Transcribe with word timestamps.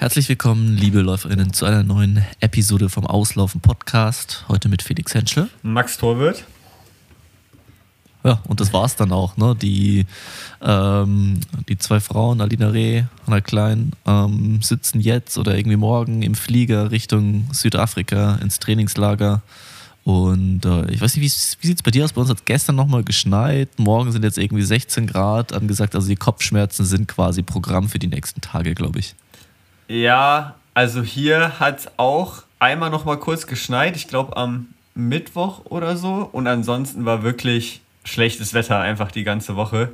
Herzlich 0.00 0.30
willkommen, 0.30 0.78
liebe 0.78 1.02
Läuferinnen, 1.02 1.52
zu 1.52 1.66
einer 1.66 1.82
neuen 1.82 2.24
Episode 2.40 2.88
vom 2.88 3.06
Auslaufen 3.06 3.60
Podcast. 3.60 4.46
Heute 4.48 4.70
mit 4.70 4.80
Felix 4.80 5.12
Henschel. 5.12 5.50
Max 5.62 5.98
Torwirt. 5.98 6.46
Ja, 8.24 8.40
und 8.48 8.60
das 8.60 8.72
war's 8.72 8.96
dann 8.96 9.12
auch. 9.12 9.36
Ne? 9.36 9.54
Die, 9.60 10.06
ähm, 10.62 11.40
die 11.68 11.76
zwei 11.76 12.00
Frauen, 12.00 12.40
Alina 12.40 12.68
Reh, 12.68 13.02
Anna 13.26 13.42
Klein, 13.42 13.92
ähm, 14.06 14.62
sitzen 14.62 15.02
jetzt 15.02 15.36
oder 15.36 15.54
irgendwie 15.54 15.76
morgen 15.76 16.22
im 16.22 16.34
Flieger 16.34 16.90
Richtung 16.90 17.50
Südafrika 17.52 18.36
ins 18.36 18.58
Trainingslager. 18.58 19.42
Und 20.04 20.64
äh, 20.64 20.90
ich 20.92 21.02
weiß 21.02 21.14
nicht, 21.14 21.24
wie, 21.24 21.60
wie 21.62 21.66
sieht 21.66 21.76
es 21.76 21.82
bei 21.82 21.90
dir 21.90 22.06
aus? 22.06 22.14
Bei 22.14 22.22
uns 22.22 22.30
hat 22.30 22.46
gestern 22.46 22.76
nochmal 22.76 23.04
geschneit. 23.04 23.68
Morgen 23.78 24.12
sind 24.12 24.24
jetzt 24.24 24.38
irgendwie 24.38 24.62
16 24.62 25.06
Grad 25.06 25.52
angesagt. 25.52 25.94
Also 25.94 26.08
die 26.08 26.16
Kopfschmerzen 26.16 26.86
sind 26.86 27.06
quasi 27.06 27.42
Programm 27.42 27.90
für 27.90 27.98
die 27.98 28.06
nächsten 28.06 28.40
Tage, 28.40 28.74
glaube 28.74 29.00
ich. 29.00 29.14
Ja, 29.90 30.54
also 30.72 31.02
hier 31.02 31.58
hat 31.58 31.80
es 31.80 31.88
auch 31.96 32.44
einmal 32.60 32.90
nochmal 32.90 33.18
kurz 33.18 33.48
geschneit. 33.48 33.96
Ich 33.96 34.06
glaube 34.06 34.36
am 34.36 34.68
Mittwoch 34.94 35.62
oder 35.64 35.96
so. 35.96 36.28
Und 36.30 36.46
ansonsten 36.46 37.04
war 37.06 37.24
wirklich 37.24 37.80
schlechtes 38.04 38.54
Wetter 38.54 38.78
einfach 38.78 39.10
die 39.10 39.24
ganze 39.24 39.56
Woche. 39.56 39.92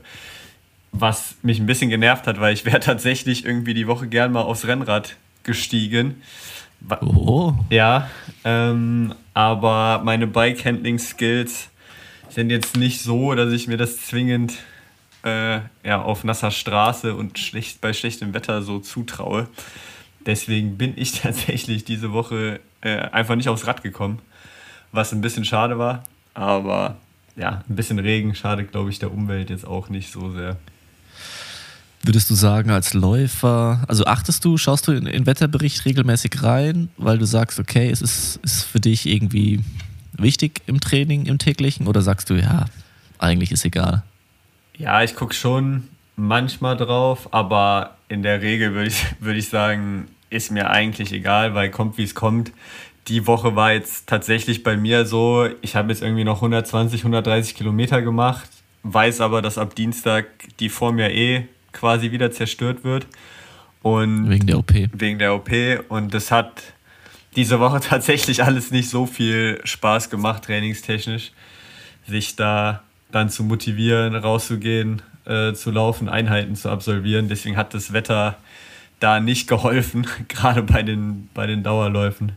Was 0.92 1.36
mich 1.40 1.58
ein 1.60 1.64
bisschen 1.64 1.88
genervt 1.88 2.26
hat, 2.26 2.38
weil 2.42 2.52
ich 2.52 2.66
wäre 2.66 2.80
tatsächlich 2.80 3.46
irgendwie 3.46 3.72
die 3.72 3.86
Woche 3.86 4.06
gern 4.06 4.32
mal 4.32 4.42
aufs 4.42 4.66
Rennrad 4.66 5.16
gestiegen. 5.44 6.20
Oh. 7.00 7.54
Ja, 7.70 8.10
ähm, 8.44 9.14
aber 9.32 10.02
meine 10.04 10.26
Bike-Handling-Skills 10.26 11.70
sind 12.28 12.50
jetzt 12.50 12.76
nicht 12.76 13.00
so, 13.00 13.34
dass 13.34 13.50
ich 13.50 13.66
mir 13.66 13.78
das 13.78 13.96
zwingend 14.04 14.58
äh, 15.24 15.60
ja, 15.84 16.02
auf 16.02 16.24
nasser 16.24 16.50
Straße 16.50 17.14
und 17.14 17.38
schlecht, 17.38 17.80
bei 17.80 17.92
schlechtem 17.92 18.34
Wetter 18.34 18.62
so 18.62 18.78
zutraue. 18.78 19.48
Deswegen 20.24 20.76
bin 20.76 20.94
ich 20.96 21.12
tatsächlich 21.20 21.84
diese 21.84 22.12
Woche 22.12 22.60
äh, 22.80 22.98
einfach 22.98 23.36
nicht 23.36 23.48
aufs 23.48 23.66
Rad 23.66 23.82
gekommen, 23.82 24.20
was 24.92 25.12
ein 25.12 25.20
bisschen 25.20 25.44
schade 25.44 25.78
war. 25.78 26.04
Aber 26.34 26.96
ja, 27.36 27.62
ein 27.68 27.76
bisschen 27.76 27.98
Regen 27.98 28.34
schadet, 28.34 28.72
glaube 28.72 28.90
ich, 28.90 28.98
der 28.98 29.12
Umwelt 29.12 29.50
jetzt 29.50 29.66
auch 29.66 29.88
nicht 29.88 30.12
so 30.12 30.32
sehr. 30.32 30.56
Würdest 32.02 32.30
du 32.30 32.34
sagen, 32.34 32.70
als 32.70 32.94
Läufer, 32.94 33.84
also 33.88 34.04
achtest 34.04 34.44
du, 34.44 34.58
schaust 34.58 34.86
du 34.86 34.92
in 34.92 35.06
den 35.06 35.26
Wetterbericht 35.26 35.84
regelmäßig 35.84 36.42
rein, 36.42 36.88
weil 36.96 37.18
du 37.18 37.24
sagst, 37.24 37.58
okay, 37.58 37.90
es 37.90 38.00
ist, 38.00 38.38
ist 38.44 38.62
für 38.62 38.78
dich 38.78 39.06
irgendwie 39.06 39.60
wichtig 40.12 40.62
im 40.66 40.80
Training, 40.80 41.26
im 41.26 41.38
täglichen, 41.38 41.88
oder 41.88 42.02
sagst 42.02 42.30
du, 42.30 42.34
ja, 42.34 42.66
eigentlich 43.18 43.50
ist 43.50 43.64
egal? 43.64 44.04
Ja, 44.78 45.02
ich 45.02 45.14
gucke 45.14 45.34
schon 45.34 45.88
manchmal 46.16 46.76
drauf, 46.76 47.28
aber 47.32 47.96
in 48.08 48.22
der 48.22 48.42
Regel 48.42 48.74
würde 48.74 48.88
ich, 48.88 49.04
würd 49.20 49.36
ich 49.36 49.48
sagen, 49.48 50.08
ist 50.30 50.50
mir 50.50 50.70
eigentlich 50.70 51.12
egal, 51.12 51.54
weil 51.54 51.70
kommt 51.70 51.98
wie 51.98 52.04
es 52.04 52.14
kommt 52.14 52.52
die 53.08 53.26
Woche 53.26 53.54
war 53.54 53.72
jetzt 53.72 54.08
tatsächlich 54.08 54.62
bei 54.62 54.76
mir 54.76 55.06
so, 55.06 55.48
ich 55.62 55.76
habe 55.76 55.90
jetzt 55.90 56.02
irgendwie 56.02 56.24
noch 56.24 56.36
120, 56.36 57.00
130 57.00 57.54
Kilometer 57.54 58.02
gemacht, 58.02 58.48
weiß 58.82 59.20
aber, 59.20 59.42
dass 59.42 59.58
ab 59.58 59.74
Dienstag 59.74 60.26
die 60.58 60.68
Form 60.68 60.98
ja 60.98 61.08
eh 61.08 61.46
quasi 61.72 62.10
wieder 62.10 62.32
zerstört 62.32 62.84
wird. 62.84 63.06
Und 63.82 64.28
wegen 64.28 64.46
der 64.46 64.58
OP. 64.58 64.72
Wegen 64.92 65.18
der 65.18 65.34
OP. 65.34 65.50
Und 65.88 66.14
das 66.14 66.32
hat 66.32 66.62
diese 67.36 67.60
Woche 67.60 67.80
tatsächlich 67.88 68.42
alles 68.42 68.70
nicht 68.70 68.90
so 68.90 69.06
viel 69.06 69.60
Spaß 69.62 70.10
gemacht, 70.10 70.44
trainingstechnisch, 70.44 71.32
sich 72.08 72.34
da 72.34 72.82
dann 73.10 73.28
zu 73.28 73.44
motivieren, 73.44 74.14
rauszugehen, 74.14 75.02
äh, 75.24 75.52
zu 75.52 75.70
laufen, 75.70 76.08
Einheiten 76.08 76.56
zu 76.56 76.70
absolvieren. 76.70 77.28
Deswegen 77.28 77.56
hat 77.56 77.74
das 77.74 77.92
Wetter 77.92 78.36
da 79.00 79.20
nicht 79.20 79.48
geholfen, 79.48 80.06
gerade 80.28 80.62
bei 80.62 80.82
den, 80.82 81.28
bei 81.34 81.46
den 81.46 81.62
Dauerläufen. 81.62 82.32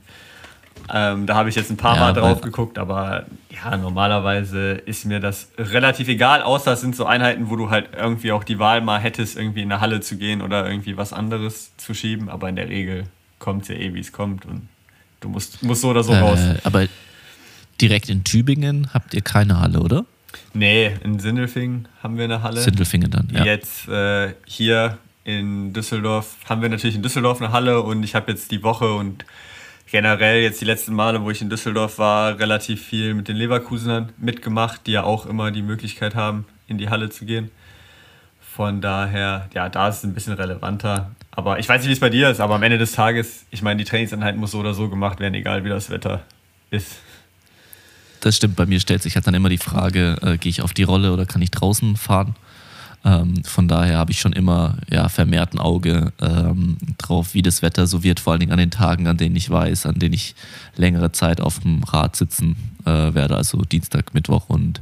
Ähm, 0.91 1.27
da 1.27 1.35
habe 1.35 1.49
ich 1.49 1.55
jetzt 1.55 1.69
ein 1.69 1.77
paar 1.77 1.95
ja, 1.95 2.01
Mal 2.01 2.13
drauf 2.13 2.41
geguckt, 2.41 2.79
aber 2.79 3.25
ja, 3.51 3.77
normalerweise 3.77 4.71
ist 4.71 5.05
mir 5.05 5.19
das 5.19 5.49
relativ 5.57 6.07
egal, 6.07 6.41
außer 6.41 6.73
es 6.73 6.81
sind 6.81 6.95
so 6.95 7.05
Einheiten, 7.05 7.49
wo 7.49 7.55
du 7.55 7.69
halt 7.69 7.89
irgendwie 7.95 8.31
auch 8.31 8.43
die 8.43 8.57
Wahl 8.57 8.81
mal 8.81 8.99
hättest, 8.99 9.37
irgendwie 9.37 9.61
in 9.61 9.71
eine 9.71 9.81
Halle 9.81 10.01
zu 10.01 10.17
gehen 10.17 10.41
oder 10.41 10.67
irgendwie 10.67 10.97
was 10.97 11.13
anderes 11.13 11.75
zu 11.77 11.93
schieben, 11.93 12.27
aber 12.29 12.49
in 12.49 12.55
der 12.55 12.69
Regel 12.69 13.03
kommt 13.37 13.63
es 13.63 13.67
ja 13.67 13.75
eh, 13.75 13.93
wie 13.93 13.99
es 13.99 14.11
kommt 14.11 14.45
und 14.45 14.67
du 15.19 15.29
musst, 15.29 15.61
musst 15.61 15.81
so 15.81 15.89
oder 15.89 16.03
so 16.03 16.13
äh, 16.13 16.19
raus. 16.19 16.39
Aber 16.63 16.87
direkt 17.79 18.09
in 18.09 18.23
Tübingen 18.23 18.91
habt 18.93 19.13
ihr 19.13 19.21
keine 19.21 19.59
Halle, 19.59 19.81
oder? 19.81 20.05
Nee, 20.53 20.91
in 21.03 21.19
Sindelfingen 21.19 21.87
haben 22.01 22.17
wir 22.17 22.25
eine 22.25 22.41
Halle. 22.41 22.61
Sindelfingen 22.61 23.11
dann, 23.11 23.29
ja. 23.31 23.43
Jetzt 23.43 23.87
äh, 23.87 24.33
hier 24.45 24.97
in 25.23 25.73
Düsseldorf 25.73 26.37
haben 26.47 26.61
wir 26.61 26.69
natürlich 26.69 26.95
in 26.95 27.03
Düsseldorf 27.03 27.41
eine 27.41 27.51
Halle 27.51 27.81
und 27.81 28.03
ich 28.03 28.15
habe 28.15 28.31
jetzt 28.31 28.51
die 28.51 28.63
Woche 28.63 28.93
und 28.93 29.25
generell 29.91 30.41
jetzt 30.41 30.61
die 30.61 30.65
letzten 30.65 30.93
Male, 30.93 31.23
wo 31.23 31.31
ich 31.31 31.41
in 31.41 31.49
Düsseldorf 31.49 31.97
war, 31.97 32.39
relativ 32.39 32.83
viel 32.83 33.13
mit 33.13 33.27
den 33.27 33.35
Leverkusenern 33.35 34.11
mitgemacht, 34.17 34.87
die 34.87 34.91
ja 34.91 35.03
auch 35.03 35.25
immer 35.25 35.51
die 35.51 35.61
Möglichkeit 35.61 36.15
haben, 36.15 36.45
in 36.67 36.77
die 36.77 36.89
Halle 36.89 37.09
zu 37.09 37.25
gehen. 37.25 37.51
Von 38.39 38.81
daher, 38.81 39.49
ja, 39.53 39.69
da 39.69 39.87
ist 39.87 39.99
es 39.99 40.03
ein 40.03 40.13
bisschen 40.13 40.33
relevanter. 40.33 41.11
Aber 41.31 41.59
ich 41.59 41.69
weiß 41.69 41.81
nicht, 41.81 41.89
wie 41.89 41.93
es 41.93 41.99
bei 41.99 42.09
dir 42.09 42.29
ist, 42.29 42.39
aber 42.39 42.55
am 42.55 42.63
Ende 42.63 42.77
des 42.77 42.91
Tages, 42.91 43.45
ich 43.51 43.61
meine, 43.61 43.77
die 43.77 43.85
Trainingseinheit 43.85 44.35
muss 44.35 44.51
so 44.51 44.59
oder 44.59 44.73
so 44.73 44.89
gemacht 44.89 45.19
werden, 45.19 45.33
egal 45.33 45.63
wie 45.63 45.69
das 45.69 45.89
Wetter 45.89 46.23
ist. 46.69 46.97
Das 48.21 48.35
stimmt, 48.35 48.55
bei 48.55 48.65
mir 48.65 48.79
stellt 48.79 49.01
sich 49.01 49.15
halt 49.15 49.27
dann 49.27 49.33
immer 49.33 49.49
die 49.49 49.57
Frage, 49.57 50.17
äh, 50.21 50.37
gehe 50.37 50.49
ich 50.49 50.61
auf 50.61 50.73
die 50.73 50.83
Rolle 50.83 51.13
oder 51.13 51.25
kann 51.25 51.41
ich 51.41 51.51
draußen 51.51 51.95
fahren? 51.95 52.35
Ähm, 53.05 53.43
von 53.45 53.69
daher 53.69 53.97
habe 53.97 54.11
ich 54.11 54.19
schon 54.19 54.33
immer 54.33 54.77
ja, 54.91 55.07
vermehrt 55.07 55.53
ein 55.53 55.59
Auge 55.59 56.11
ähm, 56.19 56.77
drauf, 56.97 57.33
wie 57.33 57.41
das 57.41 57.61
Wetter 57.61 57.87
so 57.87 58.03
wird, 58.03 58.19
vor 58.19 58.33
allen 58.33 58.41
Dingen 58.41 58.51
an 58.51 58.59
den 58.59 58.71
Tagen, 58.71 59.07
an 59.07 59.15
denen 59.15 59.37
ich 59.37 59.49
weiß, 59.49 59.85
an 59.85 59.99
denen 59.99 60.13
ich 60.13 60.35
längere 60.75 61.13
Zeit 61.13 61.39
auf 61.39 61.59
dem 61.59 61.83
Rad 61.83 62.17
sitzen 62.17 62.57
äh, 62.85 63.13
werde, 63.13 63.37
also 63.37 63.61
Dienstag, 63.61 64.13
Mittwoch 64.13 64.49
und 64.49 64.81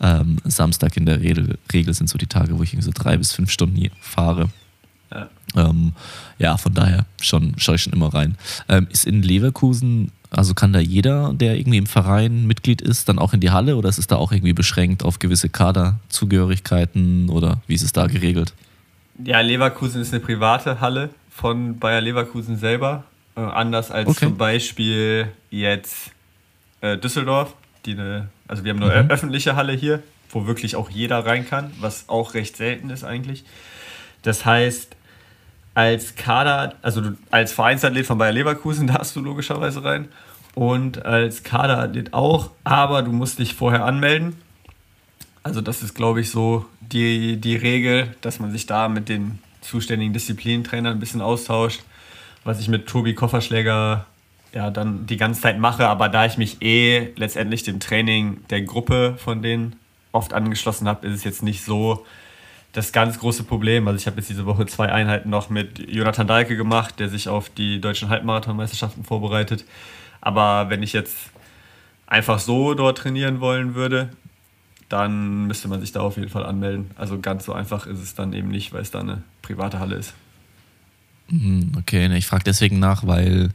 ähm, 0.00 0.38
Samstag 0.44 0.96
in 0.96 1.04
der 1.04 1.20
Regel, 1.20 1.58
Regel 1.70 1.92
sind 1.92 2.08
so 2.08 2.16
die 2.16 2.26
Tage, 2.26 2.58
wo 2.58 2.62
ich 2.62 2.74
so 2.80 2.90
drei 2.94 3.18
bis 3.18 3.32
fünf 3.32 3.50
Stunden 3.50 3.90
fahre. 4.00 4.48
Ja. 5.12 5.28
Ähm, 5.56 5.92
ja, 6.38 6.56
von 6.56 6.72
daher 6.72 7.04
schon, 7.20 7.54
schaue 7.58 7.74
ich 7.74 7.82
schon 7.82 7.92
immer 7.92 8.14
rein. 8.14 8.36
Ähm, 8.68 8.86
ist 8.90 9.06
in 9.06 9.22
Leverkusen 9.22 10.10
also 10.30 10.54
kann 10.54 10.72
da 10.72 10.78
jeder, 10.78 11.32
der 11.32 11.56
irgendwie 11.56 11.78
im 11.78 11.86
Verein 11.86 12.46
Mitglied 12.46 12.82
ist, 12.82 13.08
dann 13.08 13.18
auch 13.18 13.32
in 13.32 13.40
die 13.40 13.50
Halle 13.50 13.76
oder 13.76 13.88
ist 13.88 13.98
es 13.98 14.06
da 14.06 14.16
auch 14.16 14.32
irgendwie 14.32 14.52
beschränkt 14.52 15.04
auf 15.04 15.18
gewisse 15.18 15.48
Kaderzugehörigkeiten 15.48 17.30
oder 17.30 17.60
wie 17.66 17.74
ist 17.74 17.82
es 17.82 17.92
da 17.92 18.06
geregelt? 18.06 18.52
Ja, 19.24 19.40
Leverkusen 19.40 20.02
ist 20.02 20.12
eine 20.12 20.20
private 20.20 20.80
Halle 20.80 21.10
von 21.30 21.78
Bayer 21.78 22.00
Leverkusen 22.00 22.56
selber. 22.56 23.04
Äh, 23.36 23.40
anders 23.40 23.90
als 23.90 24.08
okay. 24.08 24.26
zum 24.26 24.36
Beispiel 24.36 25.28
jetzt 25.50 26.10
äh, 26.80 26.98
Düsseldorf. 26.98 27.54
Die 27.86 27.92
eine, 27.92 28.28
also 28.48 28.64
wir 28.64 28.72
haben 28.72 28.82
eine 28.82 29.04
mhm. 29.04 29.10
öffentliche 29.10 29.56
Halle 29.56 29.72
hier, 29.72 30.02
wo 30.30 30.46
wirklich 30.46 30.76
auch 30.76 30.90
jeder 30.90 31.24
rein 31.24 31.48
kann, 31.48 31.70
was 31.80 32.08
auch 32.08 32.34
recht 32.34 32.56
selten 32.56 32.90
ist 32.90 33.04
eigentlich. 33.04 33.44
Das 34.22 34.44
heißt, 34.44 34.96
als 35.78 36.16
Kader, 36.16 36.74
also 36.82 37.12
als 37.30 37.52
Vereinsathlet 37.52 38.04
von 38.04 38.18
Bayer 38.18 38.32
Leverkusen 38.32 38.86
darfst 38.88 39.14
du 39.14 39.20
logischerweise 39.20 39.84
rein 39.84 40.08
und 40.56 41.06
als 41.06 41.44
Kaderathlet 41.44 42.12
auch, 42.14 42.50
aber 42.64 43.02
du 43.02 43.12
musst 43.12 43.38
dich 43.38 43.54
vorher 43.54 43.84
anmelden. 43.84 44.34
Also 45.44 45.60
das 45.60 45.84
ist, 45.84 45.94
glaube 45.94 46.20
ich, 46.20 46.30
so 46.32 46.66
die, 46.80 47.36
die 47.36 47.54
Regel, 47.54 48.12
dass 48.22 48.40
man 48.40 48.50
sich 48.50 48.66
da 48.66 48.88
mit 48.88 49.08
den 49.08 49.38
zuständigen 49.60 50.12
Disziplinentrainern 50.12 50.94
ein 50.94 50.98
bisschen 50.98 51.20
austauscht, 51.20 51.82
was 52.42 52.58
ich 52.58 52.66
mit 52.66 52.88
Tobi 52.88 53.14
Kofferschläger 53.14 54.04
ja 54.52 54.70
dann 54.72 55.06
die 55.06 55.16
ganze 55.16 55.42
Zeit 55.42 55.60
mache, 55.60 55.86
aber 55.86 56.08
da 56.08 56.26
ich 56.26 56.38
mich 56.38 56.60
eh 56.60 57.12
letztendlich 57.14 57.62
dem 57.62 57.78
Training 57.78 58.40
der 58.50 58.62
Gruppe 58.62 59.14
von 59.16 59.42
denen 59.42 59.76
oft 60.10 60.34
angeschlossen 60.34 60.88
habe, 60.88 61.06
ist 61.06 61.14
es 61.14 61.22
jetzt 61.22 61.44
nicht 61.44 61.62
so, 61.64 62.04
das 62.72 62.92
ganz 62.92 63.18
große 63.18 63.44
Problem. 63.44 63.88
Also 63.88 63.98
ich 63.98 64.06
habe 64.06 64.18
jetzt 64.18 64.28
diese 64.28 64.46
Woche 64.46 64.66
zwei 64.66 64.92
Einheiten 64.92 65.30
noch 65.30 65.50
mit 65.50 65.78
Jonathan 65.90 66.26
Dahlke 66.26 66.56
gemacht, 66.56 67.00
der 67.00 67.08
sich 67.08 67.28
auf 67.28 67.48
die 67.50 67.80
deutschen 67.80 68.08
Halbmarathonmeisterschaften 68.08 69.04
vorbereitet. 69.04 69.64
Aber 70.20 70.70
wenn 70.70 70.82
ich 70.82 70.92
jetzt 70.92 71.16
einfach 72.06 72.38
so 72.38 72.74
dort 72.74 72.98
trainieren 72.98 73.40
wollen 73.40 73.74
würde, 73.74 74.10
dann 74.88 75.46
müsste 75.46 75.68
man 75.68 75.80
sich 75.80 75.92
da 75.92 76.00
auf 76.00 76.16
jeden 76.16 76.30
Fall 76.30 76.44
anmelden. 76.44 76.90
Also 76.96 77.18
ganz 77.20 77.44
so 77.44 77.52
einfach 77.52 77.86
ist 77.86 78.00
es 78.00 78.14
dann 78.14 78.32
eben 78.32 78.48
nicht, 78.48 78.72
weil 78.72 78.82
es 78.82 78.90
da 78.90 79.00
eine 79.00 79.22
private 79.42 79.78
Halle 79.78 79.96
ist. 79.96 80.14
Mhm, 81.28 81.72
okay, 81.78 82.14
ich 82.16 82.26
frage 82.26 82.44
deswegen 82.44 82.78
nach, 82.78 83.06
weil 83.06 83.50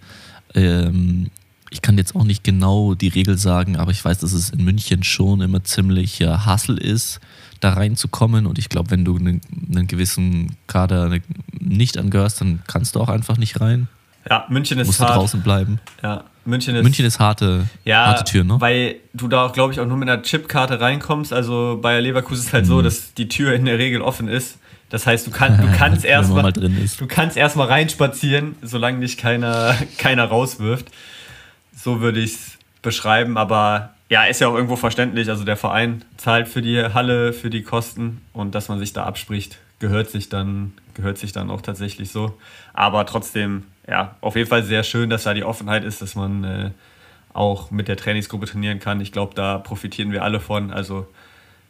ähm, 0.54 1.32
ich 1.74 1.82
kann 1.82 1.98
jetzt 1.98 2.16
auch 2.16 2.24
nicht 2.24 2.44
genau 2.44 2.94
die 2.94 3.08
Regel 3.08 3.38
sagen, 3.38 3.78
aber 3.78 3.92
ich 3.92 4.04
weiß, 4.04 4.20
dass 4.20 4.32
es 4.32 4.52
in 4.52 4.64
München 4.64 5.04
schon 5.04 5.42
immer 5.42 5.64
ziemlich 5.64 6.22
äh, 6.22 6.28
Hassel 6.28 6.78
ist, 6.78 7.20
da 7.60 7.74
reinzukommen. 7.74 8.46
Und 8.46 8.60
ich 8.60 8.70
glaube, 8.70 8.92
wenn 8.92 9.04
du 9.04 9.18
einen, 9.18 9.42
einen 9.70 9.88
gewissen 9.88 10.56
Kader 10.68 11.12
nicht 11.60 11.98
angehörst, 11.98 12.42
dann 12.42 12.62
kannst 12.68 12.96
du 12.96 13.02
auch 13.02 13.10
einfach 13.10 13.38
nicht 13.38 13.60
rein. 13.60 13.88
Ja, 14.30 14.46
München 14.50 14.80
ist 14.80 14.88
Musst 14.88 15.00
hart. 15.02 15.12
Du 15.12 15.16
draußen 15.16 15.42
bleiben. 15.42 15.80
Ja, 16.02 16.24
München 16.46 16.76
ist, 16.76 16.84
München 16.84 17.06
ist 17.06 17.20
harte, 17.20 17.68
ja, 17.84 18.06
harte 18.06 18.24
Tür, 18.24 18.44
ne? 18.44 18.62
Weil 18.62 18.96
du 19.14 19.28
da 19.28 19.46
auch, 19.46 19.54
glaube 19.54 19.74
ich, 19.74 19.80
auch 19.80 19.86
nur 19.86 19.98
mit 19.98 20.08
einer 20.08 20.22
Chipkarte 20.22 20.80
reinkommst. 20.80 21.34
Also 21.34 21.80
bei 21.82 22.00
Leverkusen 22.00 22.42
ist 22.42 22.48
es 22.48 22.54
halt 22.54 22.66
mhm. 22.66 22.70
so, 22.70 22.82
dass 22.82 23.14
die 23.16 23.28
Tür 23.28 23.54
in 23.54 23.66
der 23.66 23.80
Regel 23.80 24.02
offen 24.02 24.28
ist. 24.28 24.60
Das 24.90 25.08
heißt, 25.08 25.26
du, 25.26 25.32
kann, 25.32 25.58
du 25.58 25.68
kannst 25.78 26.06
erstmal 26.06 26.54
du 26.54 27.08
kannst 27.08 27.36
erstmal 27.36 27.68
reinspazieren, 27.68 28.56
solange 28.62 29.00
dich 29.00 29.18
keiner, 29.18 29.76
keiner 29.98 30.26
rauswirft. 30.26 30.88
So 31.84 32.00
würde 32.00 32.22
ich 32.22 32.36
es 32.36 32.58
beschreiben, 32.82 33.38
aber 33.38 33.94
ja, 34.08 34.24
ist 34.24 34.40
ja 34.40 34.48
auch 34.48 34.56
irgendwo 34.56 34.78
verständlich. 34.78 35.28
Also 35.28 35.44
der 35.44 35.58
Verein 35.58 36.06
zahlt 36.16 36.48
für 36.48 36.62
die 36.62 36.82
Halle, 36.82 37.34
für 37.34 37.50
die 37.50 37.62
Kosten 37.62 38.22
und 38.32 38.56
dass 38.56 38.70
man 38.70 38.80
sich 38.80 38.94
da 38.94 39.04
abspricht, 39.04 39.60
gehört 39.80 40.10
sich 40.10 40.30
dann, 40.30 40.72
gehört 40.94 41.18
sich 41.18 41.34
dann 41.34 41.50
auch 41.50 41.62
tatsächlich 41.62 42.10
so. 42.10 42.38
Aber 42.72 43.06
trotzdem, 43.06 43.64
ja, 43.86 44.16
auf 44.22 44.38
jeden 44.38 44.48
Fall 44.48 44.64
sehr 44.64 44.84
schön, 44.86 45.10
dass 45.10 45.24
da 45.24 45.34
die 45.34 45.44
Offenheit 45.44 45.84
ist, 45.84 46.02
dass 46.02 46.16
man 46.16 46.46
äh, 46.46 46.72
auch 47.34 47.70
mit 47.70 47.90
der 47.90 47.98
Trainingsgruppe 47.98 48.46
trainieren 48.46 48.80
kann. 48.80 49.02
Ich 49.02 49.12
glaube, 49.12 49.36
da 49.36 49.58
profitieren 49.58 50.14
wir 50.14 50.24
alle 50.24 50.40
von. 50.40 50.72
Also 50.72 51.06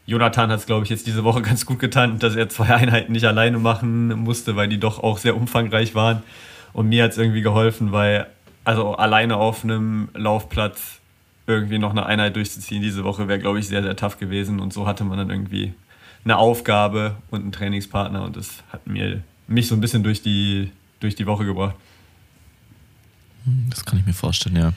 Jonathan 0.05 0.51
hat 0.51 0.59
es, 0.59 0.67
glaube 0.67 0.83
ich, 0.83 0.91
jetzt 0.91 1.07
diese 1.07 1.23
Woche 1.23 1.41
ganz 1.49 1.65
gut 1.65 1.79
getan, 1.79 2.19
dass 2.19 2.35
er 2.35 2.49
zwei 2.49 2.75
Einheiten 2.75 3.13
nicht 3.13 3.25
alleine 3.25 3.57
machen 3.57 4.09
musste, 4.09 4.55
weil 4.55 4.67
die 4.67 4.79
doch 4.79 5.01
auch 5.01 5.17
sehr 5.17 5.35
umfangreich 5.35 5.95
waren. 5.95 6.21
Und 6.71 6.89
mir 6.89 7.03
hat 7.03 7.13
es 7.13 7.17
irgendwie 7.17 7.41
geholfen, 7.41 7.91
weil 7.91 8.27
also 8.63 8.95
alleine 8.95 9.37
auf 9.37 9.63
einem 9.63 10.09
Laufplatz 10.13 10.99
irgendwie 11.47 11.77
noch 11.77 11.91
eine 11.91 12.05
Einheit 12.05 12.35
durchzuziehen 12.35 12.81
diese 12.81 13.03
Woche 13.03 13.27
wäre, 13.27 13.39
glaube 13.39 13.59
ich, 13.59 13.67
sehr, 13.67 13.83
sehr 13.83 13.95
tough 13.95 14.17
gewesen. 14.17 14.59
Und 14.59 14.73
so 14.73 14.87
hatte 14.87 15.03
man 15.03 15.17
dann 15.17 15.29
irgendwie 15.29 15.73
eine 16.23 16.37
Aufgabe 16.37 17.17
und 17.31 17.41
einen 17.41 17.51
Trainingspartner 17.51 18.23
und 18.23 18.37
das 18.37 18.63
hat 18.71 18.87
mir 18.87 19.23
mich 19.47 19.67
so 19.67 19.75
ein 19.75 19.81
bisschen 19.81 20.03
durch 20.03 20.21
die, 20.21 20.71
durch 20.99 21.15
die 21.15 21.25
Woche 21.25 21.45
gebracht. 21.45 21.75
Hm, 23.43 23.67
das 23.69 23.83
kann 23.83 23.99
ich 23.99 24.05
mir 24.05 24.13
vorstellen, 24.13 24.55
ja. 24.55 24.73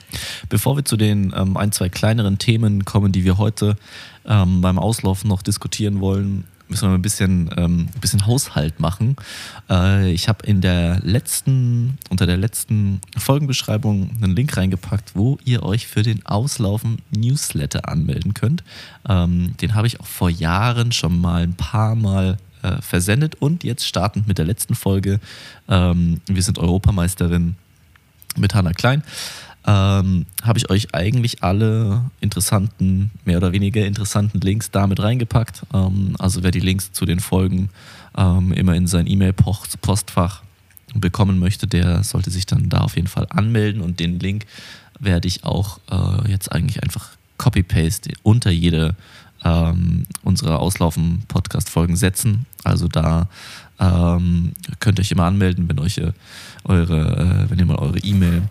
Bevor 0.49 0.75
wir 0.75 0.83
zu 0.83 0.97
den 0.97 1.33
ähm, 1.35 1.55
ein, 1.55 1.71
zwei 1.71 1.87
kleineren 1.87 2.37
Themen 2.37 2.83
kommen, 2.83 3.13
die 3.13 3.23
wir 3.23 3.37
heute 3.37 3.77
ähm, 4.25 4.59
beim 4.61 4.77
Auslaufen 4.77 5.29
noch 5.29 5.41
diskutieren 5.41 6.01
wollen, 6.01 6.43
müssen 6.69 6.89
wir 6.89 6.95
ein 6.95 7.01
bisschen, 7.01 7.49
ähm, 7.57 7.89
ein 7.93 7.99
bisschen 8.01 8.25
Haushalt 8.25 8.79
machen. 8.79 9.15
Äh, 9.69 10.11
ich 10.11 10.27
habe 10.27 10.45
in 10.45 10.61
der 10.61 10.99
letzten, 11.03 11.97
unter 12.09 12.25
der 12.25 12.37
letzten 12.37 13.01
Folgenbeschreibung 13.17 14.09
einen 14.15 14.35
Link 14.35 14.55
reingepackt, 14.57 15.15
wo 15.15 15.37
ihr 15.45 15.63
euch 15.63 15.87
für 15.87 16.03
den 16.03 16.25
Auslaufen 16.25 16.99
Newsletter 17.11 17.87
anmelden 17.87 18.33
könnt. 18.33 18.63
Ähm, 19.07 19.55
den 19.61 19.75
habe 19.75 19.87
ich 19.87 19.99
auch 19.99 20.05
vor 20.05 20.29
Jahren 20.29 20.91
schon 20.91 21.19
mal 21.19 21.43
ein 21.43 21.53
paar 21.53 21.95
Mal 21.95 22.37
äh, 22.63 22.81
versendet 22.81 23.35
und 23.35 23.63
jetzt 23.63 23.87
startend 23.87 24.27
mit 24.27 24.37
der 24.37 24.45
letzten 24.45 24.75
Folge. 24.75 25.19
Ähm, 25.67 26.21
wir 26.27 26.43
sind 26.43 26.59
Europameisterin 26.59 27.55
mit 28.35 28.53
Hanna 28.53 28.73
Klein 28.73 29.03
ähm, 29.67 30.25
habe 30.43 30.57
ich 30.57 30.69
euch 30.69 30.95
eigentlich 30.95 31.43
alle 31.43 32.09
interessanten, 32.21 33.11
mehr 33.25 33.37
oder 33.37 33.51
weniger 33.51 33.85
interessanten 33.85 34.39
Links 34.39 34.71
damit 34.71 35.01
reingepackt. 35.01 35.63
Ähm, 35.73 36.15
also 36.19 36.41
wer 36.41 36.51
die 36.51 36.61
Links 36.61 36.93
zu 36.93 37.05
den 37.05 37.19
Folgen 37.19 37.69
ähm, 38.17 38.53
immer 38.53 38.75
in 38.75 38.87
sein 38.87 39.07
E-Mail-Postfach 39.07 40.41
bekommen 40.95 41.37
möchte, 41.37 41.67
der 41.67 42.03
sollte 42.03 42.31
sich 42.31 42.45
dann 42.45 42.69
da 42.69 42.79
auf 42.79 42.95
jeden 42.95 43.09
Fall 43.09 43.27
anmelden 43.29 43.81
und 43.81 43.99
den 43.99 44.19
Link 44.19 44.45
werde 44.99 45.27
ich 45.27 45.43
auch 45.43 45.79
äh, 45.91 46.31
jetzt 46.31 46.51
eigentlich 46.51 46.81
einfach 46.81 47.09
copy-paste 47.37 48.13
unter 48.23 48.49
jede 48.49 48.95
ähm, 49.43 50.05
unserer 50.23 50.59
Auslaufen-Podcast-Folgen 50.59 51.97
setzen. 51.97 52.45
Also 52.63 52.87
da 52.87 53.27
ähm, 53.79 54.53
könnt 54.79 54.97
ihr 54.97 55.01
euch 55.01 55.11
immer 55.11 55.25
anmelden, 55.25 55.67
wenn 55.67 55.79
euch 55.79 56.01
eure, 56.63 57.45
äh, 57.45 57.49
wenn 57.49 57.59
ihr 57.59 57.65
mal 57.65 57.75
eure 57.75 57.99
E-Mail 57.99 58.43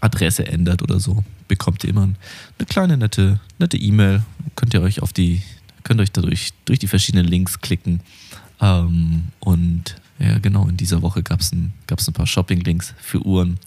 Adresse 0.00 0.46
ändert 0.46 0.82
oder 0.82 1.00
so, 1.00 1.24
bekommt 1.48 1.84
ihr 1.84 1.90
immer 1.90 2.02
eine 2.02 2.66
kleine 2.68 2.96
nette 2.96 3.40
nette 3.58 3.76
E-Mail. 3.76 4.22
Könnt 4.54 4.74
ihr 4.74 4.82
euch 4.82 5.02
auf 5.02 5.12
die 5.12 5.42
könnt 5.84 6.00
euch 6.00 6.12
dadurch 6.12 6.52
durch 6.64 6.78
die 6.78 6.86
verschiedenen 6.86 7.26
Links 7.26 7.60
klicken 7.60 8.00
ähm, 8.60 9.24
und 9.40 9.96
ja, 10.18 10.38
genau, 10.38 10.66
in 10.66 10.76
dieser 10.76 11.02
Woche 11.02 11.22
gab 11.22 11.40
es 11.40 11.52
ein, 11.52 11.72
gab's 11.86 12.08
ein 12.08 12.12
paar 12.12 12.26
Shopping-Links 12.26 12.92
für 13.00 13.24
Uhren. 13.24 13.58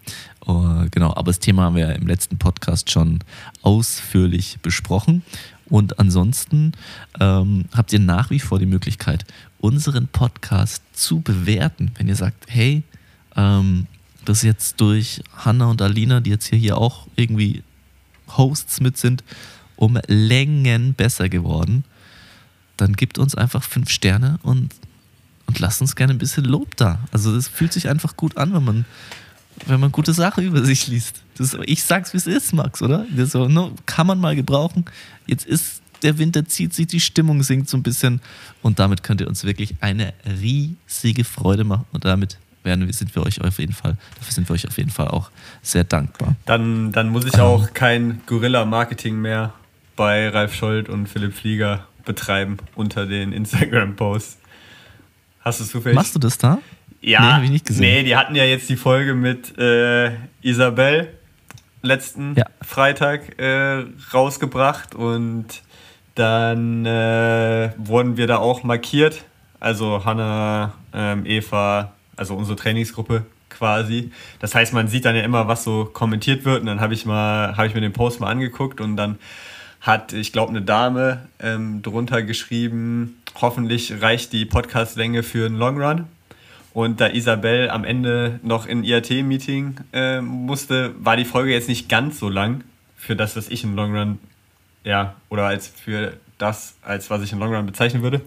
Uh, 0.45 0.85
genau, 0.91 1.11
aber 1.15 1.27
das 1.27 1.39
Thema 1.39 1.63
haben 1.63 1.75
wir 1.75 1.87
ja 1.87 1.91
im 1.93 2.07
letzten 2.07 2.37
Podcast 2.37 2.91
schon 2.91 3.19
ausführlich 3.61 4.57
besprochen. 4.61 5.23
Und 5.69 5.99
ansonsten 5.99 6.73
ähm, 7.21 7.65
habt 7.71 7.93
ihr 7.93 7.99
nach 7.99 8.31
wie 8.31 8.39
vor 8.39 8.59
die 8.59 8.65
Möglichkeit, 8.65 9.23
unseren 9.59 10.09
Podcast 10.09 10.83
zu 10.91 11.21
bewerten. 11.21 11.91
Wenn 11.97 12.09
ihr 12.09 12.17
sagt, 12.17 12.47
hey, 12.49 12.83
ähm, 13.37 13.87
das 14.25 14.41
jetzt 14.43 14.79
durch 14.81 15.21
Hanna 15.35 15.65
und 15.65 15.81
Alina, 15.81 16.19
die 16.19 16.29
jetzt 16.29 16.47
hier, 16.47 16.59
hier 16.59 16.77
auch 16.77 17.07
irgendwie 17.15 17.63
Hosts 18.37 18.81
mit 18.81 18.97
sind, 18.97 19.23
um 19.75 19.99
Längen 20.07 20.93
besser 20.93 21.29
geworden, 21.29 21.83
dann 22.77 22.93
gibt 22.93 23.17
uns 23.17 23.35
einfach 23.35 23.63
fünf 23.63 23.89
Sterne 23.89 24.39
und, 24.43 24.73
und 25.47 25.59
lasst 25.59 25.81
uns 25.81 25.95
gerne 25.95 26.13
ein 26.13 26.19
bisschen 26.19 26.45
Lob 26.45 26.75
da. 26.77 26.99
Also 27.11 27.33
das 27.35 27.47
fühlt 27.47 27.73
sich 27.73 27.89
einfach 27.89 28.15
gut 28.15 28.37
an, 28.37 28.53
wenn 28.53 28.63
man, 28.63 28.85
wenn 29.65 29.79
man 29.79 29.91
gute 29.91 30.13
Sachen 30.13 30.43
über 30.43 30.63
sich 30.63 30.87
liest. 30.87 31.21
Das, 31.37 31.57
ich 31.65 31.83
sag's, 31.83 32.13
wie 32.13 32.17
es 32.17 32.27
ist, 32.27 32.53
Max, 32.53 32.81
oder? 32.81 33.05
Das 33.15 33.31
so, 33.31 33.47
no, 33.47 33.73
kann 33.85 34.07
man 34.07 34.19
mal 34.19 34.35
gebrauchen. 34.35 34.85
Jetzt 35.27 35.45
ist 35.45 35.81
der 36.03 36.17
Winter 36.17 36.45
zieht 36.45 36.73
sich, 36.73 36.87
die 36.87 36.99
Stimmung 36.99 37.43
sinkt 37.43 37.69
so 37.69 37.77
ein 37.77 37.83
bisschen 37.83 38.21
und 38.61 38.79
damit 38.79 39.03
könnt 39.03 39.21
ihr 39.21 39.27
uns 39.27 39.43
wirklich 39.43 39.75
eine 39.81 40.13
riesige 40.25 41.23
Freude 41.23 41.63
machen 41.63 41.85
und 41.91 42.05
damit 42.05 42.37
werden 42.63 42.85
wir, 42.85 42.93
sind 42.93 43.13
wir 43.15 43.25
euch 43.25 43.41
auf 43.41 43.59
jeden 43.59 43.73
Fall, 43.73 43.97
dafür 44.17 44.33
sind 44.33 44.49
wir 44.49 44.53
euch 44.53 44.67
auf 44.67 44.77
jeden 44.77 44.91
Fall 44.91 45.07
auch 45.07 45.31
sehr 45.61 45.83
dankbar. 45.83 46.35
Dann, 46.45 46.91
dann 46.91 47.09
muss 47.09 47.25
ich 47.25 47.39
auch 47.39 47.73
kein 47.73 48.21
Gorilla-Marketing 48.25 49.15
mehr 49.15 49.53
bei 49.95 50.29
Ralf 50.29 50.53
Scholz 50.53 50.89
und 50.89 51.07
Philipp 51.07 51.33
Flieger 51.33 51.85
betreiben 52.05 52.57
unter 52.75 53.05
den 53.05 53.33
Instagram-Posts. 53.33 54.37
Hast 55.41 55.59
du 55.59 55.65
zufällig? 55.65 55.95
Machst 55.95 56.15
du 56.15 56.19
das 56.19 56.37
da? 56.37 56.59
Ja, 57.01 57.21
nee, 57.21 57.27
habe 57.27 57.45
ich 57.45 57.51
nicht 57.51 57.65
gesehen. 57.65 57.81
Nee, 57.81 58.03
die 58.03 58.15
hatten 58.15 58.35
ja 58.35 58.43
jetzt 58.43 58.69
die 58.69 58.75
Folge 58.75 59.15
mit 59.15 59.57
äh, 59.57 60.11
Isabel 60.41 61.09
letzten 61.81 62.35
ja. 62.35 62.45
Freitag 62.61 63.39
äh, 63.39 63.85
rausgebracht 64.13 64.93
und 64.93 65.63
dann 66.15 66.85
äh, 66.85 67.71
wurden 67.77 68.17
wir 68.17 68.27
da 68.27 68.37
auch 68.37 68.63
markiert. 68.63 69.23
Also 69.59 70.05
Hanna, 70.05 70.73
ähm, 70.93 71.25
Eva, 71.25 71.93
also 72.15 72.35
unsere 72.35 72.55
Trainingsgruppe 72.55 73.25
quasi. 73.49 74.11
Das 74.39 74.55
heißt, 74.55 74.73
man 74.73 74.87
sieht 74.87 75.05
dann 75.05 75.15
ja 75.15 75.23
immer, 75.23 75.47
was 75.47 75.63
so 75.63 75.85
kommentiert 75.85 76.45
wird. 76.45 76.61
Und 76.61 76.67
dann 76.67 76.81
habe 76.81 76.93
ich 76.93 77.05
mal, 77.05 77.55
habe 77.57 77.67
ich 77.67 77.75
mir 77.75 77.81
den 77.81 77.93
Post 77.93 78.19
mal 78.19 78.29
angeguckt 78.29 78.81
und 78.81 78.97
dann 78.97 79.17
hat, 79.81 80.13
ich 80.13 80.31
glaube, 80.31 80.49
eine 80.49 80.61
Dame 80.61 81.27
ähm, 81.39 81.81
drunter 81.81 82.21
geschrieben, 82.21 83.21
hoffentlich 83.39 84.01
reicht 84.01 84.31
die 84.31 84.45
Podcastlänge 84.45 85.23
für 85.23 85.45
einen 85.45 85.57
Long 85.57 85.81
Run. 85.81 86.05
Und 86.73 87.01
da 87.01 87.07
Isabel 87.07 87.69
am 87.69 87.83
Ende 87.83 88.39
noch 88.43 88.65
in 88.65 88.83
IAT-Meeting 88.83 89.75
äh, 89.91 90.21
musste, 90.21 90.93
war 91.03 91.17
die 91.17 91.25
Folge 91.25 91.51
jetzt 91.51 91.67
nicht 91.67 91.89
ganz 91.89 92.19
so 92.19 92.29
lang 92.29 92.63
für 92.95 93.15
das, 93.15 93.35
was 93.35 93.49
ich 93.49 93.63
im 93.63 93.75
Long 93.75 93.95
Run, 93.95 94.19
ja, 94.83 95.15
oder 95.29 95.47
als 95.47 95.67
für 95.67 96.13
das, 96.37 96.75
als 96.81 97.09
was 97.09 97.23
ich 97.23 97.33
im 97.33 97.39
Long 97.39 97.53
Run 97.53 97.65
bezeichnen 97.65 98.03
würde. 98.03 98.21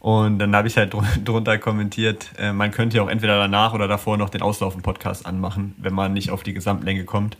Und 0.00 0.38
dann 0.38 0.56
habe 0.56 0.66
ich 0.66 0.76
halt 0.76 0.94
drunter 1.24 1.58
kommentiert, 1.58 2.30
äh, 2.38 2.52
man 2.52 2.70
könnte 2.70 2.96
ja 2.96 3.02
auch 3.02 3.08
entweder 3.08 3.38
danach 3.38 3.74
oder 3.74 3.86
davor 3.86 4.16
noch 4.16 4.30
den 4.30 4.42
Auslaufen-Podcast 4.42 5.26
anmachen, 5.26 5.74
wenn 5.76 5.94
man 5.94 6.14
nicht 6.14 6.30
auf 6.30 6.42
die 6.42 6.54
Gesamtlänge 6.54 7.04
kommt. 7.04 7.36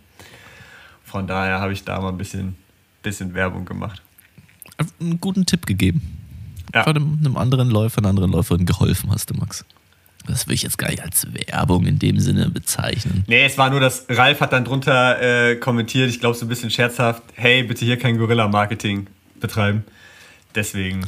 Von 1.04 1.26
daher 1.26 1.60
habe 1.60 1.72
ich 1.72 1.84
da 1.84 2.00
mal 2.00 2.10
ein 2.10 2.18
bisschen, 2.18 2.56
bisschen 3.02 3.34
Werbung 3.34 3.64
gemacht. 3.64 4.02
Einen 5.00 5.20
guten 5.20 5.46
Tipp 5.46 5.66
gegeben. 5.66 6.18
Ja. 6.74 6.84
Von 6.84 6.96
einem, 6.96 7.18
einem 7.18 7.36
anderen 7.36 7.70
Läufer, 7.70 7.98
einer 7.98 8.10
anderen 8.10 8.30
Läuferin 8.30 8.66
geholfen 8.66 9.10
hast 9.10 9.30
du, 9.30 9.34
Max. 9.34 9.64
Das 10.26 10.46
will 10.46 10.54
ich 10.54 10.62
jetzt 10.62 10.76
gar 10.76 10.90
nicht 10.90 11.02
als 11.02 11.26
Werbung 11.32 11.86
in 11.86 11.98
dem 11.98 12.20
Sinne 12.20 12.50
bezeichnen. 12.50 13.24
Nee, 13.26 13.46
es 13.46 13.56
war 13.58 13.70
nur, 13.70 13.80
dass 13.80 14.04
Ralf 14.08 14.40
hat 14.40 14.52
dann 14.52 14.64
drunter 14.64 15.20
äh, 15.20 15.56
kommentiert, 15.56 16.10
ich 16.10 16.20
glaube 16.20 16.36
so 16.36 16.44
ein 16.44 16.48
bisschen 16.48 16.70
scherzhaft, 16.70 17.22
hey, 17.34 17.62
bitte 17.62 17.84
hier 17.84 17.98
kein 17.98 18.18
Gorilla-Marketing 18.18 19.06
betreiben. 19.40 19.84
Deswegen 20.54 21.06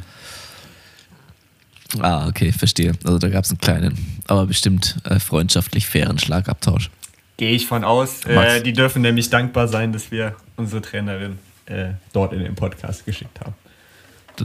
Ah, 2.00 2.26
okay, 2.26 2.52
verstehe. 2.52 2.92
Also 3.04 3.18
da 3.18 3.28
gab 3.28 3.44
es 3.44 3.50
einen 3.50 3.58
kleinen, 3.58 4.22
aber 4.26 4.46
bestimmt 4.46 4.96
äh, 5.04 5.18
freundschaftlich 5.18 5.86
fairen 5.86 6.18
Schlagabtausch. 6.18 6.90
Gehe 7.36 7.50
ich 7.50 7.66
von 7.66 7.84
aus. 7.84 8.24
Äh, 8.24 8.62
die 8.62 8.72
dürfen 8.72 9.02
nämlich 9.02 9.30
dankbar 9.30 9.68
sein, 9.68 9.92
dass 9.92 10.10
wir 10.10 10.36
unsere 10.56 10.80
Trainerin 10.80 11.38
äh, 11.66 11.90
dort 12.12 12.32
in 12.32 12.40
den 12.40 12.54
Podcast 12.54 13.04
geschickt 13.04 13.40
haben. 13.40 13.54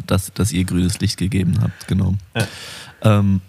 Dass, 0.05 0.33
dass 0.33 0.51
ihr 0.51 0.65
grünes 0.65 0.99
Licht 0.99 1.17
gegeben 1.17 1.59
habt, 1.61 1.87
genau. 1.87 2.15
Ja. 2.35 2.47
Ähm, 3.03 3.41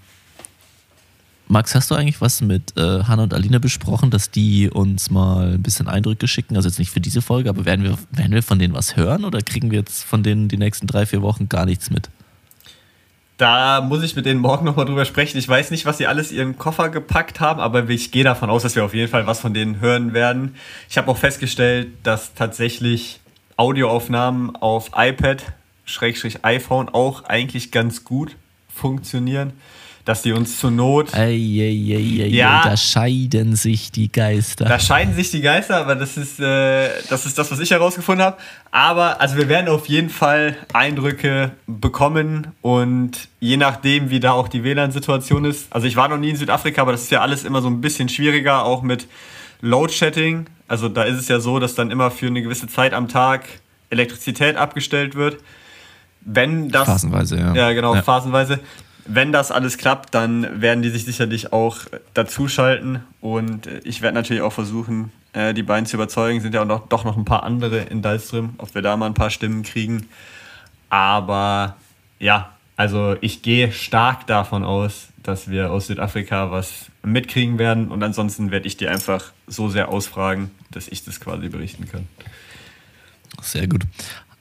Max, 1.51 1.75
hast 1.75 1.91
du 1.91 1.95
eigentlich 1.95 2.21
was 2.21 2.43
mit 2.43 2.77
äh, 2.77 3.05
Hanna 3.05 3.23
und 3.23 3.33
Alina 3.33 3.59
besprochen, 3.59 4.11
dass 4.11 4.31
die 4.31 4.69
uns 4.69 5.11
mal 5.11 5.55
ein 5.55 5.63
bisschen 5.63 5.89
Eindrücke 5.89 6.29
schicken? 6.29 6.57
Also 6.57 6.69
jetzt 6.69 6.79
nicht 6.79 6.91
für 6.91 7.01
diese 7.01 7.23
Folge, 7.23 7.49
aber 7.49 7.65
werden 7.65 7.85
wir, 7.85 7.97
werden 8.11 8.33
wir 8.33 8.43
von 8.43 8.59
denen 8.59 8.75
was 8.75 8.97
hören 8.97 9.25
oder 9.25 9.41
kriegen 9.41 9.71
wir 9.71 9.79
jetzt 9.79 10.05
von 10.05 10.23
denen 10.23 10.49
die 10.49 10.59
nächsten 10.59 10.87
drei, 10.87 11.07
vier 11.07 11.23
Wochen 11.23 11.49
gar 11.49 11.65
nichts 11.65 11.91
mit? 11.91 12.11
Da 13.39 13.81
muss 13.81 14.03
ich 14.03 14.17
mit 14.17 14.27
denen 14.27 14.41
morgen 14.41 14.65
nochmal 14.65 14.85
drüber 14.85 15.05
sprechen. 15.05 15.39
Ich 15.39 15.49
weiß 15.49 15.71
nicht, 15.71 15.87
was 15.87 15.99
sie 15.99 16.09
alles 16.09 16.33
in 16.33 16.39
ihren 16.39 16.59
Koffer 16.59 16.89
gepackt 16.89 17.39
haben, 17.39 17.61
aber 17.61 17.89
ich 17.89 18.11
gehe 18.11 18.25
davon 18.25 18.51
aus, 18.51 18.65
dass 18.65 18.75
wir 18.75 18.85
auf 18.85 18.95
jeden 18.95 19.09
Fall 19.09 19.29
was 19.29 19.39
von 19.39 19.55
denen 19.55 19.81
hören 19.81 20.13
werden. 20.13 20.57
Ich 20.91 20.99
habe 20.99 21.09
auch 21.09 21.17
festgestellt, 21.17 21.93
dass 22.03 22.35
tatsächlich 22.35 23.21
Audioaufnahmen 23.57 24.57
auf 24.57 24.91
iPad, 24.97 25.45
Schrägstrich 25.85 26.45
iPhone 26.45 26.89
auch 26.89 27.25
eigentlich 27.25 27.71
ganz 27.71 28.03
gut 28.03 28.35
funktionieren. 28.75 29.53
Dass 30.09 30.23
die 30.23 30.33
uns 30.33 30.59
zur 30.59 30.71
Not. 30.71 31.13
Ei, 31.13 31.35
ei, 31.35 32.25
ei, 32.25 32.29
ja, 32.29 32.63
da 32.65 32.79
scheiden 32.79 33.55
sich 33.57 33.93
die 33.93 34.11
Geister. 34.11 34.65
Da 34.65 34.81
scheiden 34.81 35.15
sich 35.15 35.31
die 35.31 35.43
Geister, 35.43 35.77
aber 35.77 35.97
das 35.97 36.17
ist, 36.17 36.41
äh, 36.41 36.89
das, 37.11 37.27
ist 37.27 37.37
das, 37.37 37.51
was 37.51 37.61
ich 37.61 37.71
herausgefunden 37.73 38.25
habe. 38.25 38.39
Aber 38.71 39.21
also 39.21 39.37
wir 39.37 39.51
werden 39.51 39.69
auf 39.69 39.87
jeden 39.87 40.09
Fall 40.09 40.57
Eindrücke 40.73 41.51
bekommen 41.67 42.47
und 42.63 43.29
je 43.39 43.59
nachdem, 43.59 44.09
wie 44.09 44.19
da 44.19 44.33
auch 44.33 44.49
die 44.49 44.65
WLAN-Situation 44.65 45.45
ist. 45.45 45.67
Also 45.69 45.87
ich 45.87 45.97
war 45.97 46.09
noch 46.09 46.17
nie 46.17 46.31
in 46.31 46.37
Südafrika, 46.37 46.81
aber 46.81 46.93
das 46.93 47.03
ist 47.03 47.11
ja 47.11 47.21
alles 47.21 47.45
immer 47.45 47.61
so 47.61 47.69
ein 47.69 47.83
bisschen 47.83 48.09
schwieriger, 48.09 48.65
auch 48.65 48.81
mit 48.81 49.09
Load-Shedding. 49.61 50.47
Also 50.69 50.89
da 50.89 51.03
ist 51.03 51.19
es 51.19 51.29
ja 51.29 51.39
so, 51.39 51.59
dass 51.59 51.75
dann 51.75 51.91
immer 51.91 52.11
für 52.11 52.29
eine 52.29 52.41
gewisse 52.41 52.67
Zeit 52.67 52.95
am 52.95 53.09
Tag 53.09 53.45
Elektrizität 53.91 54.57
abgestellt 54.57 55.17
wird. 55.17 55.37
Wenn 56.23 56.71
das. 56.71 56.87
Phasenweise, 56.87 57.37
ja. 57.37 57.55
Ja, 57.55 57.73
genau, 57.73 57.95
ja. 57.95 58.01
phasenweise 58.01 58.61
wenn 59.09 59.33
das 59.33 59.51
alles 59.51 59.79
klappt, 59.79 60.15
dann 60.15 60.61
werden 60.61 60.83
die 60.83 60.91
sich 60.91 61.05
sicherlich 61.05 61.53
auch 61.53 61.79
dazuschalten. 62.15 63.01
Und 63.21 63.67
ich 63.85 64.03
werde 64.03 64.15
natürlich 64.15 64.43
auch 64.43 64.53
versuchen, 64.53 65.11
äh, 65.33 65.55
die 65.55 65.63
beiden 65.63 65.87
zu 65.87 65.97
überzeugen. 65.97 66.41
Sind 66.41 66.55
ja 66.55 66.63
auch 66.63 66.67
noch, 66.67 66.89
doch 66.89 67.05
noch 67.05 67.17
ein 67.17 67.25
paar 67.25 67.43
andere 67.43 67.79
in 67.79 68.03
Dalstrim, 68.03 68.55
ob 68.59 68.75
wir 68.75 68.83
da 68.83 68.97
mal 68.97 69.07
ein 69.07 69.15
paar 69.15 69.31
Stimmen 69.31 69.63
kriegen. 69.63 70.09
Aber 70.91 71.77
ja, 72.19 72.53
also 72.77 73.17
ich 73.23 73.43
gehe 73.43 73.73
stark 73.73 74.27
davon 74.27 74.63
aus, 74.63 75.09
dass 75.23 75.51
wir 75.51 75.73
aus 75.73 75.87
Südafrika 75.87 76.51
was 76.51 76.87
mitkriegen 77.03 77.59
werden. 77.59 77.89
Und 77.89 78.03
ansonsten 78.03 78.51
werde 78.51 78.67
ich 78.67 78.77
die 78.77 78.89
einfach 78.89 79.33
so 79.47 79.71
sehr 79.71 79.89
ausfragen, 79.89 80.51
dass 80.71 80.87
ich 80.87 81.05
das 81.05 81.19
quasi 81.19 81.49
berichten 81.49 81.89
kann. 81.89 82.07
Sehr 83.41 83.67
gut. 83.67 83.83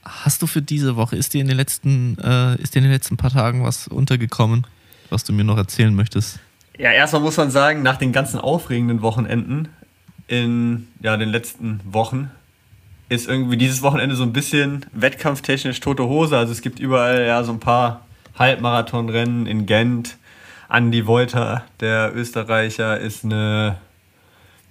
Hast 0.08 0.42
du 0.42 0.48
für 0.48 0.62
diese 0.62 0.96
Woche, 0.96 1.18
ist 1.18 1.34
dir 1.34 1.42
in 1.42 1.48
den 1.48 1.58
letzten, 1.58 2.18
äh, 2.20 2.56
ist 2.62 2.76
dir 2.76 2.80
in 2.80 2.86
den 2.86 2.94
letzten 2.94 3.18
paar 3.18 3.32
Tagen 3.32 3.64
was 3.64 3.88
untergekommen, 3.88 4.66
was 5.10 5.26
du 5.26 5.34
mir 5.34 5.44
noch 5.44 5.58
erzählen 5.58 5.94
möchtest? 5.94 6.40
Ja, 6.78 6.92
erstmal 6.92 7.22
muss 7.22 7.36
man 7.36 7.52
sagen, 7.52 7.82
nach 7.84 7.98
den 7.98 8.14
ganzen 8.14 8.40
aufregenden 8.40 9.02
Wochenenden 9.02 9.68
in 10.28 10.88
ja, 11.02 11.18
den 11.18 11.30
letzten 11.30 11.82
Wochen 11.84 12.32
ist 13.10 13.28
irgendwie 13.28 13.58
dieses 13.58 13.82
Wochenende 13.82 14.16
so 14.16 14.24
ein 14.24 14.34
bisschen 14.34 14.86
wettkampftechnisch 14.94 15.80
tote 15.80 16.06
Hose. 16.06 16.38
Also 16.38 16.52
es 16.52 16.62
gibt 16.62 16.80
überall 16.80 17.26
ja 17.26 17.44
so 17.44 17.52
ein 17.52 17.60
paar 17.60 18.06
Halbmarathonrennen 18.38 19.46
in 19.46 19.66
Gent. 19.66 20.18
Andy 20.70 21.08
Wolter, 21.08 21.64
der 21.80 22.14
Österreicher, 22.14 23.00
ist 23.00 23.24
eine 23.24 23.78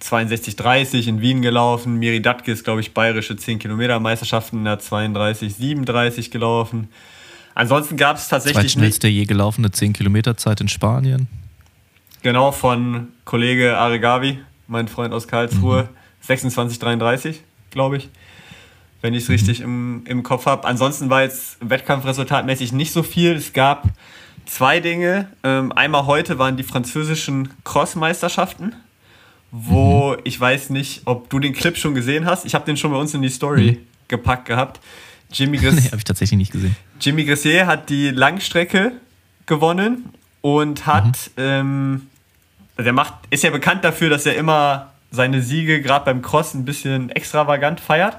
62,30 0.02 1.08
in 1.08 1.20
Wien 1.20 1.42
gelaufen. 1.42 1.96
Miri 1.96 2.20
Datke 2.20 2.52
ist, 2.52 2.64
glaube 2.64 2.80
ich, 2.80 2.92
bayerische 2.92 3.36
10 3.36 3.58
Kilometer 3.58 3.98
Meisterschaften 3.98 4.58
in 4.58 4.64
der 4.64 4.78
32,37 4.78 6.30
gelaufen. 6.30 6.88
Ansonsten 7.54 7.96
gab 7.96 8.16
es 8.16 8.28
tatsächlich. 8.28 8.62
Zweitschnellste 8.62 9.08
je 9.08 9.24
gelaufene 9.24 9.70
10 9.70 9.94
Kilometer 9.94 10.36
Zeit 10.36 10.60
in 10.60 10.68
Spanien. 10.68 11.26
Genau, 12.22 12.52
von 12.52 13.08
Kollege 13.24 13.78
Aregawi, 13.78 14.40
mein 14.66 14.88
Freund 14.88 15.14
aus 15.14 15.26
Karlsruhe. 15.26 15.84
Mhm. 15.84 15.88
26,33, 16.28 17.36
glaube 17.70 17.98
ich. 17.98 18.10
Wenn 19.00 19.14
ich 19.14 19.22
es 19.22 19.28
mhm. 19.28 19.34
richtig 19.34 19.60
im, 19.60 20.04
im 20.06 20.22
Kopf 20.22 20.46
habe. 20.46 20.66
Ansonsten 20.66 21.08
war 21.08 21.22
jetzt 21.22 21.56
wettkampfresultatmäßig 21.60 22.72
nicht 22.72 22.92
so 22.92 23.02
viel. 23.02 23.32
Es 23.32 23.52
gab 23.52 23.88
zwei 24.44 24.80
Dinge. 24.80 25.28
Ähm, 25.42 25.72
einmal 25.72 26.06
heute 26.06 26.38
waren 26.38 26.56
die 26.56 26.62
französischen 26.62 27.50
Cross-Meisterschaften 27.64 28.74
wo 29.58 30.12
mhm. 30.12 30.20
ich 30.24 30.38
weiß 30.38 30.70
nicht, 30.70 31.02
ob 31.06 31.30
du 31.30 31.38
den 31.38 31.54
Clip 31.54 31.76
schon 31.76 31.94
gesehen 31.94 32.26
hast. 32.26 32.44
Ich 32.44 32.54
habe 32.54 32.66
den 32.66 32.76
schon 32.76 32.90
bei 32.90 32.98
uns 32.98 33.14
in 33.14 33.22
die 33.22 33.28
Story 33.30 33.72
mhm. 33.72 33.86
gepackt 34.08 34.46
gehabt. 34.46 34.80
Jimmy 35.32 35.56
Gressier. 35.58 35.80
nee, 35.80 35.86
habe 35.88 35.96
ich 35.96 36.04
tatsächlich 36.04 36.38
nicht 36.38 36.52
gesehen. 36.52 36.76
Jimmy 37.00 37.24
Gressier 37.24 37.66
hat 37.66 37.88
die 37.88 38.10
Langstrecke 38.10 38.92
gewonnen 39.46 40.10
und 40.42 40.86
hat, 40.86 41.30
mhm. 41.36 41.42
ähm, 41.42 42.06
der 42.78 42.92
macht, 42.92 43.14
ist 43.30 43.44
ja 43.44 43.50
bekannt 43.50 43.82
dafür, 43.82 44.10
dass 44.10 44.26
er 44.26 44.36
immer 44.36 44.92
seine 45.10 45.40
Siege 45.40 45.80
gerade 45.80 46.04
beim 46.04 46.20
Cross 46.20 46.54
ein 46.54 46.64
bisschen 46.64 47.10
extravagant 47.10 47.80
feiert 47.80 48.16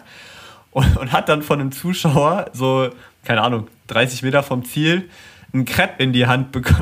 und, 0.71 0.97
und, 0.97 1.11
hat 1.11 1.29
dann 1.29 1.43
von 1.43 1.59
einem 1.59 1.71
Zuschauer 1.71 2.49
so, 2.53 2.89
keine 3.23 3.41
Ahnung, 3.41 3.67
30 3.87 4.23
Meter 4.23 4.41
vom 4.41 4.65
Ziel 4.65 5.09
einen 5.53 5.65
Crepe 5.65 6.01
in 6.01 6.13
die 6.13 6.25
Hand 6.25 6.51
bek 6.51 6.73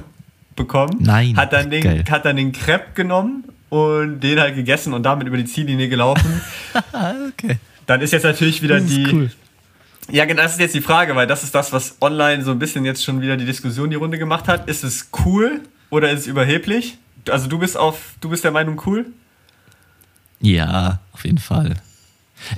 bekommen. 0.55 0.95
Nein. 0.99 1.35
Hat 1.35 1.51
dann, 1.51 1.69
den, 1.69 2.05
hat 2.09 2.23
dann 2.23 2.37
den 2.37 2.53
Crepe 2.53 2.93
genommen 2.93 3.43
und 3.69 4.19
den 4.19 4.39
halt 4.39 4.55
gegessen 4.55 4.93
und 4.93 5.03
damit 5.03 5.27
über 5.27 5.37
die 5.37 5.45
Ziellinie 5.45 5.89
gelaufen. 5.89 6.41
okay. 7.29 7.57
Dann 7.85 8.01
ist 8.01 8.11
jetzt 8.11 8.23
natürlich 8.23 8.61
wieder 8.61 8.79
das 8.79 8.87
die. 8.87 9.07
Cool. 9.11 9.31
Ja, 10.11 10.25
genau, 10.25 10.43
das 10.43 10.53
ist 10.53 10.59
jetzt 10.59 10.75
die 10.75 10.81
Frage, 10.81 11.15
weil 11.15 11.25
das 11.25 11.43
ist 11.43 11.55
das, 11.55 11.73
was 11.73 11.97
online 11.99 12.43
so 12.43 12.51
ein 12.51 12.59
bisschen 12.59 12.85
jetzt 12.85 13.03
schon 13.03 13.21
wieder 13.21 13.37
die 13.37 13.45
Diskussion 13.45 13.89
die 13.89 13.95
Runde 13.95 14.19
gemacht 14.19 14.47
hat. 14.47 14.67
Ist 14.69 14.83
es 14.83 15.09
cool 15.25 15.61
oder 15.89 16.11
ist 16.11 16.21
es 16.21 16.27
überheblich? 16.27 16.97
Also 17.27 17.47
du 17.47 17.57
bist 17.57 17.75
auf, 17.75 18.13
du 18.21 18.29
bist 18.29 18.43
der 18.43 18.51
Meinung 18.51 18.79
cool? 18.85 19.07
Ja, 20.39 20.99
auf 21.11 21.25
jeden 21.25 21.39
Fall. 21.39 21.75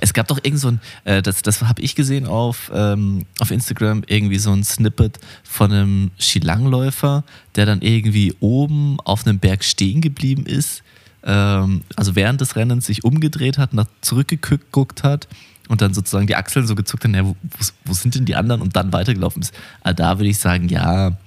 Es 0.01 0.13
gab 0.13 0.27
doch 0.27 0.39
irgend 0.43 0.59
so 0.59 0.69
ein, 0.69 0.81
äh, 1.05 1.21
das, 1.21 1.41
das 1.41 1.61
habe 1.61 1.81
ich 1.81 1.95
gesehen 1.95 2.25
auf, 2.25 2.69
ähm, 2.73 3.25
auf 3.39 3.51
Instagram, 3.51 4.03
irgendwie 4.07 4.39
so 4.39 4.51
ein 4.51 4.63
Snippet 4.65 5.19
von 5.43 5.71
einem 5.71 6.11
Skilangläufer, 6.19 7.23
der 7.55 7.65
dann 7.65 7.81
irgendwie 7.81 8.35
oben 8.41 8.99
auf 9.01 9.25
einem 9.25 9.39
Berg 9.39 9.63
stehen 9.63 10.01
geblieben 10.01 10.45
ist 10.45 10.83
ähm, 11.27 11.81
also 11.95 12.15
während 12.15 12.41
des 12.41 12.55
Rennens 12.55 12.85
sich 12.85 13.03
umgedreht 13.03 13.57
hat, 13.57 13.73
nach 13.73 13.87
zurückgeguckt 14.01 15.03
hat 15.03 15.27
und 15.67 15.81
dann 15.81 15.93
sozusagen 15.93 16.25
die 16.25 16.35
Achseln 16.35 16.65
so 16.65 16.73
gezuckt 16.73 17.03
hat, 17.03 17.13
ja, 17.13 17.25
wo, 17.25 17.35
wo, 17.83 17.93
sind 17.93 18.15
denn 18.15 18.25
die 18.25 18.35
anderen 18.35 18.61
und 18.61 18.75
dann 18.75 18.93
weitergelaufen 18.93 19.41
ist. 19.41 19.53
Also 19.81 19.97
da 19.97 20.17
würde 20.17 20.29
ich 20.29 20.39
sagen, 20.39 20.69
ja, 20.69 21.17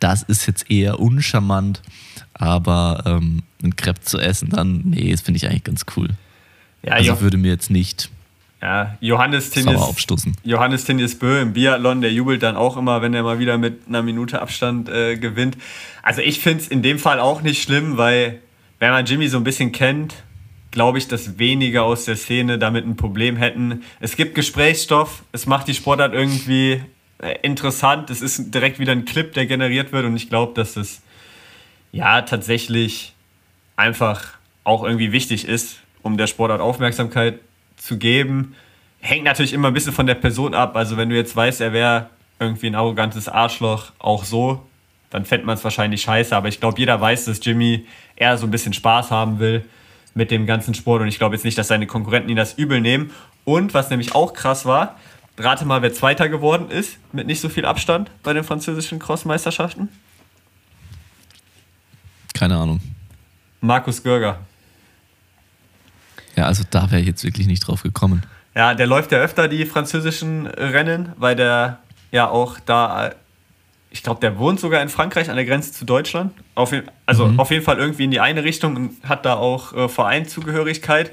das 0.00 0.22
ist 0.22 0.46
jetzt 0.46 0.70
eher 0.70 0.98
uncharmant, 0.98 1.82
aber 2.32 3.02
ähm, 3.04 3.42
ein 3.62 3.76
Crepe 3.76 4.00
zu 4.00 4.18
essen, 4.18 4.48
dann, 4.48 4.82
nee, 4.86 5.12
das 5.12 5.20
finde 5.20 5.36
ich 5.36 5.46
eigentlich 5.46 5.64
ganz 5.64 5.84
cool. 5.96 6.08
Ja, 6.82 6.92
also 6.92 7.12
jo. 7.12 7.20
würde 7.20 7.36
mir 7.36 7.50
jetzt 7.50 7.70
nicht 7.70 8.08
ja, 8.62 8.96
Johannes 9.00 9.52
aufstoßen. 9.66 10.34
Johannes 10.42 10.84
Tinnis 10.84 11.18
Bö 11.18 11.40
im 11.40 11.52
Biathlon, 11.52 12.00
der 12.00 12.12
jubelt 12.12 12.42
dann 12.42 12.56
auch 12.56 12.76
immer, 12.76 13.02
wenn 13.02 13.14
er 13.14 13.22
mal 13.22 13.38
wieder 13.38 13.58
mit 13.58 13.86
einer 13.86 14.02
Minute 14.02 14.40
Abstand 14.40 14.88
äh, 14.88 15.16
gewinnt. 15.16 15.56
Also 16.02 16.22
ich 16.22 16.40
finde 16.40 16.62
es 16.62 16.68
in 16.68 16.82
dem 16.82 16.98
Fall 16.98 17.20
auch 17.20 17.42
nicht 17.42 17.62
schlimm, 17.62 17.98
weil 17.98 18.40
wenn 18.78 18.90
man 18.90 19.06
Jimmy 19.06 19.28
so 19.28 19.36
ein 19.38 19.44
bisschen 19.44 19.72
kennt, 19.72 20.14
glaube 20.70 20.98
ich, 20.98 21.08
dass 21.08 21.38
wenige 21.38 21.82
aus 21.82 22.04
der 22.04 22.16
Szene 22.16 22.58
damit 22.58 22.86
ein 22.86 22.96
Problem 22.96 23.36
hätten. 23.36 23.82
Es 24.00 24.16
gibt 24.16 24.34
Gesprächsstoff, 24.34 25.24
es 25.32 25.46
macht 25.46 25.66
die 25.68 25.74
Sportart 25.74 26.12
irgendwie 26.12 26.82
äh, 27.18 27.36
interessant, 27.42 28.10
es 28.10 28.20
ist 28.20 28.54
direkt 28.54 28.78
wieder 28.78 28.92
ein 28.92 29.04
Clip, 29.04 29.32
der 29.32 29.46
generiert 29.46 29.92
wird 29.92 30.04
und 30.04 30.16
ich 30.16 30.28
glaube, 30.28 30.54
dass 30.54 30.76
es 30.76 31.02
ja 31.90 32.22
tatsächlich 32.22 33.14
einfach 33.76 34.38
auch 34.64 34.84
irgendwie 34.84 35.12
wichtig 35.12 35.48
ist, 35.48 35.78
um 36.02 36.16
der 36.16 36.26
Sportart 36.26 36.60
Aufmerksamkeit 36.60 37.40
zu 37.76 37.96
geben. 37.96 38.54
Hängt 39.00 39.24
natürlich 39.24 39.52
immer 39.52 39.68
ein 39.68 39.74
bisschen 39.74 39.92
von 39.92 40.06
der 40.06 40.14
Person 40.14 40.52
ab. 40.52 40.76
Also 40.76 40.96
wenn 40.96 41.08
du 41.08 41.16
jetzt 41.16 41.34
weißt, 41.34 41.60
er 41.60 41.72
wäre 41.72 42.10
irgendwie 42.38 42.66
ein 42.66 42.74
arrogantes 42.74 43.28
Arschloch, 43.28 43.92
auch 43.98 44.24
so, 44.24 44.66
dann 45.10 45.24
fände 45.24 45.46
man 45.46 45.56
es 45.56 45.64
wahrscheinlich 45.64 46.02
scheiße. 46.02 46.36
Aber 46.36 46.48
ich 46.48 46.60
glaube, 46.60 46.78
jeder 46.78 47.00
weiß, 47.00 47.26
dass 47.26 47.40
Jimmy 47.42 47.86
eher 48.18 48.36
so 48.36 48.46
ein 48.46 48.50
bisschen 48.50 48.72
Spaß 48.72 49.10
haben 49.10 49.38
will 49.38 49.64
mit 50.14 50.30
dem 50.30 50.46
ganzen 50.46 50.74
Sport. 50.74 51.02
Und 51.02 51.08
ich 51.08 51.18
glaube 51.18 51.34
jetzt 51.36 51.44
nicht, 51.44 51.56
dass 51.56 51.68
seine 51.68 51.86
Konkurrenten 51.86 52.28
ihn 52.28 52.36
das 52.36 52.54
übel 52.54 52.80
nehmen. 52.80 53.12
Und 53.44 53.72
was 53.72 53.88
nämlich 53.88 54.14
auch 54.14 54.34
krass 54.34 54.66
war, 54.66 54.96
rate 55.38 55.64
mal, 55.64 55.80
wer 55.80 55.92
Zweiter 55.92 56.28
geworden 56.28 56.70
ist, 56.70 56.98
mit 57.12 57.26
nicht 57.26 57.40
so 57.40 57.48
viel 57.48 57.64
Abstand 57.64 58.10
bei 58.22 58.32
den 58.32 58.44
französischen 58.44 58.98
Crossmeisterschaften. 58.98 59.88
Keine 62.34 62.56
Ahnung. 62.56 62.80
Markus 63.60 64.02
Görger. 64.02 64.40
Ja, 66.36 66.44
also 66.44 66.64
da 66.70 66.90
wäre 66.90 67.00
ich 67.00 67.06
jetzt 67.06 67.24
wirklich 67.24 67.46
nicht 67.46 67.60
drauf 67.60 67.82
gekommen. 67.82 68.22
Ja, 68.54 68.74
der 68.74 68.86
läuft 68.86 69.12
ja 69.12 69.18
öfter 69.18 69.48
die 69.48 69.66
französischen 69.66 70.46
Rennen, 70.46 71.12
weil 71.16 71.36
der 71.36 71.78
ja 72.10 72.28
auch 72.28 72.58
da 72.60 73.12
ich 73.90 74.02
glaube, 74.02 74.20
der 74.20 74.38
wohnt 74.38 74.60
sogar 74.60 74.82
in 74.82 74.88
Frankreich 74.88 75.30
an 75.30 75.36
der 75.36 75.44
Grenze 75.44 75.72
zu 75.72 75.84
Deutschland. 75.84 76.32
Auf, 76.54 76.72
also 77.06 77.26
mhm. 77.26 77.40
auf 77.40 77.50
jeden 77.50 77.64
Fall 77.64 77.78
irgendwie 77.78 78.04
in 78.04 78.10
die 78.10 78.20
eine 78.20 78.44
Richtung 78.44 78.76
und 78.76 79.08
hat 79.08 79.24
da 79.24 79.34
auch 79.36 79.72
äh, 79.72 79.88
Vereinszugehörigkeit. 79.88 81.12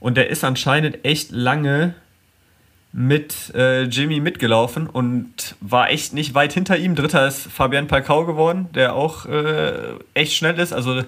Und 0.00 0.16
der 0.16 0.28
ist 0.28 0.44
anscheinend 0.44 1.04
echt 1.04 1.30
lange 1.30 1.94
mit 2.92 3.54
äh, 3.54 3.84
Jimmy 3.84 4.20
mitgelaufen 4.20 4.86
und 4.86 5.56
war 5.60 5.90
echt 5.90 6.12
nicht 6.12 6.34
weit 6.34 6.52
hinter 6.52 6.76
ihm. 6.76 6.94
Dritter 6.94 7.26
ist 7.26 7.50
Fabian 7.50 7.86
Palkau 7.86 8.26
geworden, 8.26 8.68
der 8.74 8.94
auch 8.94 9.24
äh, 9.24 9.94
echt 10.12 10.34
schnell 10.34 10.58
ist. 10.58 10.74
Also 10.74 11.02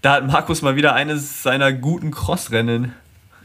da 0.00 0.12
hat 0.14 0.26
Markus 0.26 0.62
mal 0.62 0.76
wieder 0.76 0.94
eines 0.94 1.42
seiner 1.42 1.72
guten 1.72 2.10
Crossrennen 2.10 2.94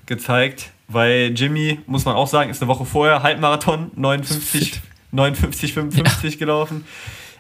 gezeigt, 0.05 0.72
weil 0.88 1.33
Jimmy, 1.36 1.79
muss 1.86 2.05
man 2.05 2.15
auch 2.15 2.27
sagen, 2.27 2.50
ist 2.50 2.62
eine 2.62 2.69
Woche 2.69 2.86
vorher 2.86 3.24
Halbmarathon 3.24 3.91
59 3.95 4.81
59, 5.13 5.74
55 5.74 6.34
ja. 6.34 6.39
gelaufen, 6.39 6.86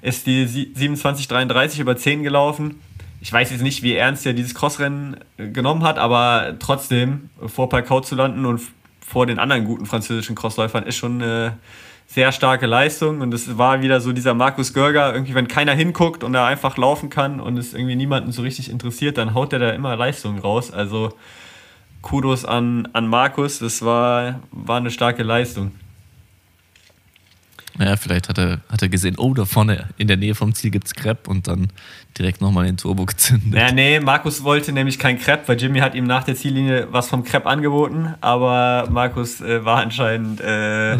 ist 0.01 0.27
die 0.27 0.45
27, 0.45 1.27
33 1.27 1.79
über 1.79 1.97
10 1.97 2.23
gelaufen. 2.23 2.79
Ich 3.21 3.31
weiß 3.31 3.51
jetzt 3.51 3.61
nicht, 3.61 3.83
wie 3.83 3.95
ernst 3.95 4.25
er 4.25 4.33
dieses 4.33 4.53
Crossrennen 4.53 5.17
äh, 5.37 5.47
genommen 5.47 5.83
hat, 5.83 5.97
aber 5.97 6.55
trotzdem 6.59 7.29
vor 7.47 7.69
Palcau 7.69 8.01
zu 8.01 8.15
landen 8.15 8.45
und 8.45 8.61
vor 9.05 9.25
den 9.25 9.39
anderen 9.39 9.65
guten 9.65 9.85
französischen 9.85 10.35
Crossläufern 10.35 10.83
ist 10.83 10.97
schon 10.97 11.21
eine 11.21 11.57
sehr 12.05 12.31
starke 12.31 12.65
Leistung 12.65 13.21
und 13.21 13.33
es 13.33 13.57
war 13.57 13.81
wieder 13.81 14.01
so 14.01 14.11
dieser 14.11 14.33
Markus 14.33 14.73
Görger, 14.73 15.13
irgendwie 15.13 15.35
wenn 15.35 15.47
keiner 15.47 15.73
hinguckt 15.73 16.23
und 16.23 16.35
er 16.35 16.45
einfach 16.45 16.77
laufen 16.77 17.09
kann 17.09 17.39
und 17.39 17.57
es 17.57 17.73
irgendwie 17.73 17.95
niemanden 17.95 18.31
so 18.31 18.41
richtig 18.41 18.69
interessiert, 18.69 19.17
dann 19.17 19.33
haut 19.33 19.53
er 19.53 19.59
da 19.59 19.69
immer 19.69 19.95
Leistungen 19.95 20.39
raus. 20.39 20.71
Also 20.71 21.13
Kudos 22.01 22.43
an, 22.45 22.87
an 22.93 23.07
Markus, 23.07 23.59
das 23.59 23.83
war, 23.83 24.41
war 24.51 24.77
eine 24.77 24.91
starke 24.91 25.23
Leistung. 25.23 25.71
Ja, 27.79 27.95
vielleicht 27.97 28.29
hat 28.29 28.37
er, 28.37 28.59
hat 28.69 28.81
er 28.81 28.89
gesehen, 28.89 29.17
oh, 29.17 29.33
da 29.33 29.45
vorne 29.45 29.89
in 29.97 30.07
der 30.07 30.17
Nähe 30.17 30.35
vom 30.35 30.53
Ziel 30.53 30.69
gibt 30.69 30.87
es 30.87 30.93
Crepe 30.93 31.29
und 31.29 31.47
dann 31.47 31.69
direkt 32.17 32.39
nochmal 32.39 32.65
den 32.65 32.77
Turbo 32.77 33.05
gezündet. 33.05 33.59
Ja, 33.59 33.71
nee, 33.71 33.99
Markus 33.99 34.43
wollte 34.43 34.71
nämlich 34.71 34.99
kein 34.99 35.19
Crepe, 35.19 35.47
weil 35.47 35.59
Jimmy 35.59 35.79
hat 35.79 35.95
ihm 35.95 36.05
nach 36.05 36.23
der 36.23 36.35
Ziellinie 36.35 36.87
was 36.91 37.07
vom 37.07 37.23
Crepe 37.23 37.47
angeboten, 37.47 38.13
aber 38.21 38.87
Markus 38.91 39.41
äh, 39.41 39.65
war 39.65 39.79
anscheinend 39.79 40.39
äh, 40.41 40.97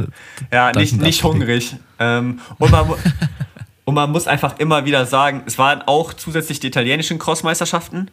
ja, 0.52 0.72
nicht, 0.76 1.00
nicht 1.00 1.24
hungrig. 1.24 1.76
Ähm, 2.00 2.40
und, 2.58 2.72
man, 2.72 2.90
und 3.86 3.94
man 3.94 4.12
muss 4.12 4.26
einfach 4.26 4.58
immer 4.58 4.86
wieder 4.86 5.06
sagen, 5.06 5.44
es 5.46 5.60
waren 5.60 5.84
auch 5.84 6.14
zusätzlich 6.14 6.60
die 6.60 6.68
italienischen 6.68 7.20
Crossmeisterschaften 7.20 8.10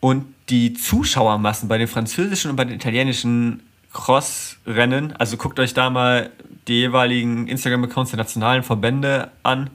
und 0.00 0.24
die 0.48 0.72
Zuschauermassen 0.72 1.68
bei 1.68 1.76
den 1.76 1.88
französischen 1.88 2.50
und 2.50 2.56
bei 2.56 2.64
den 2.64 2.76
italienischen 2.76 3.60
Cross-Rennen, 3.92 5.14
also 5.16 5.36
guckt 5.36 5.58
euch 5.60 5.74
da 5.74 5.90
mal 5.90 6.30
die 6.66 6.80
jeweiligen 6.80 7.48
Instagram-Accounts 7.48 8.10
der 8.10 8.18
nationalen 8.18 8.62
Verbände 8.62 9.30
an. 9.42 9.70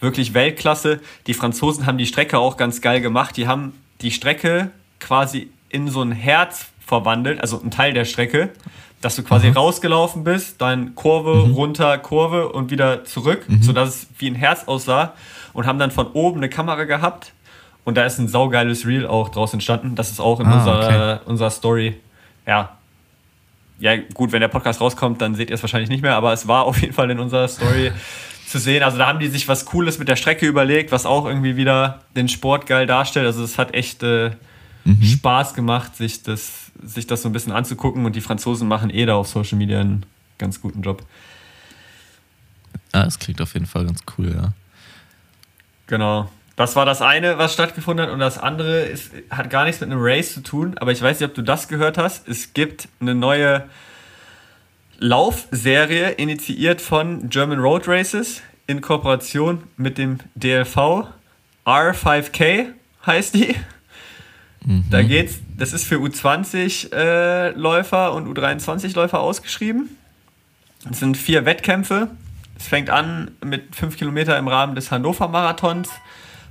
Wirklich 0.00 0.34
Weltklasse. 0.34 1.00
Die 1.28 1.34
Franzosen 1.34 1.86
haben 1.86 1.96
die 1.96 2.06
Strecke 2.06 2.38
auch 2.38 2.56
ganz 2.56 2.80
geil 2.80 3.00
gemacht. 3.00 3.36
Die 3.36 3.46
haben 3.46 3.72
die 4.00 4.10
Strecke 4.10 4.70
quasi 4.98 5.50
in 5.68 5.88
so 5.88 6.02
ein 6.02 6.12
Herz 6.12 6.66
verwandelt, 6.84 7.40
also 7.40 7.60
ein 7.62 7.70
Teil 7.70 7.92
der 7.92 8.04
Strecke, 8.04 8.50
dass 9.00 9.16
du 9.16 9.22
quasi 9.22 9.48
mhm. 9.48 9.56
rausgelaufen 9.56 10.24
bist, 10.24 10.60
dann 10.60 10.94
Kurve, 10.94 11.46
mhm. 11.46 11.54
runter, 11.54 11.96
Kurve 11.98 12.50
und 12.50 12.70
wieder 12.70 13.04
zurück, 13.04 13.44
mhm. 13.48 13.62
sodass 13.62 13.88
es 13.88 14.06
wie 14.18 14.28
ein 14.28 14.34
Herz 14.34 14.64
aussah 14.66 15.14
und 15.52 15.66
haben 15.66 15.78
dann 15.78 15.90
von 15.90 16.08
oben 16.12 16.38
eine 16.38 16.48
Kamera 16.48 16.84
gehabt 16.84 17.32
und 17.84 17.96
da 17.96 18.04
ist 18.04 18.18
ein 18.18 18.28
saugeiles 18.28 18.86
Reel 18.86 19.06
auch 19.06 19.28
draus 19.28 19.52
entstanden. 19.52 19.94
Das 19.94 20.10
ist 20.10 20.20
auch 20.20 20.40
in 20.40 20.46
ah, 20.46 20.58
unserer, 20.58 21.18
okay. 21.18 21.30
unserer 21.30 21.50
Story 21.50 22.00
ja, 22.46 22.76
ja, 23.82 23.96
gut, 24.14 24.30
wenn 24.30 24.40
der 24.40 24.46
Podcast 24.46 24.80
rauskommt, 24.80 25.20
dann 25.20 25.34
seht 25.34 25.50
ihr 25.50 25.54
es 25.54 25.62
wahrscheinlich 25.62 25.90
nicht 25.90 26.02
mehr, 26.02 26.14
aber 26.14 26.32
es 26.32 26.46
war 26.46 26.66
auf 26.66 26.80
jeden 26.80 26.92
Fall 26.92 27.10
in 27.10 27.18
unserer 27.18 27.48
Story 27.48 27.90
zu 28.46 28.60
sehen. 28.60 28.84
Also 28.84 28.96
da 28.96 29.08
haben 29.08 29.18
die 29.18 29.26
sich 29.26 29.48
was 29.48 29.64
Cooles 29.64 29.98
mit 29.98 30.06
der 30.06 30.14
Strecke 30.14 30.46
überlegt, 30.46 30.92
was 30.92 31.04
auch 31.04 31.26
irgendwie 31.26 31.56
wieder 31.56 32.02
den 32.14 32.28
Sport 32.28 32.66
geil 32.66 32.86
darstellt. 32.86 33.26
Also 33.26 33.42
es 33.42 33.58
hat 33.58 33.74
echt 33.74 34.04
äh, 34.04 34.30
mhm. 34.84 35.02
Spaß 35.02 35.54
gemacht, 35.54 35.96
sich 35.96 36.22
das, 36.22 36.70
sich 36.80 37.08
das 37.08 37.22
so 37.22 37.28
ein 37.28 37.32
bisschen 37.32 37.50
anzugucken 37.50 38.06
und 38.06 38.14
die 38.14 38.20
Franzosen 38.20 38.68
machen 38.68 38.88
eh 38.88 39.04
da 39.04 39.16
auf 39.16 39.26
Social 39.26 39.58
Media 39.58 39.80
einen 39.80 40.06
ganz 40.38 40.60
guten 40.60 40.82
Job. 40.82 41.04
Ja, 42.94 43.04
es 43.04 43.18
klingt 43.18 43.40
auf 43.40 43.52
jeden 43.54 43.66
Fall 43.66 43.84
ganz 43.84 43.98
cool, 44.16 44.32
ja. 44.32 44.52
Genau. 45.88 46.30
Das 46.62 46.76
war 46.76 46.86
das 46.86 47.02
eine, 47.02 47.38
was 47.38 47.54
stattgefunden 47.54 48.06
hat, 48.06 48.12
und 48.12 48.20
das 48.20 48.38
andere 48.38 48.82
ist, 48.82 49.10
hat 49.30 49.50
gar 49.50 49.64
nichts 49.64 49.80
mit 49.80 49.90
einem 49.90 49.98
Race 50.00 50.32
zu 50.32 50.44
tun, 50.44 50.76
aber 50.78 50.92
ich 50.92 51.02
weiß 51.02 51.18
nicht, 51.18 51.28
ob 51.28 51.34
du 51.34 51.42
das 51.42 51.66
gehört 51.66 51.98
hast. 51.98 52.28
Es 52.28 52.54
gibt 52.54 52.88
eine 53.00 53.16
neue 53.16 53.64
Laufserie, 55.00 56.10
initiiert 56.10 56.80
von 56.80 57.28
German 57.28 57.58
Road 57.58 57.88
Races 57.88 58.42
in 58.68 58.80
Kooperation 58.80 59.64
mit 59.76 59.98
dem 59.98 60.18
DLV. 60.36 61.08
R5K 61.66 62.66
heißt 63.06 63.34
die. 63.34 63.56
Mhm. 64.64 64.84
Da 64.88 65.02
geht's, 65.02 65.40
das 65.58 65.72
ist 65.72 65.84
für 65.84 65.96
U20-Läufer 65.96 68.06
äh, 68.06 68.10
und 68.10 68.38
U23-Läufer 68.38 69.18
ausgeschrieben. 69.18 69.96
Es 70.88 71.00
sind 71.00 71.16
vier 71.16 71.44
Wettkämpfe. 71.44 72.12
Es 72.56 72.68
fängt 72.68 72.88
an 72.88 73.32
mit 73.44 73.74
fünf 73.74 73.96
Kilometer 73.96 74.38
im 74.38 74.46
Rahmen 74.46 74.76
des 74.76 74.92
Hannover 74.92 75.26
Marathons 75.26 75.88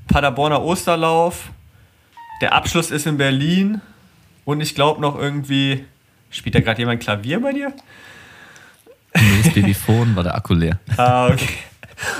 Paderborner 0.07 0.61
Osterlauf. 0.61 1.49
Der 2.41 2.53
Abschluss 2.53 2.91
ist 2.91 3.05
in 3.05 3.17
Berlin. 3.17 3.81
Und 4.45 4.61
ich 4.61 4.75
glaube 4.75 5.01
noch 5.01 5.17
irgendwie. 5.17 5.85
Spielt 6.29 6.55
da 6.55 6.61
gerade 6.61 6.79
jemand 6.79 7.01
Klavier 7.01 7.41
bei 7.41 7.51
dir? 7.51 7.73
Nee, 9.13 9.41
das 9.43 9.53
Babyphone 9.53 10.15
war 10.15 10.23
der 10.23 10.35
Akku 10.35 10.53
leer. 10.53 10.79
ah, 10.97 11.27
okay. 11.27 11.57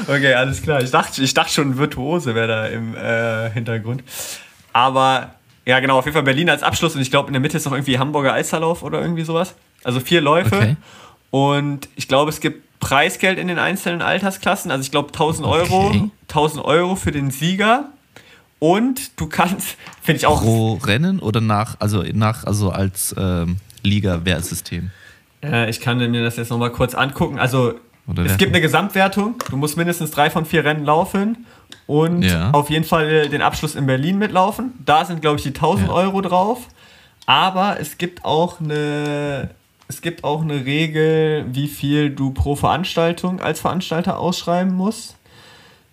Okay, 0.08 0.34
alles 0.34 0.62
klar. 0.62 0.82
Ich 0.82 0.92
dachte, 0.92 1.24
ich 1.24 1.34
dachte 1.34 1.54
schon, 1.54 1.78
Virtuose 1.78 2.36
wäre 2.36 2.48
da 2.48 2.68
im 2.68 2.96
äh, 2.96 3.50
Hintergrund. 3.52 4.04
Aber 4.74 5.36
ja, 5.66 5.80
genau, 5.80 5.98
auf 5.98 6.06
jeden 6.06 6.14
Fall 6.14 6.24
Berlin 6.24 6.50
als 6.50 6.64
Abschluss 6.64 6.96
und 6.96 7.02
ich 7.02 7.12
glaube, 7.12 7.28
in 7.28 7.34
der 7.34 7.40
Mitte 7.40 7.58
ist 7.58 7.66
noch 7.66 7.74
irgendwie 7.74 7.98
Hamburger 7.98 8.34
Alsterlauf 8.34 8.84
oder 8.84 9.02
irgendwie 9.02 9.24
sowas. 9.24 9.56
Also 9.84 10.00
vier 10.00 10.22
Läufe. 10.22 10.56
Okay. 10.56 10.76
Und 11.30 11.88
ich 11.96 12.08
glaube, 12.08 12.30
es 12.30 12.42
gibt 12.42 12.68
Preisgeld 12.82 13.40
in 13.40 13.48
den 13.48 13.60
einzelnen 13.60 14.02
Altersklassen. 14.02 14.70
Also 14.70 14.82
ich 14.82 14.92
glaube 14.92 15.08
1000 15.10 15.48
Euro, 15.48 15.88
okay. 15.88 16.10
1000 16.28 16.66
Euro 16.66 16.98
für 16.98 17.12
den 17.12 17.32
Sieger. 17.32 17.86
Und 18.60 19.20
du 19.20 19.28
kannst, 19.28 19.78
finde 20.02 20.18
ich 20.18 20.26
auch. 20.26 20.42
Pro 20.42 20.74
Rennen 20.74 21.20
oder 21.20 21.40
nach, 21.40 21.78
also 21.80 22.04
nach, 22.14 22.44
also 22.44 22.72
als 22.72 23.16
ähm, 23.18 23.58
Liga-Wertsystem? 23.84 24.92
Äh, 25.42 25.70
ich 25.70 25.80
kann 25.80 25.98
mir 25.98 26.24
das 26.24 26.36
jetzt 26.36 26.50
nochmal 26.50 26.72
kurz 26.72 26.94
angucken. 26.94 27.40
Also 27.40 27.76
es 28.26 28.38
gibt 28.38 28.52
eine 28.52 28.62
Gesamtwertung. 28.62 29.36
Du 29.50 29.58
musst 29.58 29.78
mindestens 29.78 30.12
drei 30.12 30.30
von 30.30 30.46
vier 30.46 30.66
Rennen 30.66 30.84
laufen 30.84 31.46
und 31.88 32.24
ja. 32.24 32.52
auf 32.52 32.70
jeden 32.70 32.86
Fall 32.86 33.30
den 33.30 33.42
Abschluss 33.42 33.76
in 33.76 33.86
Berlin 33.86 34.18
mitlaufen. 34.18 34.74
Da 34.86 35.06
sind, 35.06 35.22
glaube 35.22 35.38
ich, 35.38 35.44
die 35.44 35.50
1000 35.50 35.88
ja. 35.88 35.94
Euro 35.94 36.22
drauf. 36.22 36.68
Aber 37.26 37.80
es 37.80 37.98
gibt 37.98 38.26
auch 38.26 38.60
eine 38.60 39.52
es 39.92 40.02
gibt 40.02 40.24
auch 40.24 40.42
eine 40.42 40.64
Regel, 40.66 41.46
wie 41.52 41.68
viel 41.68 42.12
du 42.12 42.32
pro 42.32 42.56
Veranstaltung 42.56 43.42
als 43.42 43.60
Veranstalter 43.60 44.18
ausschreiben 44.20 44.74
musst. 44.74 45.18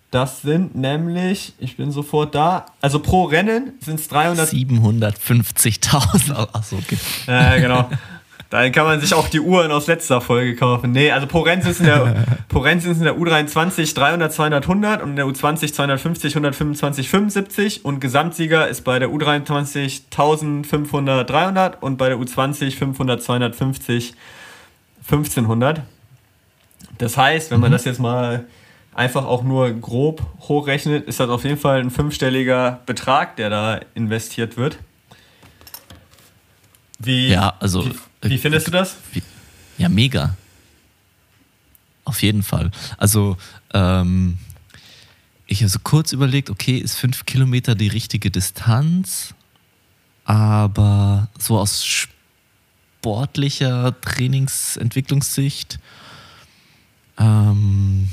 Das 0.09 0.41
sind 0.41 0.73
nämlich, 0.73 1.51
ich 1.59 1.75
bin 1.75 1.91
sofort 1.91 2.33
da, 2.33 2.67
also 2.79 3.01
pro 3.01 3.25
Rennen 3.25 3.73
sind 3.81 3.99
es 3.99 4.07
300. 4.07 4.49
750.000. 4.49 6.47
Achso, 6.53 6.77
okay. 6.77 6.97
Ja, 7.27 7.57
genau. 7.57 7.89
Dann 8.49 8.71
kann 8.71 8.85
man 8.85 8.99
sich 8.99 9.13
auch 9.13 9.27
die 9.27 9.41
Uhren 9.41 9.71
aus 9.71 9.85
letzter 9.85 10.21
Folge 10.21 10.55
kaufen. 10.55 10.91
Nee, 10.91 11.11
also 11.11 11.27
sind 11.27 11.65
es 11.65 11.79
in 11.79 11.85
der, 11.85 12.25
sind 12.51 12.91
es 12.91 12.97
in 12.97 13.03
der 13.03 13.15
U23 13.15 13.93
300, 13.93 14.33
200, 14.33 14.63
100 14.63 15.03
und 15.03 15.11
in 15.11 15.15
der 15.17 15.25
U20 15.25 15.71
250, 15.71 16.33
125, 16.33 17.09
75 17.09 17.85
und 17.85 17.99
Gesamtsieger 17.99 18.67
ist 18.67 18.83
bei 18.83 18.97
der 18.97 19.09
U23 19.09 20.01
1500, 20.11 21.29
300 21.29 21.83
und 21.83 21.97
bei 21.97 22.09
der 22.09 22.17
U20 22.17 22.75
500, 22.75 23.21
250, 23.21 24.15
1500. 25.03 25.83
Das 26.97 27.17
heißt, 27.17 27.51
wenn 27.51 27.59
man 27.59 27.69
mhm. 27.69 27.73
das 27.73 27.85
jetzt 27.85 27.99
mal 27.99 28.45
einfach 28.95 29.25
auch 29.25 29.43
nur 29.43 29.69
grob 29.71 30.23
hochrechnet, 30.47 31.07
ist 31.07 31.19
das 31.19 31.29
auf 31.29 31.43
jeden 31.43 31.57
Fall 31.57 31.81
ein 31.81 31.91
fünfstelliger 31.91 32.79
Betrag, 32.87 33.35
der 33.35 33.51
da 33.51 33.79
investiert 33.93 34.57
wird. 34.57 34.79
Wie, 36.97 37.29
ja, 37.29 37.53
also, 37.59 37.85
wie, 37.85 37.93
wie 38.21 38.37
findest 38.37 38.67
du 38.67 38.71
das? 38.71 38.97
Ja, 39.77 39.89
mega. 39.89 40.35
Auf 42.03 42.21
jeden 42.21 42.43
Fall. 42.43 42.71
Also, 42.97 43.37
ähm, 43.73 44.37
ich 45.45 45.61
habe 45.61 45.69
so 45.69 45.79
kurz 45.83 46.11
überlegt, 46.11 46.49
okay, 46.49 46.77
ist 46.77 46.95
fünf 46.95 47.25
Kilometer 47.25 47.75
die 47.75 47.87
richtige 47.87 48.31
Distanz? 48.31 49.33
Aber 50.25 51.27
so 51.39 51.57
aus 51.57 51.83
sportlicher 52.99 53.99
Trainingsentwicklungssicht 54.01 55.79
ähm, 57.17 58.07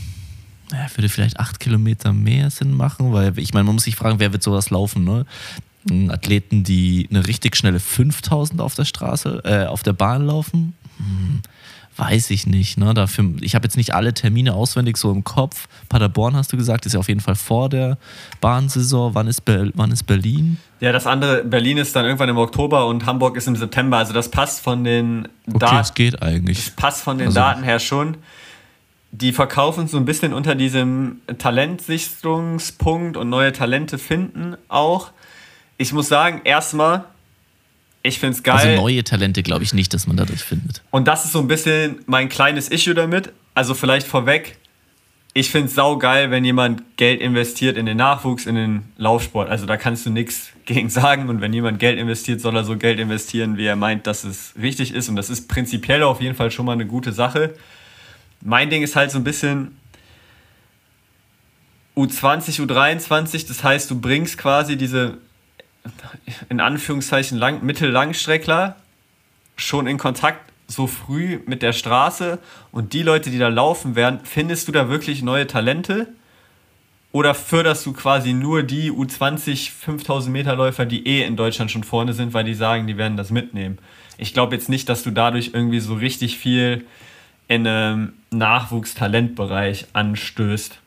ja, 0.72 0.88
würde 0.96 1.08
vielleicht 1.08 1.38
acht 1.38 1.60
Kilometer 1.60 2.12
mehr 2.12 2.50
Sinn 2.50 2.72
machen, 2.72 3.12
weil 3.12 3.38
ich 3.38 3.54
meine, 3.54 3.64
man 3.64 3.74
muss 3.76 3.84
sich 3.84 3.96
fragen, 3.96 4.18
wer 4.18 4.32
wird 4.32 4.42
sowas 4.42 4.70
laufen, 4.70 5.04
ne? 5.04 5.26
Athleten, 6.10 6.64
die 6.64 7.08
eine 7.10 7.26
richtig 7.26 7.56
schnelle 7.56 7.80
5000 7.80 8.60
auf 8.60 8.74
der 8.74 8.84
Straße, 8.84 9.42
äh, 9.44 9.66
auf 9.66 9.82
der 9.82 9.92
Bahn 9.92 10.26
laufen? 10.26 10.74
Hm, 10.98 11.42
weiß 11.96 12.30
ich 12.30 12.46
nicht. 12.46 12.78
Ne? 12.78 12.94
Dafür, 12.94 13.32
ich 13.40 13.54
habe 13.54 13.64
jetzt 13.64 13.76
nicht 13.76 13.94
alle 13.94 14.12
Termine 14.14 14.54
auswendig 14.54 14.96
so 14.96 15.10
im 15.12 15.24
Kopf. 15.24 15.68
Paderborn 15.88 16.36
hast 16.36 16.52
du 16.52 16.56
gesagt, 16.56 16.86
ist 16.86 16.92
ja 16.92 17.00
auf 17.00 17.08
jeden 17.08 17.20
Fall 17.20 17.36
vor 17.36 17.68
der 17.68 17.98
Bahnsaison. 18.40 19.14
Wann 19.14 19.26
ist, 19.26 19.44
Be 19.44 19.70
wann 19.74 19.90
ist 19.90 20.04
Berlin? 20.04 20.58
Ja, 20.80 20.92
das 20.92 21.06
andere, 21.06 21.44
Berlin 21.44 21.78
ist 21.78 21.96
dann 21.96 22.04
irgendwann 22.04 22.28
im 22.28 22.36
Oktober 22.36 22.86
und 22.86 23.06
Hamburg 23.06 23.36
ist 23.36 23.48
im 23.48 23.56
September. 23.56 23.98
Also 23.98 24.12
das 24.12 24.30
passt 24.30 24.60
von 24.60 24.84
den 24.84 25.28
okay, 25.48 25.58
Daten. 25.58 25.76
Es 25.76 25.94
geht 25.94 26.22
eigentlich. 26.22 26.64
Das 26.64 26.70
passt 26.70 27.02
von 27.02 27.18
den 27.18 27.28
also, 27.28 27.40
Daten 27.40 27.62
her 27.62 27.78
schon. 27.78 28.18
Die 29.12 29.32
verkaufen 29.32 29.88
so 29.88 29.96
ein 29.96 30.04
bisschen 30.04 30.34
unter 30.34 30.54
diesem 30.54 31.20
Talentsichtungspunkt 31.38 33.16
und 33.16 33.30
neue 33.30 33.52
Talente 33.52 33.98
finden 33.98 34.56
auch 34.68 35.12
ich 35.78 35.92
muss 35.92 36.08
sagen, 36.08 36.42
erstmal, 36.44 37.04
ich 38.02 38.18
finde 38.18 38.36
es 38.36 38.42
geil. 38.42 38.56
Also 38.56 38.82
neue 38.82 39.04
Talente 39.04 39.42
glaube 39.42 39.64
ich 39.64 39.74
nicht, 39.74 39.92
dass 39.92 40.06
man 40.06 40.16
dadurch 40.16 40.42
findet. 40.42 40.82
Und 40.90 41.08
das 41.08 41.24
ist 41.24 41.32
so 41.32 41.40
ein 41.40 41.48
bisschen 41.48 42.00
mein 42.06 42.28
kleines 42.28 42.68
Issue 42.68 42.94
damit. 42.94 43.32
Also 43.54 43.74
vielleicht 43.74 44.06
vorweg, 44.06 44.58
ich 45.34 45.50
finde 45.50 45.68
es 45.68 45.74
saugeil, 45.74 46.30
wenn 46.30 46.44
jemand 46.44 46.96
Geld 46.96 47.20
investiert 47.20 47.76
in 47.76 47.84
den 47.84 47.96
Nachwuchs, 47.96 48.46
in 48.46 48.54
den 48.54 48.82
Laufsport. 48.96 49.50
Also 49.50 49.66
da 49.66 49.76
kannst 49.76 50.06
du 50.06 50.10
nichts 50.10 50.52
gegen 50.64 50.88
sagen. 50.88 51.28
Und 51.28 51.40
wenn 51.40 51.52
jemand 51.52 51.78
Geld 51.78 51.98
investiert, 51.98 52.40
soll 52.40 52.56
er 52.56 52.64
so 52.64 52.76
Geld 52.76 52.98
investieren, 52.98 53.56
wie 53.56 53.66
er 53.66 53.76
meint, 53.76 54.06
dass 54.06 54.24
es 54.24 54.54
richtig 54.60 54.94
ist. 54.94 55.08
Und 55.08 55.16
das 55.16 55.28
ist 55.28 55.48
prinzipiell 55.48 56.02
auf 56.02 56.20
jeden 56.20 56.36
Fall 56.36 56.50
schon 56.50 56.64
mal 56.64 56.72
eine 56.72 56.86
gute 56.86 57.12
Sache. 57.12 57.54
mein 58.40 58.70
Ding 58.70 58.82
ist 58.82 58.96
halt 58.96 59.10
so 59.10 59.18
ein 59.18 59.24
bisschen 59.24 59.76
U20, 61.96 62.66
U23, 62.66 63.48
das 63.48 63.64
heißt, 63.64 63.90
du 63.90 63.98
bringst 64.00 64.36
quasi 64.36 64.76
diese 64.76 65.18
in 66.48 66.60
Anführungszeichen 66.60 67.38
lang, 67.38 67.64
Mittellangstreckler 67.64 68.76
schon 69.56 69.86
in 69.86 69.98
Kontakt 69.98 70.52
so 70.68 70.86
früh 70.86 71.40
mit 71.46 71.62
der 71.62 71.72
Straße 71.72 72.38
und 72.72 72.92
die 72.92 73.02
Leute, 73.02 73.30
die 73.30 73.38
da 73.38 73.48
laufen 73.48 73.94
werden, 73.94 74.20
findest 74.24 74.68
du 74.68 74.72
da 74.72 74.88
wirklich 74.88 75.22
neue 75.22 75.46
Talente? 75.46 76.08
Oder 77.12 77.34
förderst 77.34 77.86
du 77.86 77.92
quasi 77.92 78.34
nur 78.34 78.62
die 78.62 78.90
U20 78.90 79.70
5000 79.70 80.32
Meter 80.32 80.54
Läufer, 80.54 80.84
die 80.84 81.06
eh 81.06 81.24
in 81.24 81.36
Deutschland 81.36 81.70
schon 81.70 81.84
vorne 81.84 82.12
sind, 82.12 82.34
weil 82.34 82.44
die 82.44 82.54
sagen, 82.54 82.86
die 82.86 82.98
werden 82.98 83.16
das 83.16 83.30
mitnehmen? 83.30 83.78
Ich 84.18 84.34
glaube 84.34 84.54
jetzt 84.54 84.68
nicht, 84.68 84.88
dass 84.88 85.02
du 85.02 85.10
dadurch 85.10 85.52
irgendwie 85.54 85.80
so 85.80 85.94
richtig 85.94 86.36
viel 86.36 86.84
in 87.48 87.66
einem 87.66 88.12
Nachwuchstalentbereich 88.30 89.86
anstößt. 89.92 90.78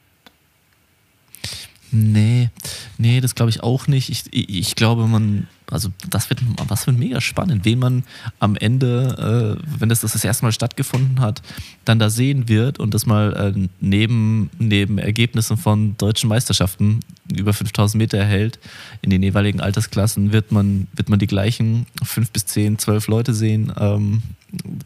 Nee, 1.92 2.50
nee, 2.98 3.20
das 3.20 3.36
glaube 3.36 3.50
ich 3.50 3.64
auch 3.64 3.88
nicht. 3.88 4.10
Ich, 4.10 4.26
ich, 4.32 4.76
glaube, 4.76 5.08
man, 5.08 5.48
also 5.72 5.90
das 6.10 6.30
wird, 6.30 6.42
was 6.68 6.86
wird 6.86 6.98
mega 6.98 7.20
spannend, 7.20 7.66
wen 7.66 7.80
man 7.80 8.04
am 8.40 8.56
Ende, 8.56 9.58
äh, 9.60 9.80
wenn 9.80 9.90
das, 9.90 10.02
das 10.02 10.14
das 10.14 10.24
erste 10.24 10.46
Mal 10.46 10.52
stattgefunden 10.52 11.20
hat, 11.20 11.42
dann 11.86 11.98
da 11.98 12.10
sehen 12.12 12.48
wird 12.48 12.80
und 12.80 12.94
das 12.94 13.08
mal 13.08 13.56
äh, 13.56 13.68
neben, 13.80 14.52
neben 14.60 15.00
Ergebnissen 15.00 15.58
von 15.58 15.98
deutschen 15.98 16.30
Meisterschaften 16.30 17.00
über 17.36 17.54
5000 17.54 18.00
Meter 18.00 18.18
erhält, 18.20 18.60
in 19.02 19.10
den 19.10 19.24
jeweiligen 19.24 19.60
Altersklassen 19.60 20.32
wird 20.32 20.52
man, 20.52 20.88
wird 20.94 21.10
man 21.10 21.20
die 21.20 21.28
gleichen 21.28 21.88
fünf 22.04 22.30
bis 22.32 22.46
zehn, 22.46 22.78
zwölf 22.78 23.08
Leute 23.08 23.34
sehen, 23.34 23.74
ähm, 23.80 24.22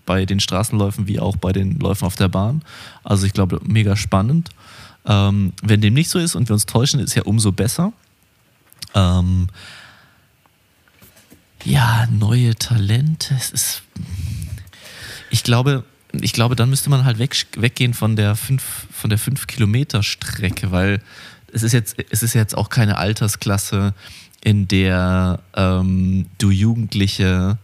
bei 0.06 0.26
den 0.26 0.40
Straßenläufen 0.40 1.08
wie 1.08 1.20
auch 1.20 1.38
bei 1.38 1.52
den 1.52 1.80
Läufen 1.80 2.06
auf 2.06 2.16
der 2.16 2.28
Bahn. 2.28 2.62
Also 3.04 3.26
ich 3.26 3.34
glaube, 3.34 3.60
mega 3.66 3.96
spannend. 3.96 4.50
Ähm, 5.06 5.54
wenn 5.62 5.82
dem 5.82 5.94
nicht 5.94 6.10
so 6.10 6.20
ist 6.20 6.36
und 6.36 6.50
wir 6.50 6.54
uns 6.54 6.66
täuschen, 6.66 7.00
ist 7.00 7.16
ja 7.16 7.24
umso 7.24 7.52
besser. 7.52 7.94
Ähm, 8.94 9.48
ja, 11.66 12.08
neue 12.12 12.56
Talente. 12.56 13.36
Es 13.36 13.52
ist. 13.52 13.84
Ich 15.30 15.44
glaube, 15.44 15.84
ich 16.12 16.34
glaube, 16.34 16.56
dann 16.56 16.70
müsste 16.70 16.90
man 16.90 17.06
halt 17.06 17.18
weg, 17.18 17.36
weggehen 17.58 17.94
von 17.94 18.16
der 18.16 18.36
5 18.36 18.88
von 18.92 19.10
der 19.10 19.20
5 19.20 19.48
Kilometer 19.48 20.04
Strecke, 20.04 20.72
weil 20.72 21.02
es 21.52 21.64
ist 21.64 21.74
jetzt 21.74 21.96
es 22.10 22.24
ist 22.24 22.34
jetzt 22.34 22.56
auch 22.56 22.70
keine 22.70 22.98
Altersklasse, 22.98 23.94
in 24.44 24.68
der 24.68 25.40
ähm, 25.56 26.28
du 26.38 26.52
Jugendliche 26.52 27.58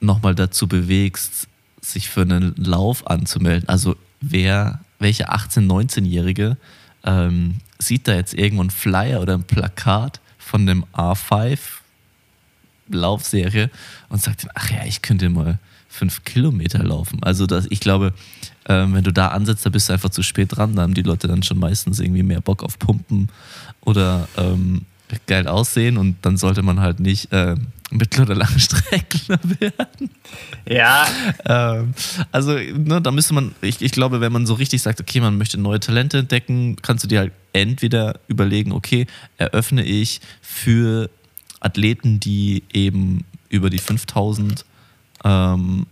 nochmal 0.00 0.34
dazu 0.34 0.66
bewegst, 0.68 1.48
sich 1.80 2.08
für 2.08 2.22
einen 2.22 2.54
Lauf 2.56 3.06
anzumelden. 3.06 3.68
Also 3.68 3.96
wer 4.20 4.80
welche 5.00 5.30
18-, 5.32 5.66
19-Jährige 5.66 6.56
ähm, 7.04 7.56
sieht 7.78 8.06
da 8.06 8.14
jetzt 8.14 8.34
irgendwo 8.34 8.62
ein 8.62 8.70
Flyer 8.70 9.20
oder 9.20 9.34
ein 9.34 9.44
Plakat 9.44 10.20
von 10.38 10.66
dem 10.66 10.84
A5 10.92 11.58
Laufserie 12.88 13.70
und 14.08 14.22
sagt, 14.22 14.46
ach 14.54 14.70
ja, 14.70 14.84
ich 14.84 15.02
könnte 15.02 15.28
mal 15.28 15.58
fünf 15.88 16.24
Kilometer 16.24 16.82
laufen. 16.82 17.22
Also 17.22 17.46
das, 17.46 17.66
ich 17.70 17.80
glaube, 17.80 18.12
ähm, 18.68 18.94
wenn 18.94 19.04
du 19.04 19.12
da 19.12 19.28
ansetzt, 19.28 19.66
da 19.66 19.70
bist 19.70 19.88
du 19.88 19.92
einfach 19.92 20.10
zu 20.10 20.22
spät 20.22 20.56
dran. 20.56 20.76
Da 20.76 20.82
haben 20.82 20.94
die 20.94 21.02
Leute 21.02 21.26
dann 21.26 21.42
schon 21.42 21.58
meistens 21.58 21.98
irgendwie 21.98 22.22
mehr 22.22 22.40
Bock 22.40 22.62
auf 22.62 22.78
Pumpen 22.78 23.28
oder 23.80 24.28
ähm, 24.36 24.82
geil 25.26 25.48
aussehen 25.48 25.96
und 25.96 26.16
dann 26.22 26.36
sollte 26.36 26.62
man 26.62 26.80
halt 26.80 27.00
nicht 27.00 27.32
äh, 27.32 27.56
mittel- 27.90 28.22
oder 28.22 28.34
Langstreckler 28.34 29.38
werden. 29.60 30.10
Ja. 30.68 31.06
ähm, 31.44 31.94
also, 32.32 32.52
ne, 32.52 33.00
da 33.02 33.10
müsste 33.10 33.34
man, 33.34 33.54
ich, 33.60 33.82
ich 33.82 33.92
glaube, 33.92 34.20
wenn 34.20 34.32
man 34.32 34.46
so 34.46 34.54
richtig 34.54 34.82
sagt, 34.82 35.00
okay, 35.00 35.20
man 35.20 35.36
möchte 35.36 35.58
neue 35.58 35.80
Talente 35.80 36.18
entdecken, 36.18 36.76
kannst 36.82 37.04
du 37.04 37.08
dir 37.08 37.20
halt 37.20 37.32
entweder 37.52 38.20
überlegen, 38.28 38.72
okay, 38.72 39.06
eröffne 39.36 39.84
ich 39.84 40.20
für 40.40 41.10
Athleten, 41.60 42.20
die 42.20 42.62
eben 42.72 43.24
über 43.48 43.70
die 43.70 43.78
5000 43.78 44.64
ähm, 45.24 45.86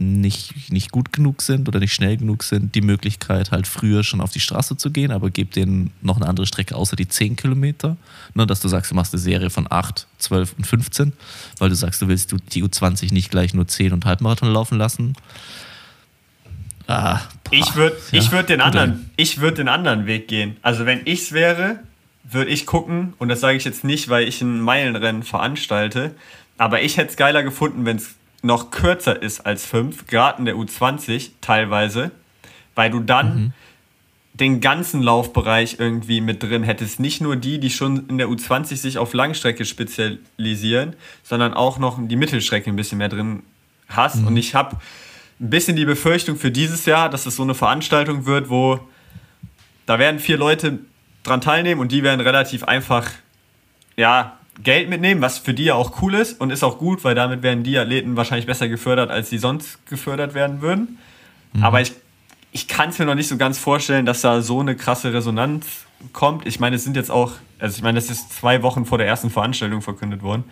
nicht, 0.00 0.72
nicht 0.72 0.90
gut 0.92 1.12
genug 1.12 1.42
sind 1.42 1.68
oder 1.68 1.78
nicht 1.78 1.92
schnell 1.92 2.16
genug 2.16 2.42
sind, 2.42 2.74
die 2.74 2.80
Möglichkeit, 2.80 3.50
halt 3.50 3.66
früher 3.66 4.02
schon 4.02 4.22
auf 4.22 4.32
die 4.32 4.40
Straße 4.40 4.78
zu 4.78 4.90
gehen, 4.90 5.12
aber 5.12 5.28
gib 5.28 5.52
denen 5.52 5.92
noch 6.00 6.16
eine 6.16 6.26
andere 6.26 6.46
Strecke 6.46 6.74
außer 6.74 6.96
die 6.96 7.06
10 7.06 7.36
Kilometer. 7.36 7.98
Ne, 8.34 8.46
dass 8.46 8.60
du 8.60 8.68
sagst, 8.68 8.90
du 8.90 8.94
machst 8.94 9.12
eine 9.12 9.20
Serie 9.20 9.50
von 9.50 9.66
8, 9.68 10.06
12 10.18 10.54
und 10.56 10.66
15, 10.66 11.12
weil 11.58 11.68
du 11.68 11.74
sagst, 11.74 12.00
du 12.00 12.08
willst 12.08 12.34
die 12.54 12.64
U20 12.64 13.12
nicht 13.12 13.30
gleich 13.30 13.52
nur 13.52 13.68
10 13.68 13.92
und 13.92 14.06
Halbmarathon 14.06 14.50
laufen 14.50 14.78
lassen. 14.78 15.12
Ah, 16.86 17.20
boah, 17.44 17.52
ich 17.52 17.74
würde 17.74 17.96
ja, 18.10 18.32
würd 18.32 18.48
den, 18.48 18.62
anderen, 18.62 19.10
würd 19.16 19.58
den 19.58 19.68
anderen 19.68 20.06
Weg 20.06 20.28
gehen. 20.28 20.56
Also, 20.62 20.86
wenn 20.86 21.02
ich 21.04 21.20
es 21.20 21.32
wäre, 21.32 21.80
würde 22.24 22.50
ich 22.50 22.64
gucken, 22.64 23.12
und 23.18 23.28
das 23.28 23.40
sage 23.40 23.58
ich 23.58 23.64
jetzt 23.64 23.84
nicht, 23.84 24.08
weil 24.08 24.26
ich 24.26 24.40
ein 24.40 24.60
Meilenrennen 24.60 25.22
veranstalte, 25.22 26.14
aber 26.58 26.82
ich 26.82 26.96
hätte 26.96 27.10
es 27.10 27.16
geiler 27.16 27.42
gefunden, 27.42 27.84
wenn 27.84 27.98
es 27.98 28.16
noch 28.42 28.70
kürzer 28.70 29.20
ist 29.20 29.40
als 29.40 29.66
5, 29.66 30.06
gerade 30.06 30.38
in 30.38 30.44
der 30.44 30.56
U20 30.56 31.30
teilweise, 31.40 32.10
weil 32.74 32.90
du 32.90 33.00
dann 33.00 33.34
mhm. 33.34 33.52
den 34.34 34.60
ganzen 34.60 35.02
Laufbereich 35.02 35.76
irgendwie 35.78 36.20
mit 36.20 36.42
drin 36.42 36.62
hättest. 36.62 37.00
Nicht 37.00 37.20
nur 37.20 37.36
die, 37.36 37.58
die 37.58 37.70
schon 37.70 38.08
in 38.08 38.18
der 38.18 38.28
U20 38.28 38.76
sich 38.76 38.98
auf 38.98 39.12
Langstrecke 39.12 39.64
spezialisieren, 39.64 40.96
sondern 41.22 41.54
auch 41.54 41.78
noch 41.78 41.98
die 42.00 42.16
Mittelstrecke 42.16 42.70
ein 42.70 42.76
bisschen 42.76 42.98
mehr 42.98 43.08
drin 43.08 43.42
hast. 43.88 44.16
Mhm. 44.16 44.28
Und 44.28 44.36
ich 44.36 44.54
habe 44.54 44.76
ein 45.40 45.50
bisschen 45.50 45.76
die 45.76 45.84
Befürchtung 45.84 46.36
für 46.36 46.50
dieses 46.50 46.86
Jahr, 46.86 47.08
dass 47.08 47.26
es 47.26 47.36
so 47.36 47.42
eine 47.42 47.54
Veranstaltung 47.54 48.26
wird, 48.26 48.50
wo 48.50 48.80
da 49.86 49.98
werden 49.98 50.20
vier 50.20 50.36
Leute 50.36 50.78
dran 51.22 51.40
teilnehmen 51.40 51.80
und 51.80 51.92
die 51.92 52.02
werden 52.02 52.20
relativ 52.20 52.64
einfach 52.64 53.10
ja, 53.96 54.38
Geld 54.62 54.88
mitnehmen, 54.88 55.20
was 55.20 55.38
für 55.38 55.54
die 55.54 55.64
ja 55.64 55.74
auch 55.74 56.02
cool 56.02 56.14
ist 56.14 56.40
und 56.40 56.50
ist 56.50 56.62
auch 56.62 56.78
gut, 56.78 57.04
weil 57.04 57.14
damit 57.14 57.42
werden 57.42 57.62
die 57.62 57.78
Athleten 57.78 58.16
wahrscheinlich 58.16 58.46
besser 58.46 58.68
gefördert, 58.68 59.10
als 59.10 59.30
sie 59.30 59.38
sonst 59.38 59.84
gefördert 59.86 60.34
werden 60.34 60.60
würden. 60.60 60.98
Mhm. 61.52 61.64
Aber 61.64 61.80
ich, 61.80 61.92
ich 62.52 62.68
kann 62.68 62.90
es 62.90 62.98
mir 62.98 63.06
noch 63.06 63.14
nicht 63.14 63.28
so 63.28 63.36
ganz 63.36 63.58
vorstellen, 63.58 64.06
dass 64.06 64.20
da 64.20 64.42
so 64.42 64.60
eine 64.60 64.76
krasse 64.76 65.12
Resonanz 65.12 65.66
kommt. 66.12 66.46
Ich 66.46 66.60
meine, 66.60 66.76
es 66.76 66.84
sind 66.84 66.96
jetzt 66.96 67.10
auch, 67.10 67.32
also 67.58 67.76
ich 67.76 67.82
meine, 67.82 67.98
das 67.98 68.10
ist 68.10 68.32
zwei 68.32 68.62
Wochen 68.62 68.86
vor 68.86 68.98
der 68.98 69.06
ersten 69.06 69.30
Veranstaltung 69.30 69.82
verkündet 69.82 70.22
worden. 70.22 70.44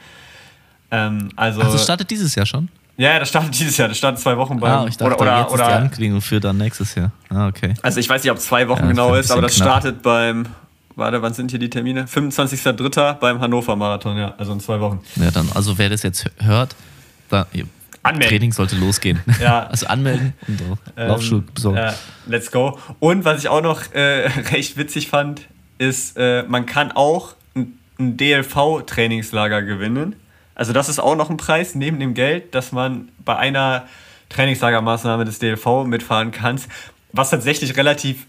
Ähm, 0.90 1.30
also, 1.36 1.60
also 1.60 1.78
startet 1.78 2.10
dieses 2.10 2.34
Jahr 2.34 2.46
schon? 2.46 2.68
Ja, 2.96 3.12
ja, 3.12 3.18
das 3.20 3.28
startet 3.28 3.58
dieses 3.58 3.76
Jahr. 3.76 3.88
Das 3.88 3.96
startet 3.96 4.20
zwei 4.20 4.36
Wochen 4.36 4.58
beim. 4.58 4.72
Ah, 4.72 4.86
ich 4.88 4.96
dachte, 4.96 5.14
oder, 5.14 5.20
oder, 5.20 5.40
jetzt 5.40 5.52
oder, 5.52 5.62
ist 5.62 5.68
die 5.68 5.74
Ankündigung 5.74 6.20
für 6.20 6.40
dann 6.40 6.56
nächstes 6.56 6.94
Jahr. 6.94 7.12
Ah, 7.28 7.46
okay. 7.46 7.74
Also 7.82 8.00
ich 8.00 8.08
weiß 8.08 8.22
nicht, 8.22 8.32
ob 8.32 8.38
es 8.38 8.46
zwei 8.46 8.66
Wochen 8.68 8.82
ja, 8.82 8.88
genau 8.88 9.14
ist, 9.14 9.30
aber 9.30 9.42
das 9.42 9.54
knapp. 9.54 9.68
startet 9.68 10.02
beim 10.02 10.46
warte, 10.98 11.22
wann 11.22 11.32
sind 11.32 11.50
hier 11.50 11.60
die 11.60 11.70
Termine? 11.70 12.04
25.03. 12.04 13.14
beim 13.14 13.40
Hannover 13.40 13.76
Marathon, 13.76 14.16
ja, 14.16 14.34
also 14.36 14.52
in 14.52 14.60
zwei 14.60 14.80
Wochen. 14.80 15.00
Ja, 15.16 15.30
dann, 15.30 15.48
also 15.54 15.78
wer 15.78 15.88
das 15.88 16.02
jetzt 16.02 16.30
hört, 16.40 16.74
da, 17.30 17.46
Anmelden. 18.02 18.28
Training 18.28 18.52
sollte 18.52 18.76
losgehen. 18.76 19.20
Ja. 19.40 19.66
Also 19.66 19.86
anmelden 19.86 20.34
und 20.46 20.58
so. 20.58 20.78
Ähm, 20.96 21.08
Laufschuh 21.08 21.42
besorgen. 21.54 21.78
Ja, 21.78 21.94
let's 22.26 22.50
go. 22.50 22.78
Und 23.00 23.24
was 23.24 23.40
ich 23.40 23.48
auch 23.48 23.60
noch 23.60 23.92
äh, 23.92 24.28
recht 24.52 24.76
witzig 24.76 25.08
fand, 25.08 25.42
ist, 25.78 26.16
äh, 26.16 26.42
man 26.44 26.66
kann 26.66 26.92
auch 26.92 27.34
ein, 27.54 27.78
ein 27.98 28.16
DLV-Trainingslager 28.16 29.62
gewinnen. 29.62 30.16
Also 30.54 30.72
das 30.72 30.88
ist 30.88 30.98
auch 30.98 31.16
noch 31.16 31.30
ein 31.30 31.36
Preis 31.36 31.74
neben 31.74 32.00
dem 32.00 32.14
Geld, 32.14 32.54
dass 32.54 32.72
man 32.72 33.08
bei 33.24 33.36
einer 33.36 33.86
Trainingslagermaßnahme 34.28 35.24
des 35.24 35.38
DLV 35.38 35.84
mitfahren 35.84 36.32
kann. 36.32 36.60
Was 37.12 37.30
tatsächlich 37.30 37.76
relativ 37.76 38.26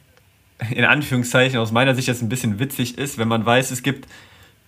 in 0.72 0.86
Anführungszeichen 0.86 1.60
aus 1.60 1.72
meiner 1.72 1.96
Sicht 1.96 2.08
jetzt 2.08 2.22
ein 2.22 2.30
bisschen 2.30 2.60
witzig 2.60 2.98
ist, 2.98 3.18
wenn 3.18 3.28
man 3.28 3.46
weiß, 3.46 3.72
es 3.72 3.84
gibt 3.84 4.08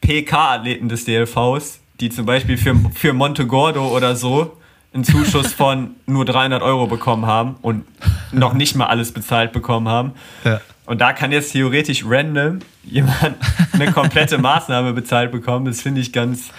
PK-Athleten 0.02 0.90
des 0.90 1.06
DLVs, 1.06 1.80
die 2.00 2.10
zum 2.10 2.26
Beispiel 2.26 2.58
für, 2.58 2.76
für 2.94 3.14
Montegordo 3.14 3.96
oder 3.96 4.16
so 4.16 4.58
einen 4.94 5.04
Zuschuss 5.04 5.54
von 5.54 5.96
nur 6.06 6.26
300 6.26 6.62
Euro 6.62 6.88
bekommen 6.88 7.26
haben 7.26 7.56
und 7.62 7.86
noch 8.32 8.54
nicht 8.54 8.76
mal 8.76 8.88
alles 8.88 9.12
bezahlt 9.12 9.52
bekommen 9.52 9.88
haben. 9.88 10.14
Ja. 10.44 10.62
Und 10.86 11.00
da 11.00 11.14
kann 11.14 11.32
jetzt 11.32 11.52
theoretisch 11.52 12.04
random 12.06 12.60
jemand 12.84 13.38
eine 13.74 13.92
komplette 13.92 14.38
Maßnahme 14.38 14.94
bezahlt 14.94 15.32
bekommen. 15.32 15.66
Das 15.66 15.82
finde 15.82 16.02
ich 16.02 16.12
ganz, 16.12 16.50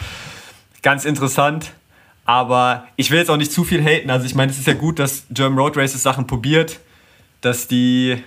ganz 0.83 1.05
interessant. 1.05 1.73
Aber 2.25 2.87
ich 2.97 3.11
will 3.11 3.19
jetzt 3.19 3.31
auch 3.31 3.37
nicht 3.37 3.51
zu 3.51 3.65
viel 3.65 3.83
haten. 3.83 4.09
Also 4.09 4.27
ich 4.27 4.35
meine, 4.35 4.53
es 4.53 4.59
ist 4.59 4.67
ja 4.67 4.75
gut, 4.75 4.99
dass 4.99 5.25
German 5.31 5.59
Road 5.59 5.77
Races 5.77 6.03
Sachen 6.03 6.27
probiert, 6.27 6.79
dass 7.41 7.67
die 7.67 8.23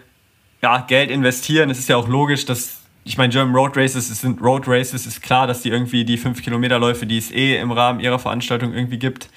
ja, 0.65 0.79
Geld 0.79 1.11
investieren. 1.11 1.69
Es 1.69 1.77
ist 1.77 1.89
ja 1.89 1.95
auch 1.95 2.07
logisch, 2.07 2.43
dass, 2.45 2.77
ich 3.03 3.19
meine, 3.19 3.31
German 3.31 3.53
Road 3.53 3.77
Races, 3.77 4.09
es 4.09 4.21
sind 4.21 4.41
Road 4.41 4.63
Races, 4.67 5.05
ist 5.05 5.21
klar, 5.21 5.45
dass 5.45 5.61
die 5.61 5.69
irgendwie 5.69 6.03
die 6.03 6.17
5-Kilometer-Läufe, 6.17 7.05
die 7.05 7.19
es 7.19 7.29
eh 7.29 7.57
im 7.57 7.71
Rahmen 7.71 7.99
ihrer 7.99 8.17
Veranstaltung 8.17 8.73
irgendwie 8.73 8.97
gibt, 8.97 9.29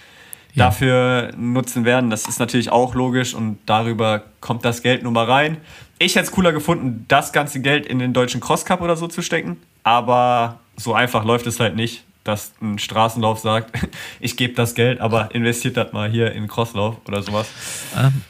ja. 0.54 0.64
dafür 0.64 1.32
nutzen 1.36 1.84
werden. 1.84 2.08
Das 2.08 2.26
ist 2.26 2.38
natürlich 2.38 2.72
auch 2.72 2.94
logisch 2.94 3.34
und 3.34 3.58
darüber 3.66 4.22
kommt 4.40 4.64
das 4.64 4.82
Geld 4.82 5.02
nun 5.02 5.12
mal 5.12 5.26
rein. 5.26 5.58
Ich 5.98 6.16
hätte 6.16 6.24
es 6.24 6.32
cooler 6.32 6.52
gefunden, 6.52 7.04
das 7.08 7.34
ganze 7.34 7.60
Geld 7.60 7.84
in 7.84 7.98
den 7.98 8.14
deutschen 8.14 8.40
Cross 8.40 8.64
Cup 8.64 8.80
oder 8.80 8.96
so 8.96 9.06
zu 9.06 9.20
stecken, 9.20 9.58
aber 9.82 10.60
so 10.76 10.94
einfach 10.94 11.24
läuft 11.24 11.46
es 11.46 11.60
halt 11.60 11.76
nicht 11.76 12.04
dass 12.24 12.52
ein 12.60 12.78
Straßenlauf 12.78 13.38
sagt, 13.38 13.74
ich 14.20 14.36
gebe 14.36 14.52
das 14.52 14.74
Geld, 14.74 15.00
aber 15.00 15.34
investiert 15.34 15.78
das 15.78 15.94
mal 15.94 16.10
hier 16.10 16.32
in 16.32 16.46
Crosslauf 16.46 16.96
oder 17.06 17.22
sowas. 17.22 17.48
Ähm, 17.96 18.22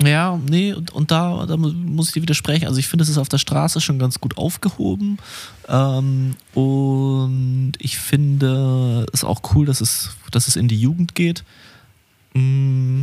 Ja, 0.00 0.40
nee, 0.48 0.72
und, 0.72 0.92
und 0.92 1.10
da, 1.10 1.44
da, 1.46 1.56
muss 1.56 2.08
ich 2.08 2.14
dir 2.14 2.22
widersprechen. 2.22 2.66
Also 2.66 2.78
ich 2.78 2.86
finde, 2.86 3.02
es 3.02 3.08
ist 3.08 3.18
auf 3.18 3.28
der 3.28 3.38
Straße 3.38 3.80
schon 3.80 3.98
ganz 3.98 4.20
gut 4.20 4.36
aufgehoben. 4.36 5.18
Ähm, 5.66 6.36
und 6.54 7.72
ich 7.80 7.98
finde 7.98 9.06
es 9.12 9.24
auch 9.24 9.54
cool, 9.54 9.66
dass 9.66 9.80
es, 9.80 10.10
dass 10.30 10.46
es 10.46 10.54
in 10.54 10.68
die 10.68 10.80
Jugend 10.80 11.16
geht. 11.16 11.42
Mm, 12.32 13.02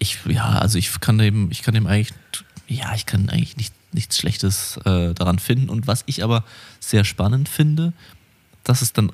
ich, 0.00 0.18
ja, 0.26 0.48
also 0.48 0.78
ich 0.78 0.98
kann 1.00 1.18
dem, 1.18 1.50
ich 1.52 1.62
kann 1.62 1.74
dem 1.74 1.86
eigentlich, 1.86 2.12
ja, 2.66 2.92
ich 2.94 3.06
kann 3.06 3.28
eigentlich 3.28 3.56
nicht, 3.56 3.72
nichts 3.92 4.18
Schlechtes 4.18 4.78
äh, 4.84 5.14
daran 5.14 5.38
finden. 5.38 5.68
Und 5.68 5.86
was 5.86 6.02
ich 6.06 6.24
aber 6.24 6.44
sehr 6.80 7.04
spannend 7.04 7.48
finde, 7.48 7.92
dass 8.64 8.82
es 8.82 8.92
dann 8.92 9.12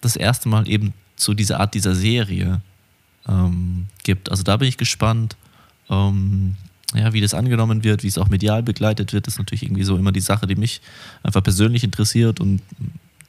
das 0.00 0.16
erste 0.16 0.48
Mal 0.48 0.68
eben 0.68 0.94
so 1.16 1.34
diese 1.34 1.60
Art 1.60 1.74
dieser 1.74 1.94
Serie 1.94 2.62
ähm, 3.28 3.88
gibt. 4.04 4.30
Also 4.30 4.42
da 4.42 4.56
bin 4.56 4.68
ich 4.68 4.78
gespannt 4.78 5.36
ähm, 5.90 6.56
ja, 6.94 7.12
wie 7.12 7.20
das 7.20 7.34
angenommen 7.34 7.84
wird, 7.84 8.02
wie 8.02 8.08
es 8.08 8.18
auch 8.18 8.28
medial 8.28 8.62
begleitet 8.62 9.12
wird, 9.12 9.26
ist 9.26 9.38
natürlich 9.38 9.62
irgendwie 9.62 9.84
so 9.84 9.96
immer 9.96 10.12
die 10.12 10.20
Sache, 10.20 10.46
die 10.46 10.56
mich 10.56 10.80
einfach 11.22 11.42
persönlich 11.42 11.84
interessiert 11.84 12.40
und 12.40 12.62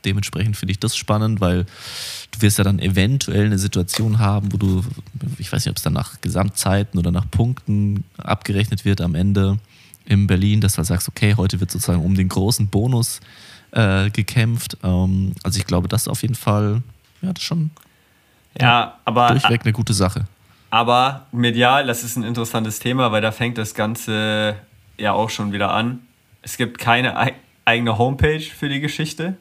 dementsprechend 0.05 0.55
finde 0.55 0.71
ich 0.71 0.79
das 0.79 0.95
spannend, 0.95 1.41
weil 1.41 1.65
du 2.31 2.41
wirst 2.41 2.57
ja 2.57 2.63
dann 2.63 2.79
eventuell 2.79 3.45
eine 3.45 3.59
Situation 3.59 4.19
haben, 4.19 4.53
wo 4.53 4.57
du, 4.57 4.83
ich 5.37 5.51
weiß 5.51 5.65
nicht, 5.65 5.71
ob 5.71 5.77
es 5.77 5.83
dann 5.83 5.93
nach 5.93 6.21
Gesamtzeiten 6.21 6.97
oder 6.97 7.11
nach 7.11 7.29
Punkten 7.29 8.05
abgerechnet 8.17 8.85
wird 8.85 9.01
am 9.01 9.13
Ende 9.15 9.59
in 10.05 10.27
Berlin, 10.27 10.61
dass 10.61 10.73
du 10.73 10.77
halt 10.77 10.87
sagst, 10.87 11.07
okay, 11.09 11.35
heute 11.35 11.59
wird 11.59 11.71
sozusagen 11.71 12.03
um 12.03 12.15
den 12.15 12.29
großen 12.29 12.67
Bonus 12.67 13.19
äh, 13.71 14.09
gekämpft. 14.09 14.77
Ähm, 14.83 15.33
also 15.43 15.59
ich 15.59 15.65
glaube, 15.65 15.87
das 15.87 16.03
ist 16.03 16.07
auf 16.07 16.21
jeden 16.21 16.35
Fall, 16.35 16.81
ja, 17.21 17.33
das 17.33 17.43
ist 17.43 17.47
schon 17.47 17.71
ja, 18.59 18.97
aber, 19.05 19.29
durchweg 19.29 19.61
eine 19.63 19.73
gute 19.73 19.93
Sache. 19.93 20.25
Aber 20.69 21.27
medial, 21.31 21.87
das 21.87 22.03
ist 22.03 22.15
ein 22.15 22.23
interessantes 22.23 22.79
Thema, 22.79 23.11
weil 23.11 23.21
da 23.21 23.31
fängt 23.31 23.57
das 23.57 23.73
Ganze 23.73 24.55
ja 24.97 25.13
auch 25.13 25.29
schon 25.29 25.51
wieder 25.51 25.71
an. 25.71 26.01
Es 26.41 26.57
gibt 26.57 26.77
keine 26.77 27.33
eigene 27.65 27.97
Homepage 27.97 28.41
für 28.41 28.69
die 28.69 28.79
Geschichte. 28.79 29.35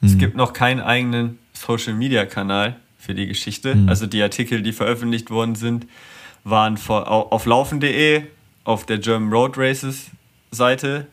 Mhm. 0.00 0.08
Es 0.08 0.18
gibt 0.18 0.36
noch 0.36 0.52
keinen 0.52 0.80
eigenen 0.80 1.38
Social-Media-Kanal 1.52 2.76
für 2.98 3.14
die 3.14 3.26
Geschichte. 3.26 3.74
Mhm. 3.74 3.88
Also 3.88 4.06
die 4.06 4.22
Artikel, 4.22 4.62
die 4.62 4.72
veröffentlicht 4.72 5.30
worden 5.30 5.54
sind, 5.54 5.86
waren 6.44 6.78
auf 6.88 7.46
laufen.de, 7.46 8.22
auf 8.64 8.86
der 8.86 8.98
German 8.98 9.32
Road 9.32 9.56
Races 9.56 10.06
Seite. 10.50 11.06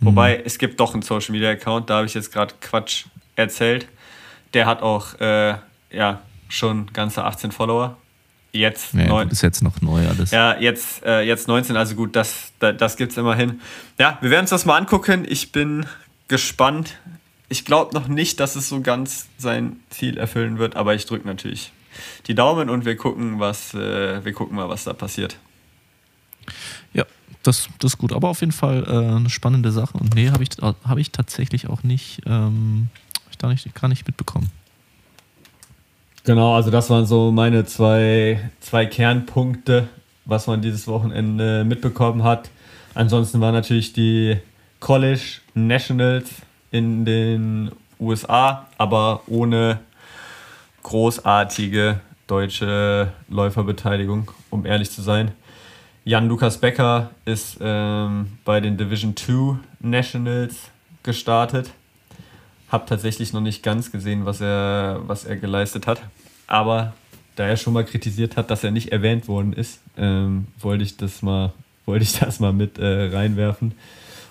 Mhm. 0.00 0.06
Wobei 0.06 0.42
es 0.44 0.58
gibt 0.58 0.80
doch 0.80 0.92
einen 0.92 1.02
Social-Media-Account, 1.02 1.90
da 1.90 1.96
habe 1.96 2.06
ich 2.06 2.14
jetzt 2.14 2.32
gerade 2.32 2.54
Quatsch 2.60 3.06
erzählt. 3.36 3.86
Der 4.54 4.66
hat 4.66 4.82
auch 4.82 5.18
äh, 5.20 5.54
ja, 5.90 6.20
schon 6.48 6.86
ganze 6.92 7.24
18 7.24 7.52
Follower. 7.52 7.96
Jetzt 8.52 8.92
ja, 8.92 9.06
neun, 9.06 9.28
ist 9.30 9.42
jetzt 9.42 9.62
noch 9.62 9.80
neu 9.80 10.06
alles. 10.06 10.30
Ja, 10.30 10.58
jetzt, 10.58 11.02
äh, 11.04 11.22
jetzt 11.22 11.48
19, 11.48 11.74
also 11.74 11.94
gut, 11.94 12.14
das, 12.14 12.52
das, 12.58 12.76
das 12.76 12.96
gibt 12.96 13.12
es 13.12 13.18
immerhin. 13.18 13.60
Ja, 13.98 14.18
wir 14.20 14.30
werden 14.30 14.42
uns 14.42 14.50
das 14.50 14.66
mal 14.66 14.76
angucken. 14.76 15.24
Ich 15.26 15.52
bin 15.52 15.86
gespannt. 16.28 16.98
Ich 17.48 17.64
glaube 17.64 17.94
noch 17.94 18.08
nicht, 18.08 18.40
dass 18.40 18.54
es 18.54 18.68
so 18.68 18.82
ganz 18.82 19.28
sein 19.38 19.76
Ziel 19.88 20.18
erfüllen 20.18 20.58
wird, 20.58 20.76
aber 20.76 20.94
ich 20.94 21.06
drücke 21.06 21.26
natürlich 21.26 21.72
die 22.26 22.34
Daumen 22.34 22.68
und 22.68 22.84
wir 22.84 22.96
gucken, 22.96 23.40
was, 23.40 23.72
äh, 23.74 24.24
wir 24.24 24.32
gucken 24.32 24.56
mal, 24.56 24.68
was 24.68 24.84
da 24.84 24.92
passiert. 24.92 25.36
Ja, 26.92 27.04
das, 27.42 27.68
das 27.78 27.94
ist 27.94 27.98
gut. 27.98 28.12
Aber 28.12 28.28
auf 28.28 28.40
jeden 28.40 28.52
Fall 28.52 28.84
äh, 28.86 29.16
eine 29.16 29.30
spannende 29.30 29.72
Sache. 29.72 29.96
Und 29.96 30.14
nee, 30.14 30.30
habe 30.30 30.42
ich, 30.42 30.50
hab 30.60 30.98
ich 30.98 31.10
tatsächlich 31.10 31.68
auch 31.68 31.82
nicht, 31.82 32.20
ähm, 32.26 32.88
ich 33.30 33.38
da 33.38 33.48
nicht, 33.48 33.74
gar 33.74 33.88
nicht 33.88 34.06
mitbekommen. 34.06 34.50
Genau, 36.24 36.54
also 36.54 36.70
das 36.70 36.88
waren 36.88 37.04
so 37.04 37.32
meine 37.32 37.64
zwei, 37.64 38.50
zwei 38.60 38.86
Kernpunkte, 38.86 39.88
was 40.24 40.46
man 40.46 40.62
dieses 40.62 40.86
Wochenende 40.86 41.64
mitbekommen 41.64 42.22
hat. 42.22 42.48
Ansonsten 42.94 43.40
waren 43.40 43.54
natürlich 43.54 43.92
die 43.92 44.36
College 44.78 45.40
Nationals 45.54 46.30
in 46.70 47.04
den 47.04 47.72
USA, 47.98 48.68
aber 48.78 49.22
ohne 49.26 49.80
großartige 50.84 52.00
deutsche 52.28 53.12
Läuferbeteiligung, 53.28 54.30
um 54.50 54.64
ehrlich 54.64 54.92
zu 54.92 55.02
sein. 55.02 55.32
Jan 56.04 56.28
Lukas 56.28 56.58
Becker 56.58 57.10
ist 57.24 57.58
ähm, 57.60 58.38
bei 58.44 58.60
den 58.60 58.76
Division 58.76 59.16
2 59.16 59.56
Nationals 59.80 60.70
gestartet 61.02 61.72
habe 62.72 62.86
tatsächlich 62.86 63.32
noch 63.32 63.42
nicht 63.42 63.62
ganz 63.62 63.92
gesehen, 63.92 64.24
was 64.24 64.40
er, 64.40 65.02
was 65.06 65.24
er 65.24 65.36
geleistet 65.36 65.86
hat. 65.86 66.02
Aber 66.46 66.94
da 67.36 67.46
er 67.46 67.56
schon 67.56 67.74
mal 67.74 67.84
kritisiert 67.84 68.36
hat, 68.36 68.50
dass 68.50 68.64
er 68.64 68.70
nicht 68.70 68.92
erwähnt 68.92 69.28
worden 69.28 69.52
ist, 69.52 69.80
ähm, 69.96 70.46
wollte 70.58 70.82
ich 70.82 70.96
das 70.96 71.22
mal, 71.22 71.52
wollte 71.86 72.04
ich 72.04 72.18
das 72.18 72.40
mal 72.40 72.52
mit 72.52 72.78
äh, 72.78 73.10
reinwerfen. 73.14 73.74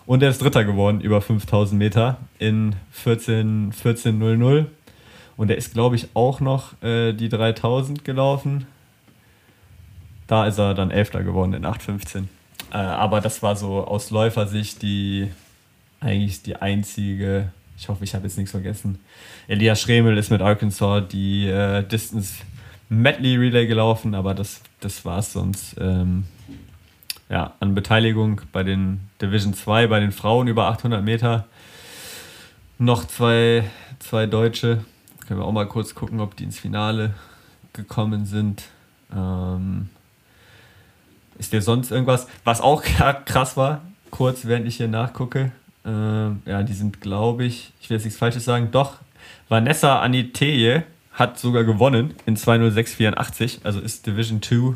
Und 0.08 0.24
er 0.24 0.30
ist 0.30 0.42
Dritter 0.42 0.66
geworden 0.66 1.00
über 1.00 1.22
5000 1.22 1.78
Meter 1.78 2.18
in 2.40 2.76
14, 2.92 3.72
14.00. 3.72 4.66
Und 5.38 5.50
er 5.50 5.58
ist, 5.58 5.74
glaube 5.74 5.96
ich, 5.96 6.10
auch 6.16 6.40
noch 6.40 6.82
äh, 6.82 7.14
die 7.14 7.30
3000 7.30 8.04
gelaufen. 8.04 8.66
Da 10.28 10.48
ist 10.48 10.58
er 10.58 10.74
dann 10.74 10.92
Elfter 10.92 11.24
geworden 11.24 11.54
in 11.54 11.66
8,15. 11.66 12.24
Äh, 12.74 12.78
aber 12.78 13.22
das 13.22 13.44
war 13.44 13.56
so 13.56 13.86
aus 13.86 14.10
Läufersicht 14.10 14.82
die 14.82 15.30
eigentlich 16.00 16.42
die 16.42 16.56
einzige 16.56 17.52
ich 17.82 17.90
hoffe, 17.90 18.04
ich 18.04 18.14
habe 18.14 18.26
jetzt 18.26 18.38
nichts 18.38 18.52
vergessen. 18.52 19.00
Elias 19.48 19.82
Schremel 19.82 20.16
ist 20.16 20.30
mit 20.30 20.40
Arkansas 20.40 21.08
die 21.08 21.48
äh, 21.48 21.82
Distance 21.82 22.44
Medley 22.90 23.38
Relay 23.38 23.66
gelaufen, 23.66 24.14
aber 24.14 24.36
das, 24.36 24.62
das 24.82 25.04
war 25.04 25.18
es 25.18 25.34
sonst. 25.34 25.78
Ähm, 25.80 26.26
ja, 27.28 27.56
an 27.60 27.74
Beteiligung 27.74 28.42
bei 28.52 28.62
den 28.62 29.10
Division 29.20 29.56
2, 29.56 29.88
bei 29.88 30.00
den 30.00 30.12
Frauen 30.12 30.48
über 30.48 30.68
800 30.68 31.04
Meter. 31.04 31.48
Noch 32.78 33.08
zwei, 33.08 33.64
zwei 33.98 34.28
Deutsche. 34.28 34.86
Können 35.26 35.40
wir 35.40 35.46
auch 35.46 35.52
mal 35.52 35.68
kurz 35.68 35.96
gucken, 35.96 36.20
ob 36.20 36.36
die 36.36 36.44
ins 36.44 36.60
Finale 36.60 37.16
gekommen 37.74 38.28
sind. 38.28 38.62
Ähm, 39.12 39.90
ist 41.40 41.52
dir 41.52 41.64
sonst 41.64 41.90
irgendwas, 41.90 42.28
was 42.44 42.62
auch 42.62 42.84
krass 43.26 43.58
war, 43.58 43.82
kurz 44.12 44.46
während 44.46 44.68
ich 44.68 44.76
hier 44.76 44.88
nachgucke? 44.88 45.52
Äh, 45.86 45.90
ja, 45.90 46.64
die 46.64 46.74
sind, 46.74 47.02
glaube 47.02 47.46
ich, 47.46 47.74
ich 47.82 47.90
will 47.90 47.98
jetzt 47.98 48.06
nichts 48.06 48.20
Falsches 48.20 48.46
sagen, 48.46 48.70
doch, 48.72 48.98
Vanessa 49.50 50.00
Aniteye 50.00 50.84
hat 51.14 51.40
sogar 51.40 51.64
gewonnen 51.64 52.14
in 52.26 52.36
20684, 52.36 53.62
also 53.64 53.80
ist 53.80 54.06
Division 54.06 54.42
2 54.42 54.76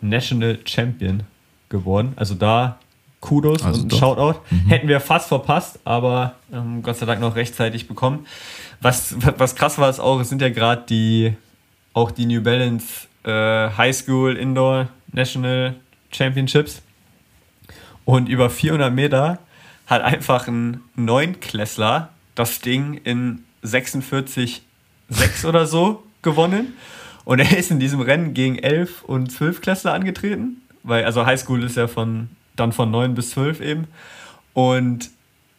National 0.00 0.58
Champion 0.64 1.24
geworden. 1.68 2.12
Also 2.16 2.34
da 2.34 2.78
Kudos 3.22 3.62
also 3.62 3.82
und 3.82 3.92
doch. 3.92 3.98
Shoutout. 3.98 4.40
Mhm. 4.50 4.68
Hätten 4.68 4.88
wir 4.88 5.00
fast 5.00 5.28
verpasst, 5.28 5.78
aber 5.84 6.34
ähm, 6.52 6.82
Gott 6.82 6.96
sei 6.96 7.06
Dank 7.06 7.20
noch 7.20 7.36
rechtzeitig 7.36 7.88
bekommen. 7.88 8.26
Was, 8.80 9.14
was 9.38 9.54
krass 9.54 9.78
war, 9.78 9.88
ist 9.88 10.00
auch, 10.00 10.20
es 10.20 10.28
sind 10.28 10.42
ja 10.42 10.50
gerade 10.50 10.82
die, 10.88 11.34
auch 11.94 12.10
die 12.10 12.26
New 12.26 12.42
Balance 12.42 13.06
äh, 13.24 13.70
High 13.76 13.96
School 13.96 14.36
Indoor 14.36 14.88
National 15.12 15.76
Championships. 16.10 16.82
Und 18.04 18.28
über 18.28 18.50
400 18.50 18.92
Meter 18.92 19.38
hat 19.92 20.02
einfach 20.02 20.48
ein 20.48 20.80
Neunklässler 20.96 22.08
das 22.34 22.60
Ding 22.60 22.94
in 23.04 23.44
46,6 23.62 25.46
oder 25.46 25.66
so 25.66 26.02
gewonnen. 26.22 26.74
Und 27.24 27.38
er 27.38 27.56
ist 27.56 27.70
in 27.70 27.78
diesem 27.78 28.00
Rennen 28.00 28.34
gegen 28.34 28.58
11 28.58 29.04
und 29.04 29.30
12 29.30 29.60
Klässler 29.60 29.94
angetreten. 29.94 30.62
Weil, 30.82 31.04
also 31.04 31.24
Highschool 31.24 31.62
ist 31.62 31.76
ja 31.76 31.86
von, 31.86 32.30
dann 32.56 32.72
von 32.72 32.90
9 32.90 33.14
bis 33.14 33.30
12 33.30 33.60
eben. 33.60 33.86
Und 34.54 35.10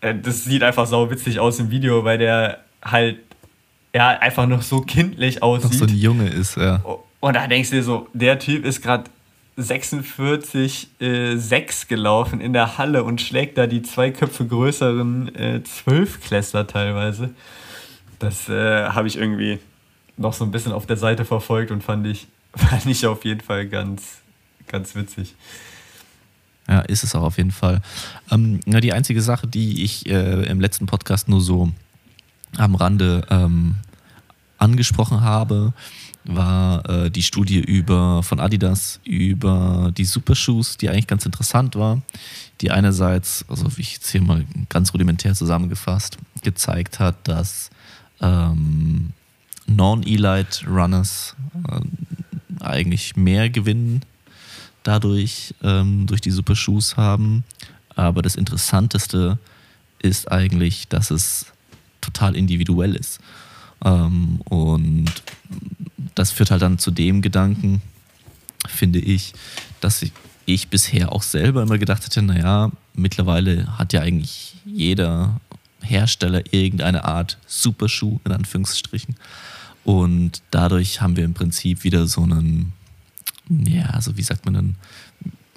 äh, 0.01 0.13
das 0.13 0.43
sieht 0.43 0.63
einfach 0.63 0.87
sau 0.87 1.09
witzig 1.09 1.39
aus 1.39 1.59
im 1.59 1.71
Video, 1.71 2.03
weil 2.03 2.17
der 2.17 2.59
halt 2.83 3.19
ja 3.93 4.09
einfach 4.09 4.47
noch 4.47 4.61
so 4.61 4.81
kindlich 4.81 5.41
aussieht. 5.41 5.71
Noch 5.71 5.79
so 5.79 5.85
ein 5.85 5.95
Junge 5.95 6.27
ist, 6.27 6.57
ja. 6.57 6.83
Und 7.19 7.35
da 7.35 7.47
denkst 7.47 7.69
du 7.69 7.77
dir 7.77 7.83
so, 7.83 8.07
der 8.13 8.39
Typ 8.39 8.65
ist 8.65 8.81
gerade 8.81 9.05
46 9.55 11.01
äh, 11.01 11.35
6 11.35 11.87
gelaufen 11.87 12.41
in 12.41 12.53
der 12.53 12.77
Halle 12.77 13.03
und 13.03 13.21
schlägt 13.21 13.57
da 13.57 13.67
die 13.67 13.81
zwei 13.81 14.11
Köpfe 14.11 14.45
größeren 14.45 15.35
äh, 15.35 15.63
Zwölfklässler 15.63 16.67
teilweise. 16.67 17.29
Das 18.19 18.49
äh, 18.49 18.89
habe 18.89 19.07
ich 19.07 19.17
irgendwie 19.17 19.59
noch 20.17 20.33
so 20.33 20.43
ein 20.43 20.51
bisschen 20.51 20.71
auf 20.71 20.85
der 20.85 20.97
Seite 20.97 21.25
verfolgt 21.25 21.71
und 21.71 21.83
fand 21.83 22.07
ich, 22.07 22.27
fand 22.55 22.85
ich 22.85 23.05
auf 23.05 23.25
jeden 23.25 23.41
Fall 23.41 23.67
ganz, 23.67 24.19
ganz 24.67 24.95
witzig. 24.95 25.35
Ja, 26.67 26.79
ist 26.81 27.03
es 27.03 27.13
auch 27.13 27.23
auf 27.23 27.37
jeden 27.37 27.51
Fall. 27.51 27.81
Ähm, 28.31 28.61
die 28.65 28.93
einzige 28.93 29.21
Sache, 29.21 29.47
die 29.47 29.83
ich 29.83 30.07
äh, 30.07 30.45
im 30.45 30.61
letzten 30.61 30.85
Podcast 30.85 31.27
nur 31.27 31.41
so 31.41 31.69
am 32.57 32.75
Rande 32.75 33.25
ähm, 33.29 33.75
angesprochen 34.57 35.21
habe, 35.21 35.73
war 36.25 36.87
äh, 36.89 37.11
die 37.11 37.23
Studie 37.23 37.59
über 37.59 38.23
von 38.23 38.39
Adidas 38.39 38.99
über 39.03 39.91
die 39.95 40.05
Supershoes, 40.05 40.77
die 40.77 40.89
eigentlich 40.89 41.07
ganz 41.07 41.25
interessant 41.25 41.75
war, 41.75 42.01
die 42.61 42.71
einerseits, 42.71 43.45
also 43.49 43.65
wie 43.77 43.81
ich 43.81 43.93
jetzt 43.93 44.09
hier 44.09 44.21
mal 44.21 44.45
ganz 44.69 44.93
rudimentär 44.93 45.33
zusammengefasst, 45.33 46.17
gezeigt 46.41 46.99
hat, 46.99 47.27
dass 47.27 47.69
ähm, 48.21 49.11
Non-Elite 49.67 50.65
Runners 50.67 51.35
äh, 51.69 52.63
eigentlich 52.63 53.15
mehr 53.15 53.49
gewinnen 53.49 54.01
dadurch 54.83 55.55
ähm, 55.63 56.05
durch 56.07 56.21
die 56.21 56.31
Super 56.31 56.55
Shoes 56.55 56.97
haben. 56.97 57.43
Aber 57.95 58.21
das 58.21 58.35
Interessanteste 58.35 59.39
ist 59.99 60.31
eigentlich, 60.31 60.87
dass 60.87 61.11
es 61.11 61.47
total 62.01 62.35
individuell 62.35 62.95
ist. 62.95 63.19
Ähm, 63.83 64.41
und 64.45 65.11
das 66.15 66.31
führt 66.31 66.51
halt 66.51 66.61
dann 66.61 66.79
zu 66.79 66.91
dem 66.91 67.21
Gedanken, 67.21 67.81
finde 68.67 68.99
ich, 68.99 69.33
dass 69.81 70.01
ich, 70.01 70.11
ich 70.45 70.69
bisher 70.69 71.11
auch 71.11 71.23
selber 71.23 71.63
immer 71.63 71.77
gedacht 71.77 72.05
hätte, 72.05 72.21
naja, 72.21 72.71
mittlerweile 72.93 73.77
hat 73.77 73.93
ja 73.93 74.01
eigentlich 74.01 74.55
jeder 74.65 75.39
Hersteller 75.81 76.43
irgendeine 76.51 77.03
Art 77.05 77.37
Superschuh, 77.45 78.19
in 78.25 78.31
Anführungsstrichen. 78.31 79.15
Und 79.83 80.41
dadurch 80.51 81.01
haben 81.01 81.17
wir 81.17 81.25
im 81.25 81.33
Prinzip 81.33 81.83
wieder 81.83 82.07
so 82.07 82.23
einen, 82.23 82.71
ja, 83.49 83.87
also 83.87 84.15
wie 84.17 84.23
sagt 84.23 84.45
man 84.45 84.53
denn, 84.53 84.75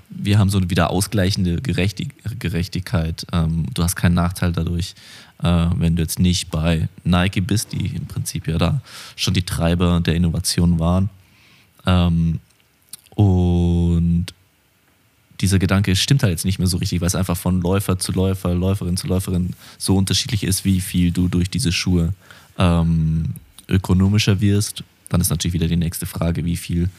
wir 0.09 0.39
haben 0.39 0.51
so 0.51 0.59
eine 0.59 0.71
wieder 0.71 0.91
ausgleichende 0.91 1.61
Gerechtigkeit. 1.61 3.27
Ähm, 3.33 3.67
du 3.75 3.83
hast 3.83 3.97
keinen 3.97 4.15
Nachteil 4.15 4.53
dadurch, 4.53 4.95
äh, 5.43 5.67
wenn 5.77 5.97
du 5.97 6.03
jetzt 6.03 6.19
nicht 6.19 6.51
bei 6.51 6.89
Nike 7.05 7.41
bist, 7.41 7.73
die 7.73 7.87
im 7.95 8.07
Prinzip 8.07 8.49
ja 8.49 8.59
da 8.59 8.81
schon 9.17 9.35
die 9.35 9.43
Treiber 9.43 10.01
der 10.01 10.15
Innovation 10.15 10.79
waren. 10.79 11.11
Ähm, 11.87 12.41
und 13.15 14.27
dieser 15.41 15.59
Gedanke 15.59 15.95
stimmt 15.97 16.23
halt 16.23 16.33
jetzt 16.33 16.45
nicht 16.45 16.59
mehr 16.59 16.69
so 16.69 16.79
richtig, 16.79 17.01
weil 17.01 17.09
es 17.09 17.15
einfach 17.15 17.37
von 17.37 17.61
Läufer 17.61 17.99
zu 17.99 18.13
Läufer, 18.13 18.55
Läuferin 18.55 18.97
zu 18.97 19.07
Läuferin 19.07 19.51
so 19.79 19.97
unterschiedlich 19.97 20.45
ist, 20.45 20.65
wie 20.65 20.81
viel 20.81 21.11
du 21.11 21.29
durch 21.29 21.51
diese 21.51 21.73
Schuhe 21.73 22.15
ähm, 22.59 23.35
ökonomischer 23.69 24.41
wirst. 24.41 24.83
Dann 25.09 25.21
ist 25.21 25.31
natürlich 25.31 25.55
wieder 25.55 25.69
die 25.69 25.77
nächste 25.77 26.07
Frage, 26.07 26.45
wie 26.45 26.57
viel 26.57 26.91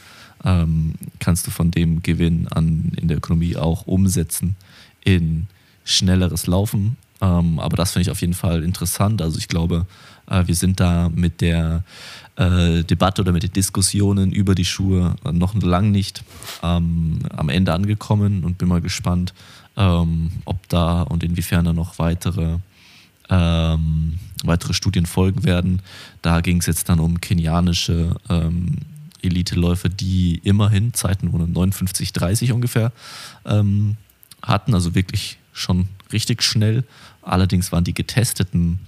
ähm, 0.44 0.94
kannst 1.18 1.46
du 1.46 1.50
von 1.50 1.70
dem 1.70 2.02
Gewinn 2.02 2.48
an, 2.48 2.92
in 2.96 3.08
der 3.08 3.16
Ökonomie 3.16 3.56
auch 3.56 3.86
umsetzen 3.86 4.56
in 5.04 5.46
schnelleres 5.84 6.46
Laufen. 6.46 6.96
Ähm, 7.20 7.58
aber 7.58 7.76
das 7.76 7.92
finde 7.92 8.02
ich 8.02 8.10
auf 8.10 8.20
jeden 8.20 8.34
Fall 8.34 8.62
interessant. 8.62 9.22
Also 9.22 9.38
ich 9.38 9.48
glaube, 9.48 9.86
äh, 10.30 10.46
wir 10.46 10.54
sind 10.54 10.80
da 10.80 11.08
mit 11.08 11.40
der 11.40 11.82
äh, 12.36 12.84
Debatte 12.84 13.22
oder 13.22 13.32
mit 13.32 13.42
den 13.42 13.52
Diskussionen 13.52 14.32
über 14.32 14.54
die 14.54 14.64
Schuhe 14.64 15.16
noch 15.30 15.54
lang 15.54 15.90
nicht 15.90 16.22
ähm, 16.62 17.20
am 17.36 17.48
Ende 17.48 17.72
angekommen 17.72 18.44
und 18.44 18.58
bin 18.58 18.68
mal 18.68 18.80
gespannt, 18.80 19.34
ähm, 19.76 20.30
ob 20.44 20.68
da 20.68 21.02
und 21.02 21.22
inwiefern 21.22 21.64
da 21.64 21.72
noch 21.72 21.98
weitere, 21.98 22.58
ähm, 23.28 24.18
weitere 24.44 24.74
Studien 24.74 25.06
folgen 25.06 25.44
werden. 25.44 25.82
Da 26.22 26.40
ging 26.40 26.58
es 26.58 26.66
jetzt 26.66 26.88
dann 26.88 27.00
um 27.00 27.20
kenianische 27.20 28.14
ähm, 28.28 28.76
Elite-Läufer, 29.22 29.88
die 29.88 30.40
immerhin 30.44 30.94
Zeiten 30.94 31.28
ohne 31.28 31.48
59, 31.48 32.12
30 32.12 32.52
ungefähr 32.52 32.92
ähm, 33.44 33.96
hatten, 34.42 34.74
also 34.74 34.94
wirklich 34.94 35.38
schon 35.58 35.88
richtig 36.12 36.42
schnell. 36.42 36.84
Allerdings 37.22 37.72
waren 37.72 37.84
die 37.84 37.94
getesteten 37.94 38.80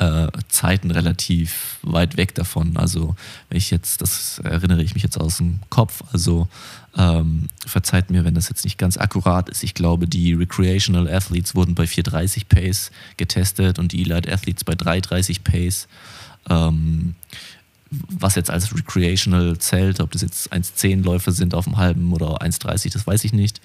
äh, 0.00 0.28
Zeiten 0.48 0.90
relativ 0.90 1.78
weit 1.82 2.16
weg 2.16 2.34
davon. 2.34 2.76
Also, 2.76 3.16
wenn 3.48 3.58
ich 3.58 3.70
jetzt, 3.70 4.00
das 4.00 4.38
erinnere 4.38 4.82
ich 4.82 4.94
mich 4.94 5.02
jetzt 5.02 5.20
aus 5.20 5.36
dem 5.36 5.60
Kopf, 5.68 6.02
also 6.12 6.48
ähm, 6.96 7.48
verzeiht 7.66 8.10
mir, 8.10 8.24
wenn 8.24 8.34
das 8.34 8.48
jetzt 8.48 8.64
nicht 8.64 8.78
ganz 8.78 8.96
akkurat 8.96 9.48
ist. 9.48 9.62
Ich 9.62 9.74
glaube, 9.74 10.08
die 10.08 10.32
Recreational 10.32 11.08
Athletes 11.08 11.54
wurden 11.54 11.74
bei 11.74 11.86
430 11.86 12.48
Pace 12.48 12.90
getestet 13.16 13.78
und 13.78 13.92
die 13.92 14.02
Elite 14.02 14.32
Athletes 14.32 14.64
bei 14.64 14.74
330 14.74 15.44
Pace. 15.44 15.86
Ähm, 16.48 17.14
was 17.90 18.36
jetzt 18.36 18.50
als 18.50 18.74
Recreational 18.74 19.58
zählt, 19.58 20.00
ob 20.00 20.12
das 20.12 20.22
jetzt 20.22 20.52
1,10 20.52 21.02
Läufe 21.02 21.32
sind 21.32 21.54
auf 21.54 21.64
dem 21.64 21.76
halben 21.76 22.12
oder 22.12 22.40
1,30, 22.40 22.92
das 22.92 23.06
weiß 23.06 23.24
ich 23.24 23.32
nicht. 23.32 23.60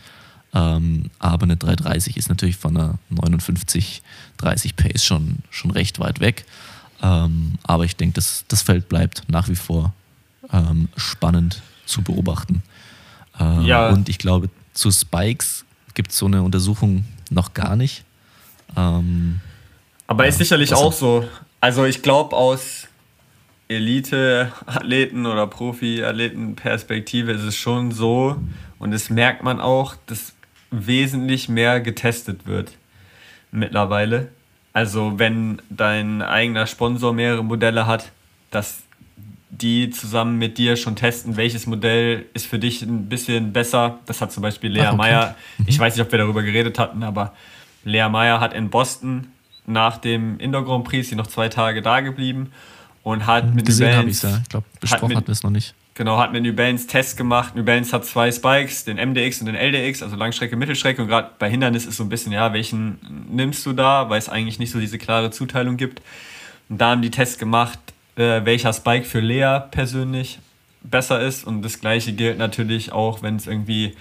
Ähm, 0.55 1.11
aber 1.19 1.43
eine 1.43 1.57
330 1.57 2.15
ist 2.15 2.29
natürlich 2.29 2.55
von 2.55 2.77
einer 2.77 2.97
59, 3.09 4.01
30 4.37 4.75
Pace 4.77 5.03
schon, 5.03 5.39
schon 5.49 5.71
recht 5.71 5.99
weit 5.99 6.21
weg. 6.21 6.45
Ähm, 7.03 7.59
aber 7.63 7.83
ich 7.83 7.97
denke, 7.97 8.15
das, 8.15 8.45
das 8.47 8.61
Feld 8.61 8.87
bleibt 8.87 9.23
nach 9.27 9.49
wie 9.49 9.55
vor 9.55 9.93
ähm, 10.51 10.87
spannend 10.95 11.61
zu 11.85 12.01
beobachten. 12.01 12.63
Äh, 13.37 13.63
ja. 13.63 13.89
Und 13.89 14.07
ich 14.07 14.17
glaube, 14.17 14.49
zu 14.73 14.91
Spikes 14.91 15.65
gibt 15.93 16.11
es 16.11 16.17
so 16.17 16.25
eine 16.25 16.41
Untersuchung 16.41 17.03
noch 17.29 17.53
gar 17.53 17.75
nicht. 17.75 18.05
Ähm, 18.77 19.41
aber 20.07 20.27
ist 20.27 20.37
sicherlich 20.37 20.73
auch 20.73 20.93
so. 20.93 21.27
Also 21.59 21.85
ich 21.85 22.01
glaube, 22.01 22.35
aus 22.35 22.87
Elite-Athleten 23.67 25.25
oder 25.25 25.47
Profi-Athleten-Perspektive 25.47 27.31
ist 27.31 27.41
es 27.41 27.57
schon 27.57 27.91
so, 27.91 28.37
und 28.77 28.91
das 28.91 29.09
merkt 29.09 29.43
man 29.43 29.59
auch, 29.59 29.95
dass 30.05 30.34
wesentlich 30.75 31.49
mehr 31.49 31.81
getestet 31.81 32.45
wird 32.45 32.71
mittlerweile. 33.51 34.29
Also 34.73 35.17
wenn 35.17 35.61
dein 35.69 36.21
eigener 36.21 36.67
Sponsor 36.67 37.13
mehrere 37.13 37.43
Modelle 37.43 37.87
hat, 37.87 38.11
dass 38.51 38.83
die 39.49 39.89
zusammen 39.89 40.37
mit 40.37 40.57
dir 40.57 40.75
schon 40.75 40.95
testen, 40.95 41.37
welches 41.37 41.65
Modell 41.65 42.25
ist 42.33 42.45
für 42.45 42.59
dich 42.59 42.81
ein 42.81 43.07
bisschen 43.07 43.53
besser. 43.53 43.99
Das 44.05 44.19
hat 44.19 44.31
zum 44.31 44.43
Beispiel 44.43 44.71
Lea 44.71 44.87
okay. 44.87 44.95
Meyer, 44.97 45.35
mhm. 45.57 45.65
ich 45.67 45.79
weiß 45.79 45.95
nicht, 45.95 46.05
ob 46.05 46.11
wir 46.11 46.19
darüber 46.19 46.43
geredet 46.43 46.77
hatten, 46.77 47.03
aber 47.03 47.33
Lea 47.83 48.09
Meyer 48.09 48.39
hat 48.39 48.53
in 48.53 48.69
Boston 48.69 49.27
nach 49.65 49.97
dem 49.97 50.39
Indoor 50.39 50.65
Grand 50.65 50.83
Prix, 50.83 51.09
sie 51.09 51.15
noch 51.15 51.27
zwei 51.27 51.49
Tage 51.49 51.81
da 51.81 52.01
geblieben 52.01 52.51
und 53.03 53.25
hat 53.25 53.53
mit 53.53 53.65
Gesehen 53.65 53.91
New 53.91 53.95
Balance, 53.95 54.27
ja. 54.27 54.39
Ich 54.41 54.49
glaube, 54.49 54.65
besprochen 54.79 55.15
hatten 55.15 55.27
wir 55.27 55.31
es 55.31 55.43
noch 55.43 55.51
nicht. 55.51 55.73
Genau, 55.97 56.17
hat 56.17 56.33
mit 56.33 56.43
New 56.43 56.51
Balance 56.51 56.87
Tests 56.87 57.15
gemacht. 57.15 57.55
New 57.55 57.63
Balance 57.63 57.93
hat 57.93 58.05
zwei 58.05 58.29
Spikes, 58.29 58.83
den 58.83 58.97
MDX 58.97 59.39
und 59.39 59.45
den 59.45 59.55
LDX, 59.55 60.03
also 60.03 60.17
Langstrecke, 60.17 60.57
Mittelstrecke. 60.57 61.01
Und 61.01 61.07
gerade 61.07 61.31
bei 61.39 61.49
Hindernis 61.49 61.85
ist 61.85 61.95
so 61.95 62.03
ein 62.03 62.09
bisschen, 62.09 62.33
ja, 62.33 62.51
welchen 62.51 62.99
nimmst 63.31 63.65
du 63.65 63.71
da, 63.71 64.09
weil 64.09 64.19
es 64.19 64.27
eigentlich 64.27 64.59
nicht 64.59 64.71
so 64.71 64.79
diese 64.81 64.97
klare 64.97 65.31
Zuteilung 65.31 65.77
gibt. 65.77 66.01
Und 66.67 66.81
da 66.81 66.91
haben 66.91 67.01
die 67.01 67.11
Tests 67.11 67.37
gemacht, 67.37 67.79
äh, 68.17 68.43
welcher 68.43 68.73
Spike 68.73 69.05
für 69.05 69.21
Lea 69.21 69.59
persönlich 69.71 70.39
besser 70.83 71.21
ist. 71.21 71.47
Und 71.47 71.61
das 71.61 71.79
gleiche 71.79 72.11
gilt 72.11 72.37
natürlich 72.37 72.91
auch, 72.91 73.23
wenn 73.23 73.37
es 73.37 73.47
irgendwie 73.47 73.95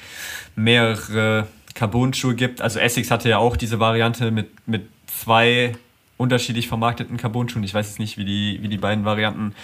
mehrere 0.56 1.46
Carbon-Schuhe 1.74 2.34
gibt. 2.34 2.60
Also 2.60 2.80
Essex 2.80 3.12
hatte 3.12 3.28
ja 3.28 3.38
auch 3.38 3.56
diese 3.56 3.78
Variante 3.78 4.32
mit, 4.32 4.48
mit 4.66 4.88
zwei 5.06 5.76
unterschiedlich 6.16 6.66
vermarkteten 6.66 7.18
Carbon-Schuhen. 7.18 7.62
Ich 7.62 7.72
weiß 7.72 7.86
jetzt 7.86 8.00
nicht, 8.00 8.18
wie 8.18 8.24
die, 8.24 8.58
wie 8.62 8.68
die 8.68 8.78
beiden 8.78 9.04
Varianten 9.04 9.54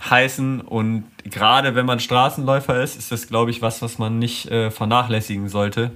heißen. 0.00 0.60
Und 0.60 1.04
gerade 1.24 1.74
wenn 1.74 1.86
man 1.86 2.00
Straßenläufer 2.00 2.82
ist, 2.82 2.96
ist 2.96 3.12
das, 3.12 3.28
glaube 3.28 3.50
ich, 3.50 3.62
was, 3.62 3.82
was 3.82 3.98
man 3.98 4.18
nicht 4.18 4.50
äh, 4.50 4.70
vernachlässigen 4.70 5.48
sollte. 5.48 5.92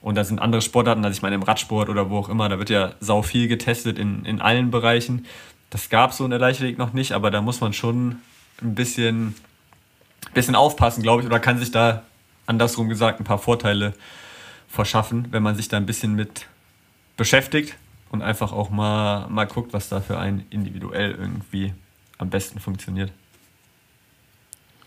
Und 0.00 0.16
da 0.16 0.24
sind 0.24 0.38
andere 0.38 0.60
Sportarten, 0.60 1.04
also 1.04 1.16
ich 1.16 1.22
meine 1.22 1.34
im 1.34 1.42
Radsport 1.42 1.88
oder 1.88 2.10
wo 2.10 2.18
auch 2.18 2.28
immer, 2.28 2.48
da 2.48 2.58
wird 2.58 2.68
ja 2.68 2.92
sau 3.00 3.22
viel 3.22 3.48
getestet 3.48 3.98
in, 3.98 4.24
in 4.26 4.40
allen 4.40 4.70
Bereichen. 4.70 5.24
Das 5.70 5.88
gab 5.88 6.10
es 6.10 6.18
so 6.18 6.24
in 6.24 6.30
der 6.30 6.38
Leichtathletik 6.38 6.78
noch 6.78 6.92
nicht, 6.92 7.12
aber 7.12 7.30
da 7.30 7.40
muss 7.40 7.62
man 7.62 7.72
schon 7.72 8.16
ein 8.60 8.74
bisschen, 8.74 9.34
bisschen 10.34 10.56
aufpassen, 10.56 11.02
glaube 11.02 11.22
ich, 11.22 11.26
oder 11.26 11.40
kann 11.40 11.58
sich 11.58 11.70
da 11.70 12.02
andersrum 12.46 12.90
gesagt 12.90 13.18
ein 13.18 13.24
paar 13.24 13.38
Vorteile 13.38 13.94
verschaffen, 14.68 15.28
wenn 15.30 15.42
man 15.42 15.56
sich 15.56 15.68
da 15.68 15.78
ein 15.78 15.86
bisschen 15.86 16.14
mit 16.14 16.46
beschäftigt 17.16 17.74
und 18.10 18.20
einfach 18.20 18.52
auch 18.52 18.68
mal, 18.68 19.26
mal 19.28 19.46
guckt, 19.46 19.72
was 19.72 19.88
da 19.88 20.00
für 20.00 20.18
einen 20.18 20.44
individuell 20.50 21.12
irgendwie 21.12 21.72
am 22.18 22.28
besten 22.28 22.60
funktioniert. 22.60 23.10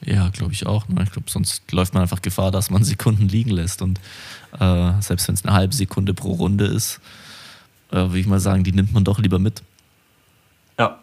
Ja, 0.07 0.29
glaube 0.29 0.53
ich 0.53 0.65
auch. 0.65 0.87
Ne? 0.87 1.03
Ich 1.03 1.11
glaube, 1.11 1.29
sonst 1.29 1.69
läuft 1.71 1.93
man 1.93 2.01
einfach 2.01 2.21
Gefahr, 2.21 2.49
dass 2.49 2.69
man 2.69 2.83
Sekunden 2.85 3.27
liegen 3.27 3.51
lässt. 3.51 3.81
Und 3.81 3.99
äh, 4.59 4.93
selbst 5.01 5.27
wenn 5.27 5.35
es 5.35 5.43
eine 5.43 5.53
halbe 5.53 5.75
Sekunde 5.75 6.13
pro 6.13 6.31
Runde 6.31 6.65
ist, 6.65 7.01
äh, 7.91 7.95
würde 7.95 8.19
ich 8.19 8.27
mal 8.27 8.39
sagen, 8.39 8.63
die 8.63 8.71
nimmt 8.71 8.93
man 8.93 9.03
doch 9.03 9.19
lieber 9.19 9.37
mit. 9.37 9.61
Ja, 10.79 10.99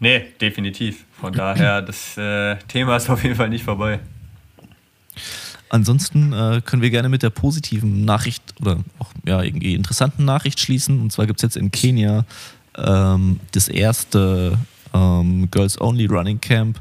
nee, 0.00 0.26
definitiv. 0.40 1.04
Von 1.12 1.32
daher, 1.32 1.80
das 1.86 2.18
äh, 2.18 2.56
Thema 2.66 2.96
ist 2.96 3.08
auf 3.08 3.22
jeden 3.22 3.36
Fall 3.36 3.48
nicht 3.48 3.64
vorbei. 3.64 4.00
Ansonsten 5.68 6.32
äh, 6.32 6.60
können 6.64 6.82
wir 6.82 6.90
gerne 6.90 7.08
mit 7.08 7.22
der 7.22 7.30
positiven 7.30 8.04
Nachricht 8.04 8.42
oder 8.60 8.78
auch 8.98 9.12
ja, 9.24 9.40
irgendwie 9.42 9.74
interessanten 9.74 10.24
Nachricht 10.24 10.58
schließen. 10.58 11.00
Und 11.00 11.12
zwar 11.12 11.26
gibt 11.26 11.38
es 11.38 11.42
jetzt 11.42 11.56
in 11.56 11.70
Kenia 11.70 12.24
ähm, 12.76 13.38
das 13.52 13.68
erste 13.68 14.58
ähm, 14.92 15.48
Girls 15.52 15.80
Only 15.80 16.06
Running 16.06 16.40
Camp. 16.40 16.80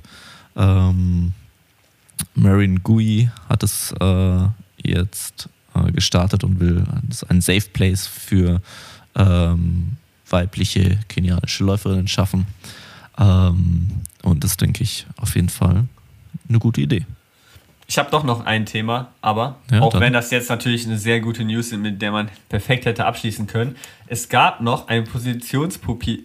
Ähm, 0.56 1.34
Marin 2.36 2.84
Gui 2.84 3.30
hat 3.48 3.64
es 3.64 3.94
äh, 4.00 4.48
jetzt 4.84 5.50
äh, 5.76 5.92
gestartet 5.92 6.44
und 6.44 6.60
will 6.60 6.84
ein 7.28 7.42
Safe 7.42 7.70
Place 7.74 8.08
für 8.08 8.62
ähm, 9.16 9.98
weibliche 10.30 11.00
kenianische 11.08 11.64
Läuferinnen 11.64 12.08
schaffen. 12.08 12.48
Ähm, 13.18 13.90
und 14.24 14.44
das 14.44 14.58
denke 14.58 14.84
ich 14.84 15.06
auf 15.18 15.36
jeden 15.36 15.50
Fall 15.50 15.86
eine 16.48 16.60
gute 16.60 16.82
Idee. 16.82 17.06
Ich 17.88 17.98
habe 17.98 18.12
doch 18.12 18.24
noch 18.24 18.46
ein 18.46 18.68
Thema, 18.68 19.10
aber 19.20 19.58
ja, 19.72 19.82
auch 19.82 19.94
dann. 19.94 20.02
wenn 20.02 20.14
das 20.14 20.30
jetzt 20.30 20.50
natürlich 20.50 20.86
eine 20.86 21.00
sehr 21.00 21.22
gute 21.22 21.44
News 21.44 21.72
ist, 21.72 21.80
mit 21.80 22.02
der 22.02 22.12
man 22.12 22.30
perfekt 22.48 22.86
hätte 22.86 23.06
abschließen 23.06 23.48
können. 23.48 23.76
Es 24.06 24.30
gab 24.30 24.62
noch 24.62 24.88
ein 24.90 25.06
Positionspapier, 25.06 26.20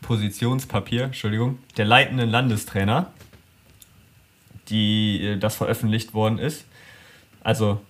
Positionspapier 0.00 1.04
Entschuldigung, 1.04 1.58
der 1.76 1.86
leitenden 1.86 2.30
Landestrainer 2.30 3.10
die 4.72 5.24
äh, 5.24 5.38
das 5.38 5.54
veröffentlicht 5.56 6.14
worden 6.14 6.38
ist. 6.38 6.64
Also 7.44 7.80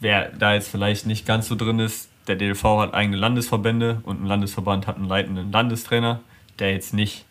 wer 0.00 0.30
da 0.30 0.54
jetzt 0.54 0.68
vielleicht 0.68 1.06
nicht 1.06 1.26
ganz 1.26 1.48
so 1.48 1.54
drin 1.54 1.78
ist, 1.78 2.10
der 2.26 2.36
DLV 2.36 2.62
hat 2.62 2.94
eigene 2.94 3.16
Landesverbände 3.16 4.00
und 4.02 4.22
ein 4.22 4.26
Landesverband 4.26 4.86
hat 4.86 4.96
einen 4.96 5.08
leitenden 5.08 5.50
Landestrainer, 5.50 6.20
der 6.58 6.72
jetzt 6.72 6.92
nicht 6.92 7.24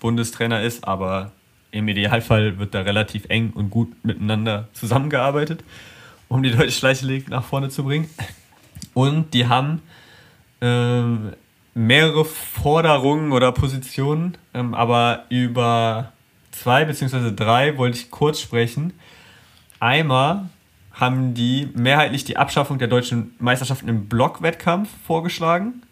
Bundestrainer 0.00 0.62
ist, 0.62 0.86
aber 0.86 1.32
im 1.70 1.88
Idealfall 1.88 2.58
wird 2.58 2.74
da 2.74 2.82
relativ 2.82 3.24
eng 3.28 3.50
und 3.54 3.70
gut 3.70 4.04
miteinander 4.04 4.68
zusammengearbeitet, 4.74 5.64
um 6.28 6.42
die 6.42 6.50
Deutsche 6.50 6.84
Leichtathletik 6.84 7.30
nach 7.30 7.44
vorne 7.44 7.70
zu 7.70 7.84
bringen. 7.84 8.10
Und 8.94 9.32
die 9.32 9.46
haben 9.46 9.80
ähm, 10.60 11.32
mehrere 11.74 12.24
Forderungen 12.24 13.32
oder 13.32 13.52
Positionen, 13.52 14.36
ähm, 14.52 14.74
aber 14.74 15.24
über 15.30 16.12
zwei 16.52 16.84
beziehungsweise 16.84 17.32
drei 17.32 17.76
wollte 17.76 17.98
ich 17.98 18.10
kurz 18.10 18.40
sprechen. 18.40 18.92
Einmal 19.80 20.48
haben 20.92 21.34
die 21.34 21.68
mehrheitlich 21.74 22.24
die 22.24 22.36
Abschaffung 22.36 22.78
der 22.78 22.88
deutschen 22.88 23.34
Meisterschaften 23.38 23.88
im 23.88 24.08
Blockwettkampf 24.08 24.88
vorgeschlagen, 25.06 25.82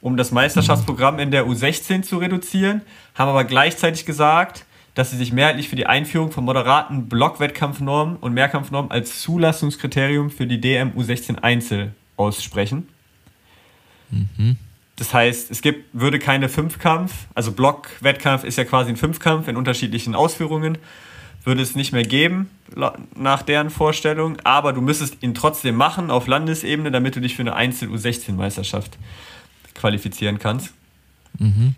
um 0.00 0.16
das 0.16 0.32
Meisterschaftsprogramm 0.32 1.18
in 1.18 1.30
der 1.30 1.46
U16 1.46 2.02
zu 2.02 2.18
reduzieren, 2.18 2.82
haben 3.14 3.28
aber 3.28 3.44
gleichzeitig 3.44 4.06
gesagt, 4.06 4.64
dass 4.94 5.10
sie 5.10 5.16
sich 5.16 5.32
mehrheitlich 5.32 5.68
für 5.68 5.76
die 5.76 5.86
Einführung 5.86 6.30
von 6.30 6.44
moderaten 6.44 7.08
Blockwettkampfnormen 7.08 8.16
und 8.16 8.32
Mehrkampfnormen 8.32 8.90
als 8.90 9.20
Zulassungskriterium 9.22 10.30
für 10.30 10.46
die 10.46 10.60
DM 10.60 10.92
U16 10.92 11.40
Einzel 11.40 11.94
aussprechen. 12.16 12.88
Mhm. 14.10 14.56
Das 14.96 15.12
heißt, 15.12 15.50
es 15.50 15.60
gibt, 15.60 15.86
würde 15.92 16.18
keine 16.18 16.48
Fünfkampf, 16.48 17.12
also 17.34 17.52
Blockwettkampf 17.52 18.44
ist 18.44 18.56
ja 18.58 18.64
quasi 18.64 18.90
ein 18.90 18.96
Fünfkampf 18.96 19.48
in 19.48 19.56
unterschiedlichen 19.56 20.14
Ausführungen, 20.14 20.78
würde 21.42 21.62
es 21.62 21.74
nicht 21.74 21.92
mehr 21.92 22.04
geben 22.04 22.48
nach 23.16 23.42
deren 23.42 23.70
Vorstellung, 23.70 24.38
aber 24.44 24.72
du 24.72 24.80
müsstest 24.80 25.22
ihn 25.22 25.34
trotzdem 25.34 25.76
machen 25.76 26.10
auf 26.10 26.26
Landesebene, 26.26 26.90
damit 26.90 27.16
du 27.16 27.20
dich 27.20 27.36
für 27.36 27.42
eine 27.42 27.54
Einzel-U16-Meisterschaft 27.54 28.96
qualifizieren 29.74 30.38
kannst. 30.38 30.72
Mhm. 31.38 31.74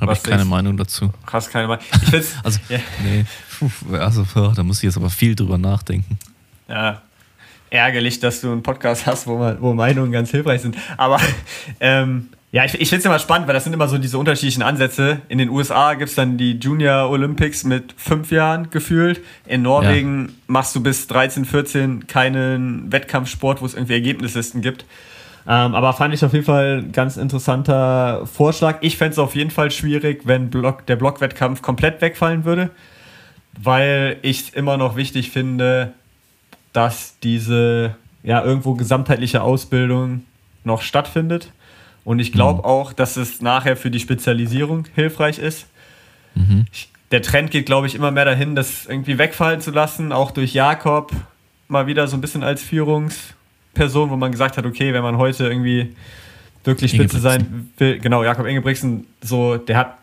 Habe 0.00 0.14
ich 0.14 0.22
keine 0.22 0.46
Meinung 0.46 0.76
dazu. 0.78 1.12
Hast 1.30 1.50
keine 1.50 1.68
Meinung. 1.68 1.84
Ich 2.06 2.14
also, 2.42 2.58
ja. 2.70 2.78
nee. 3.02 3.26
also, 3.92 4.24
da 4.54 4.62
muss 4.62 4.78
ich 4.78 4.84
jetzt 4.84 4.96
aber 4.96 5.10
viel 5.10 5.34
drüber 5.34 5.58
nachdenken. 5.58 6.18
Ja, 6.68 7.02
ärgerlich, 7.74 8.20
dass 8.20 8.40
du 8.40 8.52
einen 8.52 8.62
Podcast 8.62 9.06
hast, 9.06 9.26
wo, 9.26 9.36
man, 9.36 9.60
wo 9.60 9.74
Meinungen 9.74 10.12
ganz 10.12 10.30
hilfreich 10.30 10.62
sind. 10.62 10.76
Aber 10.96 11.18
ähm, 11.80 12.28
ja, 12.52 12.64
ich, 12.64 12.74
ich 12.74 12.88
finde 12.88 13.00
es 13.00 13.04
immer 13.04 13.18
spannend, 13.18 13.48
weil 13.48 13.54
das 13.54 13.64
sind 13.64 13.72
immer 13.72 13.88
so 13.88 13.98
diese 13.98 14.16
unterschiedlichen 14.16 14.62
Ansätze. 14.62 15.22
In 15.28 15.38
den 15.38 15.50
USA 15.50 15.94
gibt 15.94 16.10
es 16.10 16.14
dann 16.14 16.38
die 16.38 16.52
Junior 16.52 17.10
Olympics 17.10 17.64
mit 17.64 17.92
fünf 17.96 18.30
Jahren 18.30 18.70
gefühlt. 18.70 19.20
In 19.44 19.62
Norwegen 19.62 20.26
ja. 20.26 20.34
machst 20.46 20.76
du 20.76 20.82
bis 20.82 21.08
13, 21.08 21.44
14 21.44 22.06
keinen 22.06 22.92
Wettkampfsport, 22.92 23.60
wo 23.60 23.66
es 23.66 23.74
irgendwie 23.74 23.94
Ergebnislisten 23.94 24.60
gibt. 24.60 24.84
Ähm, 25.46 25.74
aber 25.74 25.92
fand 25.92 26.14
ich 26.14 26.24
auf 26.24 26.32
jeden 26.32 26.44
Fall 26.44 26.84
ein 26.84 26.92
ganz 26.92 27.16
interessanter 27.16 28.24
Vorschlag. 28.24 28.78
Ich 28.82 28.96
fände 28.96 29.12
es 29.12 29.18
auf 29.18 29.34
jeden 29.34 29.50
Fall 29.50 29.72
schwierig, 29.72 30.22
wenn 30.24 30.48
Block, 30.48 30.86
der 30.86 30.96
Blockwettkampf 30.96 31.60
komplett 31.60 32.00
wegfallen 32.00 32.44
würde, 32.44 32.70
weil 33.60 34.16
ich 34.22 34.40
es 34.42 34.48
immer 34.50 34.76
noch 34.76 34.94
wichtig 34.94 35.30
finde, 35.30 35.92
dass 36.74 37.18
diese 37.22 37.94
ja 38.22 38.44
irgendwo 38.44 38.74
gesamtheitliche 38.74 39.40
Ausbildung 39.42 40.24
noch 40.64 40.82
stattfindet. 40.82 41.52
Und 42.04 42.18
ich 42.18 42.32
glaube 42.32 42.58
mhm. 42.58 42.64
auch, 42.64 42.92
dass 42.92 43.16
es 43.16 43.40
nachher 43.40 43.78
für 43.78 43.90
die 43.90 44.00
Spezialisierung 44.00 44.84
hilfreich 44.94 45.38
ist. 45.38 45.66
Mhm. 46.34 46.66
der 47.12 47.22
Trend 47.22 47.52
geht, 47.52 47.64
glaube 47.64 47.86
ich, 47.86 47.94
immer 47.94 48.10
mehr 48.10 48.24
dahin, 48.24 48.56
das 48.56 48.86
irgendwie 48.86 49.18
wegfallen 49.18 49.60
zu 49.60 49.70
lassen, 49.70 50.10
auch 50.10 50.32
durch 50.32 50.52
Jakob 50.52 51.12
mal 51.68 51.86
wieder 51.86 52.08
so 52.08 52.16
ein 52.16 52.20
bisschen 52.20 52.42
als 52.42 52.60
Führungsperson, 52.60 54.10
wo 54.10 54.16
man 54.16 54.32
gesagt 54.32 54.56
hat, 54.56 54.66
okay, 54.66 54.92
wenn 54.92 55.04
man 55.04 55.16
heute 55.16 55.44
irgendwie 55.44 55.94
wirklich 56.64 56.90
Spitze 56.90 57.20
sein 57.20 57.70
will, 57.78 58.00
genau, 58.00 58.24
Jakob 58.24 58.46
Ingebrigtsen, 58.46 59.06
so, 59.22 59.56
der 59.58 59.76
hat, 59.76 59.98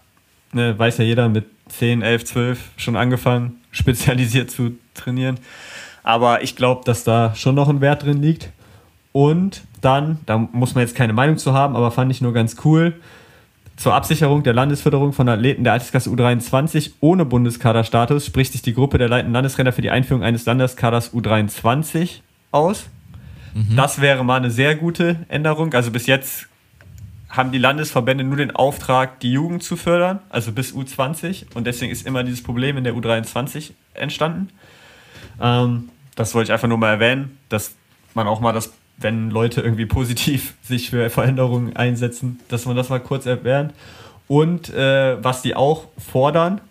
ne, 0.53 0.77
weiß 0.79 0.99
ja 0.99 1.03
jeder, 1.03 1.27
mit 1.27 1.45
10, 1.67 2.01
11, 2.01 2.25
12 2.25 2.59
schon 2.77 2.95
angefangen, 2.95 3.57
spezialisiert 3.71 4.49
zu 4.49 4.77
trainieren. 4.93 5.37
Aber 6.03 6.43
ich 6.43 6.55
glaube, 6.55 6.81
dass 6.85 7.03
da 7.03 7.35
schon 7.35 7.55
noch 7.55 7.69
ein 7.69 7.81
Wert 7.81 8.03
drin 8.03 8.21
liegt. 8.21 8.49
Und 9.11 9.63
dann, 9.81 10.19
da 10.25 10.37
muss 10.37 10.75
man 10.75 10.83
jetzt 10.83 10.95
keine 10.95 11.13
Meinung 11.13 11.37
zu 11.37 11.53
haben, 11.53 11.75
aber 11.75 11.91
fand 11.91 12.11
ich 12.11 12.21
nur 12.21 12.33
ganz 12.33 12.55
cool, 12.63 12.93
zur 13.81 13.95
Absicherung 13.95 14.43
der 14.43 14.53
Landesförderung 14.53 15.11
von 15.11 15.27
Athleten 15.27 15.63
der 15.63 15.73
Altersklasse 15.73 16.11
U23 16.11 16.91
ohne 16.99 17.25
Bundeskaderstatus 17.25 18.27
spricht 18.27 18.51
sich 18.51 18.61
die 18.61 18.75
Gruppe 18.75 18.99
der 18.99 19.09
leitenden 19.09 19.33
Landesrenner 19.33 19.73
für 19.73 19.81
die 19.81 19.89
Einführung 19.89 20.23
eines 20.23 20.45
Landeskaders 20.45 21.13
U23 21.13 22.19
aus. 22.51 22.85
Mhm. 23.55 23.75
Das 23.75 23.99
wäre 23.99 24.23
mal 24.23 24.35
eine 24.35 24.51
sehr 24.51 24.75
gute 24.75 25.25
Änderung. 25.29 25.73
Also 25.73 25.89
bis 25.89 26.05
jetzt 26.05 26.47
haben 27.29 27.51
die 27.51 27.57
Landesverbände 27.57 28.23
nur 28.23 28.37
den 28.37 28.51
Auftrag, 28.51 29.19
die 29.19 29.31
Jugend 29.31 29.63
zu 29.63 29.75
fördern, 29.75 30.19
also 30.29 30.51
bis 30.51 30.73
U20. 30.73 31.45
Und 31.55 31.65
deswegen 31.65 31.91
ist 31.91 32.05
immer 32.05 32.23
dieses 32.23 32.43
Problem 32.43 32.77
in 32.77 32.83
der 32.83 32.93
U23 32.93 33.71
entstanden. 33.95 34.49
Ähm, 35.39 35.89
das 36.15 36.33
wollte 36.33 36.49
ich 36.49 36.53
einfach 36.53 36.67
nur 36.67 36.77
mal 36.77 36.91
erwähnen, 36.91 37.37
dass 37.49 37.73
man 38.13 38.27
auch 38.27 38.39
mal 38.39 38.53
das, 38.53 38.71
wenn 38.97 39.29
Leute 39.29 39.61
irgendwie 39.61 39.85
positiv 39.85 40.53
sich 40.63 40.89
für 40.89 41.09
Veränderungen 41.09 41.75
einsetzen, 41.75 42.39
dass 42.49 42.65
man 42.65 42.75
das 42.75 42.89
mal 42.89 42.99
kurz 42.99 43.25
erwähnt. 43.25 43.73
Und 44.27 44.69
äh, 44.69 45.21
was 45.23 45.41
die 45.41 45.55
auch 45.55 45.85
fordern, 45.97 46.61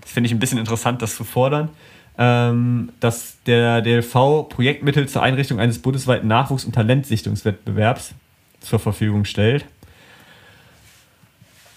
das 0.00 0.12
finde 0.12 0.28
ich 0.28 0.32
ein 0.32 0.38
bisschen 0.38 0.58
interessant, 0.58 1.02
das 1.02 1.16
zu 1.16 1.24
fordern, 1.24 1.70
ähm, 2.18 2.90
dass 3.00 3.38
der 3.46 3.80
DLV 3.82 4.48
Projektmittel 4.48 5.08
zur 5.08 5.22
Einrichtung 5.22 5.58
eines 5.58 5.80
bundesweiten 5.80 6.30
Nachwuchs- 6.30 6.64
und 6.64 6.74
Talentsichtungswettbewerbs 6.74 8.14
zur 8.60 8.78
Verfügung 8.78 9.24
stellt. 9.24 9.64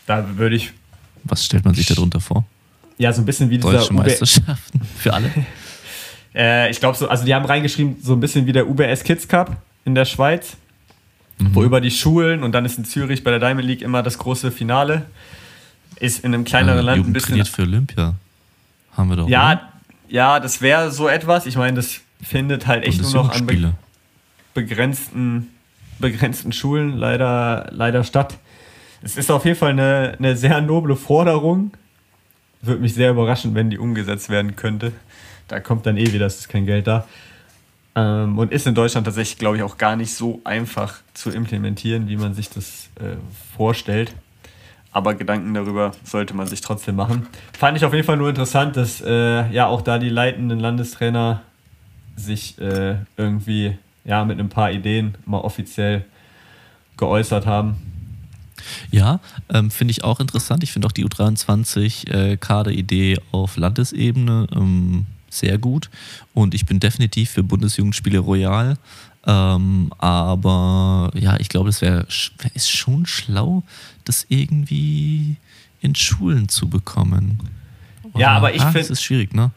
Da 0.06 0.38
würde 0.38 0.56
ich. 0.56 0.74
Was 1.24 1.46
stellt 1.46 1.64
man 1.64 1.74
sich 1.74 1.88
darunter 1.88 2.20
vor? 2.20 2.46
Ja, 2.98 3.14
so 3.14 3.22
ein 3.22 3.26
bisschen 3.26 3.50
wie 3.50 3.58
dieser. 3.58 3.72
Deutsche 3.72 3.94
Meisterschaften 3.94 4.82
für 4.98 5.14
alle. 5.14 5.32
Äh, 6.36 6.72
ich 6.72 6.80
glaube 6.80 6.98
so, 6.98 7.08
also 7.08 7.26
die 7.26 7.34
haben 7.34 7.46
reingeschrieben, 7.46 7.98
so 8.02 8.14
ein 8.14 8.20
bisschen 8.20 8.46
wie 8.46 8.52
der 8.52 8.68
UBS 8.68 9.04
Kids 9.04 9.28
Cup 9.28 9.58
in 9.86 9.96
der 9.96 10.06
Schweiz, 10.06 10.58
mhm. 11.38 11.56
wo 11.56 11.64
über 11.64 11.82
die 11.82 11.92
Schulen 11.92 12.44
und 12.44 12.54
dann 12.54 12.66
ist 12.66 12.78
in 12.78 12.86
Zürich 12.86 13.24
bei 13.24 13.32
der 13.32 13.40
Diamond 13.40 13.68
League 13.68 13.82
immer 13.82 14.04
das 14.04 14.18
große 14.18 14.52
Finale. 14.52 15.06
Ist 16.00 16.24
in 16.24 16.34
einem 16.34 16.44
kleineren 16.44 16.80
äh, 16.80 16.82
Land 16.82 17.08
ein 17.08 17.14
bisschen. 17.14 17.30
trainiert 17.30 17.48
für 17.48 17.62
Olympia. 17.62 18.16
Haben 18.98 19.10
wir 19.10 19.16
doch. 19.18 19.30
Ja, 19.30 19.52
oder? 19.52 19.74
ja, 20.10 20.40
das 20.40 20.62
wäre 20.62 20.92
so 20.92 21.08
etwas. 21.08 21.46
Ich 21.46 21.56
meine, 21.56 21.76
das 21.76 22.02
findet 22.22 22.66
halt 22.68 22.84
echt 22.86 23.02
nur 23.02 23.12
noch 23.12 23.30
an 23.32 23.46
be 23.46 23.74
begrenzten, 24.56 25.50
begrenzten 26.00 26.52
Schulen 26.52 26.98
leider, 26.98 27.70
leider 27.72 28.04
statt. 28.04 28.38
Es 29.02 29.18
ist 29.18 29.32
auf 29.32 29.46
jeden 29.46 29.58
Fall 29.58 29.72
eine, 29.72 30.16
eine 30.18 30.36
sehr 30.36 30.62
noble 30.62 30.96
Forderung. 30.96 31.72
Würde 32.62 32.82
mich 32.82 32.94
sehr 32.94 33.12
überraschen, 33.12 33.56
wenn 33.56 33.70
die 33.70 33.78
umgesetzt 33.78 34.30
werden 34.30 34.56
könnte 34.56 34.94
da 35.54 35.60
kommt 35.60 35.86
dann 35.86 35.98
eh 35.98 36.12
wieder, 36.12 36.26
es 36.26 36.40
ist 36.40 36.50
kein 36.50 36.66
Geld 36.66 36.88
da. 36.88 37.06
Ähm, 37.96 38.40
und 38.40 38.52
ist 38.52 38.66
in 38.66 38.74
Deutschland 38.74 39.06
tatsächlich, 39.06 39.38
glaube 39.38 39.58
ich, 39.58 39.64
auch 39.64 39.78
gar 39.78 39.96
nicht 39.96 40.16
so 40.16 40.42
einfach 40.46 40.96
zu 41.14 41.30
implementieren, 41.30 42.10
wie 42.10 42.18
man 42.18 42.34
sich 42.34 42.50
das 42.50 42.90
äh, 42.96 43.18
vorstellt. 43.56 44.16
Aber 44.92 45.14
Gedanken 45.14 45.54
darüber 45.54 45.92
sollte 46.04 46.34
man 46.34 46.48
sich 46.48 46.62
trotzdem 46.62 46.96
machen. 46.96 47.28
Fand 47.58 47.78
ich 47.78 47.86
auf 47.86 47.94
jeden 47.94 48.06
Fall 48.06 48.18
nur 48.18 48.30
interessant, 48.30 48.78
dass 48.78 49.00
äh, 49.02 49.48
ja 49.52 49.68
auch 49.68 49.82
da 49.82 50.00
die 50.00 50.10
leitenden 50.10 50.60
Landestrainer 50.60 51.44
sich 52.16 52.60
äh, 52.60 52.96
irgendwie 53.16 53.78
ja 54.06 54.26
mit 54.26 54.40
ein 54.40 54.50
paar 54.50 54.72
Ideen 54.72 55.16
mal 55.26 55.42
offiziell 55.42 56.06
geäußert 56.98 57.46
haben. 57.46 57.76
Ja, 58.90 59.20
ähm, 59.50 59.70
finde 59.70 59.92
ich 59.92 60.04
auch 60.04 60.20
interessant. 60.20 60.64
Ich 60.64 60.72
finde 60.72 60.88
auch 60.88 60.92
die 60.92 61.06
U23-Kaderidee 61.06 63.14
äh, 63.14 63.22
auf 63.32 63.58
Landesebene 63.58 64.48
ähm, 64.56 65.06
sehr 65.38 65.58
gut. 65.58 65.90
Und 66.34 66.54
ich 66.54 66.66
bin 66.66 66.80
definitiv 66.80 67.32
für 67.32 67.44
Bundesjugendspiele 67.44 68.20
Royal. 68.20 68.78
Ähm, 69.26 69.92
aber 70.00 71.12
ja, 71.16 71.40
ich 71.40 71.50
glaube, 71.50 71.70
es 71.70 71.82
wäre 71.82 72.06
wär, 72.40 72.56
ist 72.56 72.70
schon 72.70 73.06
schlau, 73.06 73.64
das 74.04 74.26
irgendwie 74.30 75.38
in 75.82 75.96
Schulen 75.96 76.50
zu 76.50 76.70
bekommen. 76.70 77.40
Oder? 78.14 78.20
Ja, 78.20 78.32
aber 78.32 78.54
ich 78.54 78.62
ah, 78.62 78.66
finde. 78.66 78.80
Das 78.80 78.90
ist 78.90 79.04
schwierig, 79.04 79.34
ne? 79.34 79.52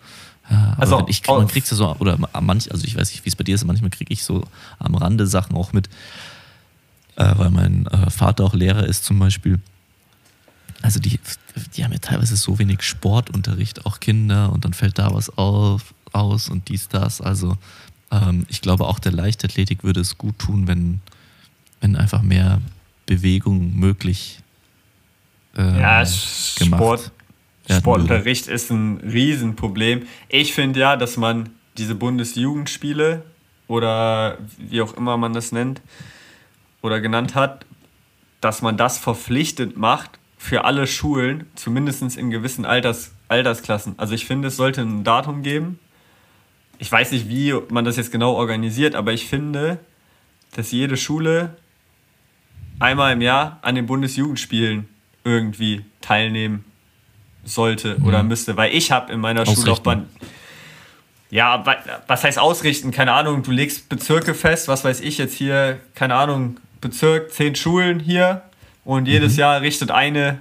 Ja, 0.49 0.77
also 0.79 1.05
ich, 1.09 1.27
man 1.27 1.49
kriegt 1.49 1.69
ja 1.69 1.77
so, 1.77 1.97
oder 1.99 2.19
manch, 2.41 2.71
also 2.71 2.85
ich 2.85 2.97
weiß 2.97 3.11
nicht, 3.11 3.25
wie 3.25 3.29
es 3.29 3.37
bei 3.37 3.43
dir 3.43 3.57
ist, 3.57 3.65
manchmal 3.65 3.91
kriege 3.91 4.13
ich 4.13 4.23
so 4.23 4.45
am 4.79 4.95
Rande 4.95 5.27
Sachen 5.27 5.57
auch 5.57 5.73
mit, 5.73 5.89
äh, 7.17 7.33
weil 7.37 7.51
mein 7.51 7.87
äh, 7.87 8.11
Vater 8.11 8.45
auch 8.45 8.55
Lehrer 8.55 8.85
ist 8.87 9.05
zum 9.05 9.19
Beispiel 9.19 9.59
also 10.83 11.01
die, 11.01 11.19
die 11.77 11.85
haben 11.85 11.93
ja 11.93 11.99
teilweise 11.99 12.37
so 12.37 12.59
wenig 12.59 12.83
Sportunterricht, 12.83 13.87
auch 13.87 14.01
Kinder, 14.01 14.53
und 14.53 14.65
dann 14.65 14.73
fällt 14.73 14.99
da 14.99 15.13
was 15.13 15.37
auf, 15.37 15.95
aus 16.13 16.49
und 16.49 16.69
dies, 16.69 16.89
das. 16.89 17.21
Also 17.21 17.57
ähm, 18.11 18.47
ich 18.49 18.61
glaube, 18.61 18.87
auch 18.87 18.99
der 18.99 19.13
Leichtathletik 19.13 19.85
würde 19.85 20.01
es 20.01 20.19
gut 20.19 20.39
tun, 20.39 20.67
wenn, 20.69 21.01
wenn 21.81 21.97
einfach 21.97 22.23
mehr 22.23 22.61
Bewegung 23.07 23.75
möglich 23.75 24.41
ähm, 25.57 25.79
ja, 25.79 26.05
Sport, 26.05 27.13
Sportunterricht 27.71 28.47
ist 28.47 28.71
ein 28.71 28.99
Riesenproblem. 28.99 30.07
Ich 30.29 30.53
finde 30.53 30.81
ja, 30.81 30.97
dass 30.97 31.17
man 31.17 31.51
diese 31.79 31.95
Bundesjugendspiele 31.95 33.25
oder 33.69 34.39
wie 34.59 34.83
auch 34.83 34.95
immer 34.95 35.17
man 35.17 35.33
das 35.33 35.53
nennt 35.53 35.81
oder 36.83 37.01
genannt 37.01 37.35
hat, 37.35 37.65
dass 38.41 38.63
man 38.63 38.77
das 38.77 38.99
verpflichtend 38.99 39.77
macht 39.77 40.19
für 40.37 40.65
alle 40.65 40.87
Schulen, 40.87 41.47
zumindest 41.55 42.17
in 42.17 42.31
gewissen 42.31 42.65
Alters, 42.65 43.13
Altersklassen. 43.29 43.95
Also 43.99 44.15
ich 44.15 44.27
finde, 44.27 44.49
es 44.49 44.57
sollte 44.57 44.83
ein 44.83 45.05
Datum 45.05 45.43
geben. 45.43 45.79
Ich 46.79 46.93
weiß 46.93 47.13
nicht, 47.13 47.29
wie 47.29 47.55
man 47.71 47.85
das 47.85 47.97
jetzt 47.97 48.13
genau 48.13 48.35
organisiert, 48.35 48.95
aber 48.95 49.13
ich 49.13 49.27
finde, 49.27 49.79
dass 50.55 50.73
jede 50.73 50.97
Schule 50.97 51.57
einmal 52.79 53.15
im 53.15 53.23
Jahr 53.23 53.59
an 53.63 53.75
den 53.75 53.87
Bundesjugendspielen 53.87 54.89
irgendwie 55.25 55.85
teilnehmen 56.01 56.65
sollte 57.45 57.97
oder 58.05 58.23
mhm. 58.23 58.29
müsste, 58.29 58.57
weil 58.57 58.75
ich 58.75 58.93
habe 58.93 59.13
in 59.13 59.21
meiner. 59.21 59.47
Schullaufbahn 59.47 60.07
ja, 61.31 61.65
was 62.07 62.23
heißt 62.23 62.39
ausrichten? 62.39 62.93
Keine 62.93 63.13
Ahnung, 63.13 63.43
du 63.43 63.51
legst 63.51 63.89
Bezirke 63.89 64.33
fest, 64.33 64.69
was 64.69 64.85
weiß 64.85 65.01
ich 65.01 65.19
jetzt 65.19 65.35
hier, 65.35 65.81
keine 65.95 66.15
Ahnung, 66.15 66.59
Bezirk, 66.81 67.33
zehn 67.33 67.57
Schulen 67.57 67.99
hier 67.99 68.43
und 68.87 69.07
jedes 69.07 69.35
mhm. 69.35 69.41
Jahr 69.41 69.61
richtet 69.61 69.91
eine 69.91 70.39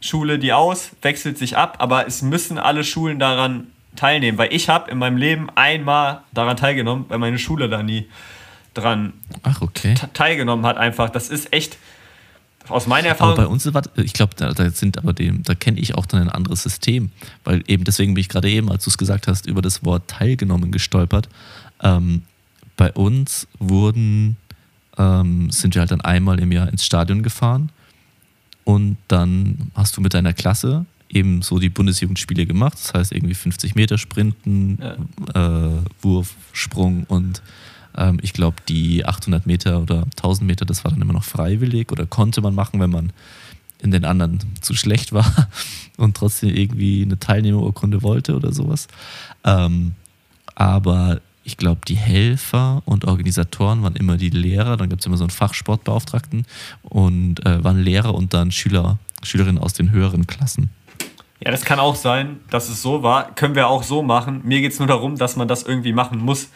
Schule 0.00 0.38
die 0.38 0.52
aus, 0.52 0.90
wechselt 1.02 1.38
sich 1.38 1.56
ab, 1.56 1.76
aber 1.80 2.06
es 2.06 2.22
müssen 2.22 2.58
alle 2.58 2.84
Schulen 2.84 3.18
daran 3.18 3.68
teilnehmen, 3.96 4.36
weil 4.36 4.52
ich 4.52 4.68
habe 4.68 4.90
in 4.90 4.98
meinem 4.98 5.16
Leben 5.16 5.48
einmal 5.54 6.20
daran 6.32 6.56
teilgenommen, 6.56 7.06
weil 7.08 7.18
meine 7.18 7.38
Schule 7.38 7.68
da 7.68 7.82
nie 7.82 8.06
dran 8.74 9.14
Ach, 9.42 9.62
okay. 9.62 9.94
teilgenommen 10.12 10.66
hat 10.66 10.76
einfach. 10.76 11.08
Das 11.08 11.30
ist 11.30 11.52
echt 11.52 11.78
aus 12.68 12.86
meiner 12.86 13.08
Erfahrung. 13.08 13.34
Aber 13.34 13.44
bei 13.44 13.48
uns, 13.48 13.70
ich 13.96 14.12
glaube, 14.12 14.34
da, 14.36 14.52
da, 14.52 14.70
sind 14.70 14.98
aber 14.98 15.14
dem, 15.14 15.42
da 15.42 15.54
kenne 15.54 15.80
ich 15.80 15.94
auch 15.94 16.06
dann 16.06 16.22
ein 16.22 16.28
anderes 16.28 16.62
System, 16.62 17.12
weil 17.44 17.62
eben 17.66 17.84
deswegen 17.84 18.14
bin 18.14 18.20
ich 18.20 18.28
gerade 18.28 18.50
eben, 18.50 18.70
als 18.70 18.84
du 18.84 18.90
es 18.90 18.98
gesagt 18.98 19.26
hast, 19.26 19.46
über 19.46 19.62
das 19.62 19.84
Wort 19.84 20.08
teilgenommen 20.08 20.70
gestolpert. 20.70 21.28
Ähm, 21.82 22.22
bei 22.76 22.92
uns 22.92 23.46
wurden, 23.58 24.36
ähm, 24.98 25.50
sind 25.50 25.74
wir 25.74 25.80
halt 25.80 25.90
dann 25.90 26.00
einmal 26.00 26.40
im 26.40 26.52
Jahr 26.52 26.68
ins 26.68 26.84
Stadion 26.84 27.22
gefahren 27.22 27.70
und 28.64 28.96
dann 29.08 29.70
hast 29.74 29.96
du 29.96 30.00
mit 30.00 30.14
deiner 30.14 30.32
Klasse 30.32 30.86
eben 31.08 31.42
so 31.42 31.58
die 31.58 31.68
Bundesjugendspiele 31.68 32.46
gemacht. 32.46 32.74
Das 32.74 32.94
heißt 32.94 33.12
irgendwie 33.12 33.34
50 33.34 33.74
Meter 33.74 33.98
Sprinten, 33.98 34.78
ja. 34.80 35.68
äh, 35.68 35.82
Wurf, 36.02 36.34
Sprung 36.52 37.04
und 37.04 37.42
ähm, 37.96 38.18
ich 38.22 38.32
glaube, 38.32 38.56
die 38.68 39.04
800 39.04 39.46
Meter 39.46 39.80
oder 39.80 40.02
1000 40.16 40.46
Meter, 40.46 40.64
das 40.64 40.84
war 40.84 40.90
dann 40.90 41.00
immer 41.00 41.12
noch 41.12 41.24
freiwillig 41.24 41.92
oder 41.92 42.06
konnte 42.06 42.40
man 42.40 42.54
machen, 42.54 42.80
wenn 42.80 42.90
man 42.90 43.12
in 43.80 43.90
den 43.90 44.04
anderen 44.04 44.38
zu 44.60 44.74
schlecht 44.74 45.12
war 45.12 45.48
und 45.96 46.16
trotzdem 46.16 46.50
irgendwie 46.50 47.02
eine 47.02 47.18
Teilnehmerurkunde 47.18 48.02
wollte 48.02 48.34
oder 48.34 48.52
sowas. 48.52 48.88
Ähm, 49.44 49.92
aber 50.54 51.20
ich 51.44 51.58
glaube, 51.58 51.82
die 51.86 51.94
Helfer 51.94 52.82
und 52.86 53.04
Organisatoren 53.04 53.82
waren 53.82 53.96
immer 53.96 54.16
die 54.16 54.30
Lehrer. 54.30 54.76
Dann 54.76 54.88
gibt 54.88 55.02
es 55.02 55.06
immer 55.06 55.18
so 55.18 55.24
einen 55.24 55.30
Fachsportbeauftragten 55.30 56.46
und 56.82 57.44
äh, 57.46 57.62
waren 57.62 57.80
Lehrer 57.80 58.14
und 58.14 58.32
dann 58.34 58.50
Schüler, 58.50 58.98
Schülerinnen 59.22 59.62
aus 59.62 59.74
den 59.74 59.92
höheren 59.92 60.26
Klassen. 60.26 60.70
Ja, 61.40 61.50
das 61.50 61.64
kann 61.64 61.78
auch 61.78 61.96
sein, 61.96 62.40
dass 62.50 62.70
es 62.70 62.80
so 62.80 63.02
war. 63.02 63.34
Können 63.34 63.54
wir 63.54 63.68
auch 63.68 63.82
so 63.82 64.02
machen. 64.02 64.40
Mir 64.44 64.62
geht 64.62 64.72
es 64.72 64.78
nur 64.78 64.88
darum, 64.88 65.18
dass 65.18 65.36
man 65.36 65.46
das 65.46 65.62
irgendwie 65.62 65.92
machen 65.92 66.18
muss. 66.18 66.48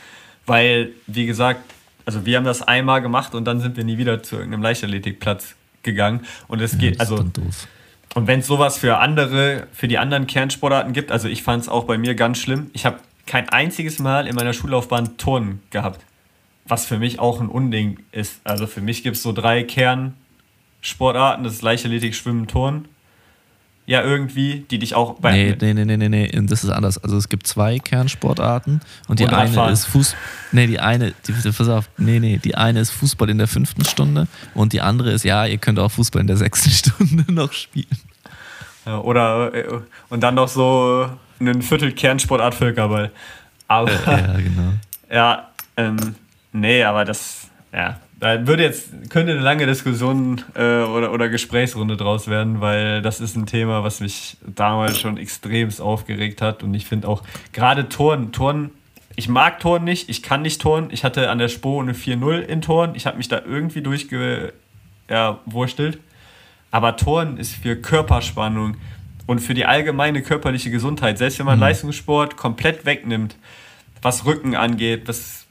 Weil, 0.47 0.91
wie 1.07 1.27
gesagt, 1.27 1.61
also 2.07 2.25
wir 2.25 2.39
haben 2.39 2.45
das 2.45 2.63
einmal 2.63 3.03
gemacht 3.03 3.35
und 3.35 3.45
dann 3.45 3.61
sind 3.61 3.77
wir 3.77 3.85
nie 3.85 3.99
wieder 3.99 4.23
zu 4.23 4.37
irgendeinem 4.37 4.63
Leichtathletikplatz 4.63 5.57
gegangen. 5.83 6.25
Und 6.49 6.63
es 6.63 6.73
ja, 6.73 6.79
geht, 6.79 7.01
also. 7.01 7.23
Und 8.15 8.27
wenn 8.27 8.41
es 8.41 8.47
sowas 8.47 8.79
für 8.79 8.97
andere, 8.97 9.67
für 9.73 9.87
die 9.87 9.99
anderen 9.99 10.27
Kernsportarten 10.27 10.95
gibt, 10.95 11.13
also 11.13 11.29
ich 11.29 11.43
fand 11.43 11.65
es 11.65 11.69
auch 11.69 11.85
bei 11.85 11.99
mir 11.99 12.15
ganz 12.15 12.39
schlimm. 12.39 12.71
Ich 12.73 12.87
habe 12.87 12.99
kein 13.29 13.49
einziges 13.49 13.99
Mal 13.99 14.27
in 14.27 14.35
meiner 14.35 14.53
Schullaufbahn 14.53 15.17
Turnen 15.17 15.63
gehabt. 15.71 16.05
Was 16.67 16.85
für 16.85 16.99
mich 16.99 17.19
auch 17.19 17.41
ein 17.41 17.49
Unding 17.49 18.01
ist. 18.11 18.41
Also 18.45 18.67
für 18.67 18.81
mich 18.81 19.03
gibt 19.03 19.17
es 19.17 19.23
so 19.23 19.33
drei 19.33 19.63
Kernsportarten: 19.63 21.45
das 21.45 21.55
ist 21.55 21.63
Leichtathletik, 21.63 22.15
Schwimmen, 22.15 22.49
Turnen 22.49 22.89
ja 23.89 24.03
irgendwie, 24.03 24.67
die 24.71 24.79
dich 24.79 24.95
auch 24.95 25.15
bei. 25.15 25.33
Nee, 25.33 25.73
nee, 25.73 25.85
nee, 25.85 25.97
nee, 25.97 26.09
nee, 26.11 26.31
das 26.43 26.63
ist 26.63 26.69
anders. 26.69 27.03
Also 27.03 27.17
es 27.17 27.31
gibt 27.31 27.47
zwei 27.47 27.79
Kernsportarten 27.79 28.81
und 29.09 29.19
die 29.19 29.25
und 29.25 29.33
eine 29.33 29.49
Radfahren. 29.49 29.73
ist 29.73 29.87
Fußball. 29.87 30.21
Nee, 30.53 30.67
die 30.67 30.79
eine, 30.79 31.15
die, 31.27 31.33
pass 31.33 31.69
auf, 31.71 31.89
nee, 31.97 32.21
nee, 32.21 32.37
die 32.37 32.55
eine 32.55 32.81
ist 32.81 32.91
Fußball 32.91 33.31
in 33.31 33.39
der 33.39 33.49
fünften 33.49 33.87
Stunde 33.87 34.29
und 34.55 34.75
die 34.75 34.83
andere 34.83 35.11
ist, 35.13 35.25
ja, 35.25 35.47
ihr 35.47 35.57
könnt 35.57 35.79
auch 35.79 35.91
Fußball 35.91 36.21
in 36.21 36.27
der 36.27 36.37
sechsten 36.37 36.71
Stunde 36.99 37.33
noch 37.33 37.55
spielen. 37.55 37.87
Ja, 38.85 38.99
oder 38.99 39.55
äh, 39.55 39.81
und 40.11 40.21
dann 40.21 40.35
noch 40.35 40.49
so 40.49 41.09
einen 41.41 41.63
Viertel 41.63 41.93
Kernsportart 41.93 42.55
Völkerball. 42.55 43.11
Aber, 43.67 43.91
ja, 43.93 44.37
genau. 44.37 44.73
Ja, 45.11 45.49
ähm, 45.79 46.17
nee, 46.53 46.85
aber 46.85 47.07
das, 47.07 47.49
ja, 47.73 47.99
da 48.21 48.47
würde 48.47 48.65
jetzt, 48.65 49.11
könnte 49.11 49.33
eine 49.33 49.41
lange 49.41 49.65
Diskussion 49.67 50.43
äh, 50.55 50.81
oder, 50.83 51.13
oder 51.13 51.29
Gesprächsrunde 51.29 51.97
draus 51.97 52.27
werden, 52.27 52.61
weil 52.61 53.01
das 53.01 53.21
ist 53.21 53.37
ein 53.37 53.47
Thema, 53.47 53.85
was 53.85 54.01
mich 54.01 54.37
damals 54.45 54.99
schon 54.99 55.17
extremst 55.17 55.81
aufgeregt 55.81 56.43
hat. 56.43 56.63
Und 56.63 56.75
ich 56.75 56.87
finde 56.87 57.09
auch 57.09 57.23
gerade 57.53 57.89
Toren, 57.89 58.33
Toren, 58.33 58.71
ich 59.15 59.29
mag 59.29 59.61
Toren 59.61 59.85
nicht, 59.85 60.09
ich 60.09 60.23
kann 60.23 60.43
nicht 60.43 60.61
Toren. 60.61 60.89
Ich 60.91 61.05
hatte 61.05 61.31
an 61.31 61.39
der 61.39 61.49
Spo 61.49 61.81
eine 61.81 61.93
4-0 61.93 62.41
in 62.41 62.61
Toren. 62.61 62.95
Ich 62.95 63.07
habe 63.07 63.17
mich 63.17 63.29
da 63.29 63.41
irgendwie 63.45 63.83
durchgewurstelt. 63.83 64.53
Ja, 65.09 66.01
Aber 66.73 66.97
Toren 66.97 67.37
ist 67.37 67.55
für 67.55 67.77
Körperspannung 67.77 68.77
und 69.29 69.41
für 69.41 69.53
die 69.53 69.67
allgemeine 69.67 70.23
körperliche 70.23 70.71
Gesundheit, 70.71 71.19
selbst 71.19 71.39
wenn 71.39 71.45
man 71.45 71.59
mhm. 71.59 71.65
Leistungssport 71.65 72.39
komplett 72.39 72.87
wegnimmt, 72.87 73.37
was 74.01 74.25
Rücken 74.25 74.57
angeht, 74.57 75.03
was 75.07 75.45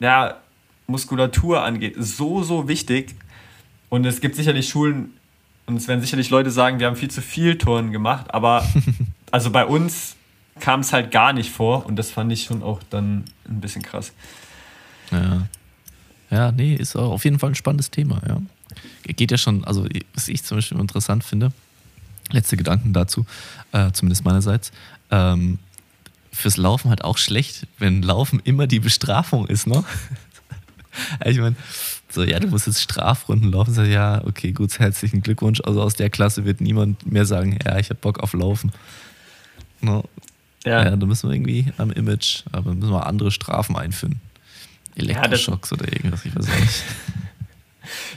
ja, 0.00 0.38
Muskulatur 0.86 1.62
angeht, 1.62 1.94
so, 1.98 2.42
so 2.42 2.68
wichtig. 2.68 3.14
Und 3.90 4.06
es 4.06 4.22
gibt 4.22 4.34
sicherlich 4.34 4.70
Schulen, 4.70 5.12
und 5.66 5.76
es 5.76 5.88
werden 5.88 6.00
sicherlich 6.00 6.30
Leute 6.30 6.50
sagen, 6.50 6.80
wir 6.80 6.86
haben 6.86 6.96
viel 6.96 7.10
zu 7.10 7.20
viel 7.20 7.58
Touren 7.58 7.92
gemacht, 7.92 8.32
aber 8.32 8.66
also 9.30 9.50
bei 9.50 9.66
uns 9.66 10.16
kam 10.58 10.80
es 10.80 10.94
halt 10.94 11.10
gar 11.10 11.34
nicht 11.34 11.50
vor 11.50 11.84
und 11.84 11.96
das 11.96 12.10
fand 12.10 12.32
ich 12.32 12.44
schon 12.44 12.62
auch 12.62 12.80
dann 12.88 13.26
ein 13.46 13.60
bisschen 13.60 13.82
krass. 13.82 14.12
Ja. 15.10 15.46
Ja, 16.30 16.50
nee, 16.50 16.74
ist 16.76 16.96
auf 16.96 17.24
jeden 17.24 17.38
Fall 17.38 17.50
ein 17.50 17.54
spannendes 17.54 17.90
Thema, 17.90 18.22
ja. 18.26 18.40
Geht 19.02 19.30
ja 19.30 19.36
schon, 19.36 19.64
also 19.64 19.86
was 20.14 20.28
ich 20.28 20.42
zum 20.44 20.56
Beispiel 20.56 20.80
interessant 20.80 21.24
finde, 21.24 21.52
letzte 22.30 22.56
Gedanken 22.56 22.92
dazu, 22.92 23.26
äh, 23.72 23.92
zumindest 23.92 24.24
meinerseits, 24.24 24.72
ähm, 25.10 25.58
fürs 26.32 26.56
Laufen 26.56 26.88
halt 26.88 27.04
auch 27.04 27.18
schlecht, 27.18 27.66
wenn 27.78 28.02
Laufen 28.02 28.40
immer 28.44 28.66
die 28.66 28.80
Bestrafung 28.80 29.46
ist, 29.46 29.66
ne? 29.66 29.84
ich 31.24 31.38
meine, 31.38 31.56
so, 32.12 32.22
ja, 32.24 32.38
du 32.40 32.48
musst 32.48 32.66
jetzt 32.66 32.82
Strafrunden 32.82 33.50
laufen. 33.50 33.72
So, 33.72 33.82
ja, 33.82 34.22
okay, 34.26 34.52
gut, 34.52 34.78
herzlichen 34.78 35.22
Glückwunsch. 35.22 35.62
Also 35.64 35.82
aus 35.82 35.94
der 35.94 36.10
Klasse 36.10 36.44
wird 36.44 36.60
niemand 36.60 37.10
mehr 37.10 37.24
sagen, 37.24 37.58
ja, 37.64 37.78
ich 37.78 37.88
habe 37.88 38.00
Bock 38.00 38.20
auf 38.20 38.34
Laufen. 38.34 38.70
No. 39.80 40.04
Ja. 40.64 40.84
ja, 40.84 40.96
da 40.96 41.06
müssen 41.06 41.28
wir 41.28 41.34
irgendwie 41.34 41.72
am 41.78 41.90
Image, 41.90 42.44
aber 42.52 42.74
müssen 42.74 42.92
wir 42.92 43.06
andere 43.06 43.30
Strafen 43.30 43.76
einführen. 43.76 44.20
Elektroschocks 44.94 45.70
ja, 45.70 45.76
oder 45.76 45.92
irgendwas, 45.92 46.24
ich 46.24 46.36
weiß 46.36 46.48
auch 46.48 46.60
nicht. 46.60 46.82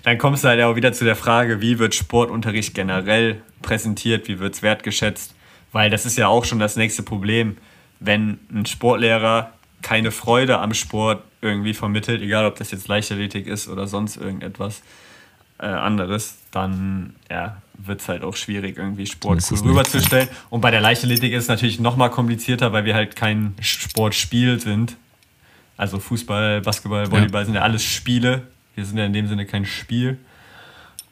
Dann 0.04 0.18
kommst 0.18 0.44
du 0.44 0.48
halt 0.48 0.62
auch 0.62 0.76
wieder 0.76 0.94
zu 0.94 1.06
der 1.06 1.16
Frage, 1.16 1.62
wie 1.62 1.80
wird 1.80 1.96
Sportunterricht 1.96 2.74
generell 2.74 3.42
präsentiert, 3.62 4.28
wie 4.28 4.40
wird 4.40 4.56
es 4.56 4.62
wertgeschätzt? 4.62 5.34
Weil 5.72 5.90
das 5.90 6.06
ist 6.06 6.18
ja 6.18 6.28
auch 6.28 6.46
schon 6.46 6.60
das 6.60 6.76
nächste 6.76 7.04
Problem, 7.04 7.58
wenn 8.00 8.40
ein 8.54 8.66
Sportlehrer 8.66 9.52
keine 9.82 10.12
Freude 10.12 10.60
am 10.60 10.74
Sport 10.74 11.24
irgendwie 11.42 11.74
vermittelt, 11.74 12.22
egal 12.22 12.46
ob 12.46 12.56
das 12.56 12.72
jetzt 12.72 12.88
Leichtathletik 12.88 13.46
ist 13.48 13.68
oder 13.68 13.88
sonst 13.88 14.18
irgendetwas 14.18 14.82
äh, 15.60 15.66
anderes, 15.66 16.38
dann 16.52 17.16
ja, 17.30 17.58
wird 17.78 18.02
es 18.02 18.08
halt 18.08 18.24
auch 18.24 18.36
schwierig, 18.36 18.78
irgendwie 18.78 19.06
Sport 19.06 19.44
cool 19.52 19.58
rüberzustellen. 19.70 20.28
Und 20.50 20.62
bei 20.62 20.72
der 20.72 20.82
Leichtathletik 20.82 21.34
ist 21.34 21.44
es 21.44 21.50
natürlich 21.50 21.80
nochmal 21.80 22.10
komplizierter, 22.10 22.74
weil 22.74 22.86
wir 22.86 22.96
halt 22.96 23.16
kein 23.16 23.54
Sportspiel 23.62 24.60
sind. 24.60 24.98
Also 25.78 26.00
Fußball, 26.00 26.62
Basketball, 26.62 27.12
Volleyball 27.12 27.42
ja. 27.42 27.46
sind 27.46 27.56
ja 27.56 27.62
alles 27.62 27.84
Spiele. 27.84 28.48
Wir 28.76 28.86
sind 28.86 28.98
ja 28.98 29.06
in 29.06 29.14
dem 29.14 29.28
Sinne 29.28 29.46
kein 29.46 29.66
Spiel. 29.66 30.18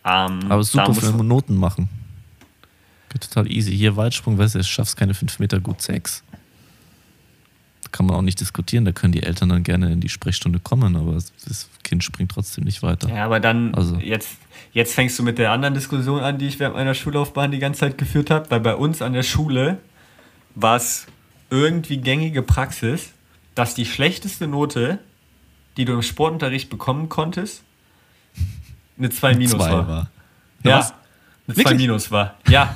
Ähm, 0.05 0.39
Aber 0.49 0.63
super 0.63 0.93
für 0.93 1.23
Noten 1.23 1.55
machen. 1.55 1.89
Geht 3.09 3.21
total 3.21 3.51
easy. 3.51 3.75
Hier 3.75 3.95
Weitsprung, 3.95 4.37
weißt 4.37 4.55
du, 4.55 4.59
du 4.59 4.65
schaffst 4.65 4.97
keine 4.97 5.13
5 5.13 5.39
Meter, 5.39 5.59
gut 5.59 5.81
6 5.81 6.23
kann 7.93 8.07
man 8.07 8.17
auch 8.17 8.21
nicht 8.21 8.41
diskutieren. 8.41 8.83
Da 8.83 8.91
können 8.91 9.13
die 9.13 9.23
Eltern 9.23 9.47
dann 9.47 9.63
gerne 9.63 9.93
in 9.93 10.01
die 10.01 10.09
Sprechstunde 10.09 10.59
kommen, 10.59 10.97
aber 10.97 11.13
das 11.13 11.69
Kind 11.83 12.03
springt 12.03 12.31
trotzdem 12.31 12.65
nicht 12.65 12.83
weiter. 12.83 13.07
Ja, 13.07 13.23
aber 13.23 13.39
dann, 13.39 13.73
also. 13.73 13.95
jetzt, 13.95 14.35
jetzt 14.73 14.93
fängst 14.93 15.17
du 15.17 15.23
mit 15.23 15.37
der 15.37 15.51
anderen 15.51 15.73
Diskussion 15.73 16.19
an, 16.19 16.37
die 16.37 16.47
ich 16.47 16.59
während 16.59 16.75
meiner 16.75 16.93
Schullaufbahn 16.93 17.51
die 17.51 17.59
ganze 17.59 17.81
Zeit 17.81 17.97
geführt 17.97 18.29
habe, 18.29 18.51
weil 18.51 18.59
bei 18.59 18.75
uns 18.75 19.01
an 19.01 19.13
der 19.13 19.23
Schule 19.23 19.77
war 20.55 20.75
es 20.75 21.05
irgendwie 21.49 21.97
gängige 21.97 22.41
Praxis, 22.41 23.11
dass 23.55 23.75
die 23.75 23.85
schlechteste 23.85 24.47
Note, 24.47 24.99
die 25.77 25.85
du 25.85 25.93
im 25.93 26.01
Sportunterricht 26.01 26.69
bekommen 26.69 27.09
konntest, 27.09 27.63
eine 28.97 29.09
2 29.09 29.35
minus 29.35 29.59
war. 29.59 29.87
war. 29.87 30.09
Ja, 30.63 30.79
Was? 30.79 30.93
eine 31.47 31.63
2 31.63 31.73
minus 31.75 32.11
war. 32.11 32.35
Ja. 32.47 32.75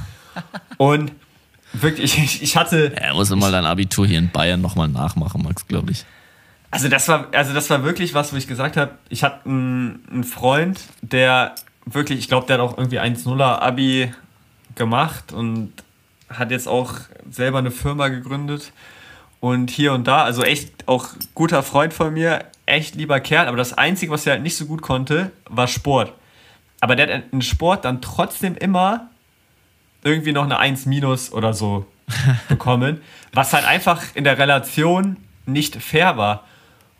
Und 0.77 1.11
Wirklich, 1.73 2.17
ich, 2.17 2.41
ich 2.41 2.57
hatte. 2.57 2.95
Er 2.95 3.13
muss 3.13 3.29
mal 3.31 3.51
dein 3.51 3.65
Abitur 3.65 4.07
hier 4.07 4.19
in 4.19 4.29
Bayern 4.29 4.61
nochmal 4.61 4.87
nachmachen, 4.87 5.43
Max, 5.43 5.67
glaube 5.67 5.91
ich. 5.91 6.05
Also 6.71 6.89
das 6.89 7.07
war, 7.07 7.27
also 7.33 7.53
das 7.53 7.69
war 7.69 7.83
wirklich 7.83 8.13
was, 8.13 8.33
wo 8.33 8.37
ich 8.37 8.47
gesagt 8.47 8.77
habe, 8.77 8.91
ich 9.09 9.23
hatte 9.23 9.47
einen, 9.47 10.03
einen 10.11 10.23
Freund, 10.23 10.79
der 11.01 11.55
wirklich, 11.85 12.19
ich 12.19 12.27
glaube, 12.27 12.47
der 12.47 12.55
hat 12.55 12.61
auch 12.61 12.77
irgendwie 12.77 12.99
1-0er 12.99 13.59
Abi 13.61 14.11
gemacht 14.75 15.31
und 15.31 15.71
hat 16.29 16.51
jetzt 16.51 16.67
auch 16.67 16.93
selber 17.29 17.59
eine 17.59 17.71
Firma 17.71 18.09
gegründet 18.09 18.73
und 19.39 19.69
hier 19.69 19.93
und 19.93 20.07
da, 20.07 20.23
also 20.23 20.43
echt 20.43 20.87
auch 20.87 21.07
guter 21.35 21.63
Freund 21.63 21.93
von 21.93 22.13
mir, 22.13 22.43
echt 22.67 22.95
lieber 22.95 23.19
Kerl, 23.19 23.47
aber 23.47 23.57
das 23.57 23.77
Einzige, 23.77 24.11
was 24.11 24.25
er 24.25 24.33
halt 24.33 24.43
nicht 24.43 24.55
so 24.55 24.65
gut 24.65 24.81
konnte, 24.81 25.31
war 25.49 25.67
Sport. 25.67 26.13
Aber 26.79 26.95
der 26.95 27.11
hat 27.11 27.23
in 27.31 27.41
Sport 27.41 27.85
dann 27.85 28.01
trotzdem 28.01 28.55
immer 28.55 29.09
irgendwie 30.03 30.31
noch 30.31 30.43
eine 30.43 30.59
1 30.59 30.85
minus 30.85 31.33
oder 31.33 31.53
so 31.53 31.85
bekommen, 32.49 33.01
was 33.33 33.53
halt 33.53 33.65
einfach 33.65 34.03
in 34.13 34.23
der 34.23 34.37
Relation 34.37 35.17
nicht 35.45 35.75
fair 35.77 36.17
war. 36.17 36.43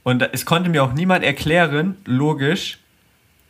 Und 0.04 0.28
es 0.34 0.46
konnte 0.46 0.70
mir 0.70 0.84
auch 0.84 0.94
niemand 0.94 1.24
erklären, 1.24 1.98
logisch, 2.06 2.80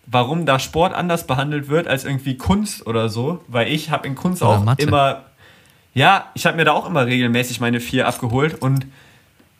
warum 0.05 0.45
da 0.45 0.59
Sport 0.59 0.93
anders 0.93 1.27
behandelt 1.27 1.69
wird 1.69 1.87
als 1.87 2.03
irgendwie 2.03 2.35
Kunst 2.35 2.85
oder 2.87 3.09
so, 3.09 3.43
weil 3.47 3.71
ich 3.71 3.91
habe 3.91 4.07
in 4.07 4.15
Kunst 4.15 4.41
oder 4.41 4.51
auch 4.51 4.63
Mathe. 4.63 4.83
immer 4.83 5.23
ja, 5.97 6.29
ich 6.35 6.45
habe 6.45 6.57
mir 6.57 6.63
da 6.63 6.73
auch 6.73 6.87
immer 6.87 7.07
regelmäßig 7.07 7.59
meine 7.59 7.79
vier 7.79 8.07
abgeholt 8.07 8.61
und 8.61 8.85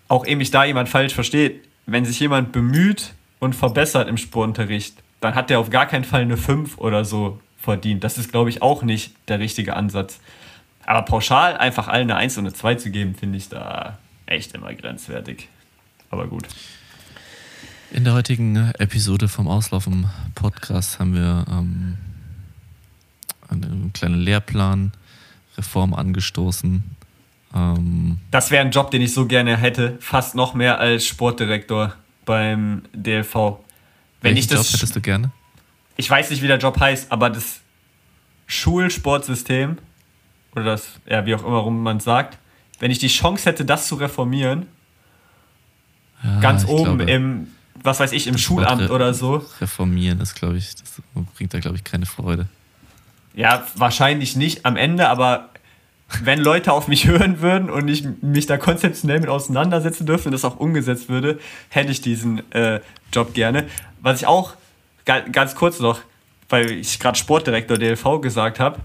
auch 0.08 0.24
eben 0.24 0.38
mich 0.38 0.52
da 0.52 0.66
jemand 0.66 0.88
falsch 0.88 1.16
versteht, 1.16 1.67
wenn 1.88 2.06
sich 2.06 2.20
jemand 2.20 2.52
bemüht 2.52 3.14
und 3.40 3.56
verbessert 3.56 4.08
im 4.08 4.18
Sportunterricht, 4.18 5.02
dann 5.22 5.34
hat 5.34 5.50
der 5.50 5.60
auf 5.60 5.70
gar 5.70 5.88
keinen 5.88 6.04
Fall 6.04 6.22
eine 6.22 6.38
5 6.38 6.78
oder 6.78 7.06
so 7.06 7.40
verdient. 7.58 8.04
Das 8.04 8.18
ist, 8.18 8.32
glaube 8.32 8.50
ich, 8.50 8.62
auch 8.62 8.84
nicht 8.84 9.14
der 9.30 9.40
richtige 9.40 9.76
Ansatz. 9.76 10.20
Aber 10.86 11.02
pauschal 11.04 11.58
einfach 11.58 11.88
allen 11.88 12.12
eine 12.12 12.18
1 12.18 12.38
und 12.38 12.46
eine 12.46 12.54
2 12.54 12.76
zu 12.76 12.92
geben, 12.92 13.16
finde 13.16 13.38
ich 13.38 13.50
da 13.50 13.98
echt 14.26 14.54
immer 14.54 14.74
grenzwertig. 14.74 15.48
Aber 16.10 16.28
gut. 16.28 16.48
In 17.92 18.04
der 18.04 18.14
heutigen 18.14 18.72
Episode 18.78 19.30
vom 19.30 19.48
Auslauf 19.48 19.88
im 19.88 20.10
Podcast 20.36 21.00
haben 21.00 21.16
wir 21.16 21.46
ähm, 21.50 21.98
einen 23.50 23.92
kleinen 23.94 24.20
Lehrplan 24.20 24.92
Reform 25.58 25.94
angestoßen. 25.94 26.84
Ähm, 27.56 28.18
das 28.32 28.52
wäre 28.52 28.66
ein 28.66 28.72
Job, 28.72 28.92
den 28.92 29.02
ich 29.02 29.14
so 29.14 29.26
gerne 29.26 29.58
hätte, 29.58 29.98
fast 30.00 30.36
noch 30.36 30.54
mehr 30.54 30.80
als 30.80 31.06
Sportdirektor 31.06 31.94
beim 32.26 32.84
DLV. 32.94 33.60
Wenn 34.22 34.38
ich 34.38 34.48
das, 34.48 34.72
Job 34.72 34.80
hättest 34.80 34.96
du 34.96 35.02
gerne? 35.02 35.32
Ich 35.96 36.10
weiß 36.10 36.30
nicht, 36.30 36.42
wie 36.42 36.48
der 36.48 36.58
Job 36.58 36.80
heißt, 36.80 37.12
aber 37.12 37.30
das 37.30 37.62
Schulsportsystem 38.48 39.78
oder 40.54 40.66
das, 40.66 41.00
ja, 41.10 41.26
wie 41.26 41.36
auch 41.36 41.46
immer 41.46 41.70
man 41.70 42.00
sagt, 42.00 42.38
wenn 42.80 42.92
ich 42.92 43.00
die 43.00 43.08
Chance 43.08 43.50
hätte, 43.50 43.66
das 43.66 43.88
zu 43.88 43.96
reformieren, 43.96 44.68
ja, 46.24 46.40
ganz 46.40 46.66
oben 46.66 46.98
glaube, 46.98 47.12
im, 47.12 47.48
was 47.76 48.00
weiß 48.00 48.12
ich, 48.12 48.28
im 48.28 48.38
Schulamt 48.38 48.90
oder 48.90 49.14
so. 49.14 49.46
Reformieren 49.62 50.20
ist, 50.20 50.36
glaube 50.36 50.58
ich, 50.58 50.76
das 50.76 51.02
bringt 51.36 51.54
da, 51.54 51.60
glaube 51.60 51.78
ich, 51.78 51.84
keine 51.84 52.06
Freude. 52.06 52.48
Ja, 53.34 53.66
wahrscheinlich 53.76 54.36
nicht 54.36 54.66
am 54.66 54.78
Ende, 54.78 55.10
aber 55.10 55.50
wenn 56.24 56.40
Leute 56.40 56.74
auf 56.74 56.88
mich 56.88 57.08
hören 57.08 57.42
würden 57.42 57.70
und 57.70 57.88
ich 57.88 58.06
mich 58.22 58.46
da 58.46 58.58
konzeptionell 58.58 59.20
mit 59.20 59.30
auseinandersetzen 59.30 60.06
dürfte 60.06 60.30
und 60.30 60.34
das 60.34 60.46
auch 60.46 60.60
umgesetzt 60.60 61.10
würde, 61.10 61.40
hätte 61.70 61.92
ich 61.92 62.02
diesen 62.02 62.50
äh, 62.52 62.82
Job 63.12 63.34
gerne. 63.34 63.68
Was 64.02 64.22
ich 64.22 64.28
auch 64.28 64.54
ganz 65.06 65.56
kurz 65.56 65.80
noch, 65.80 66.02
weil 66.50 66.72
ich 66.72 67.00
gerade 67.00 67.18
Sportdirektor 67.18 67.78
DLV 67.78 68.22
gesagt 68.22 68.60
habe, 68.60 68.80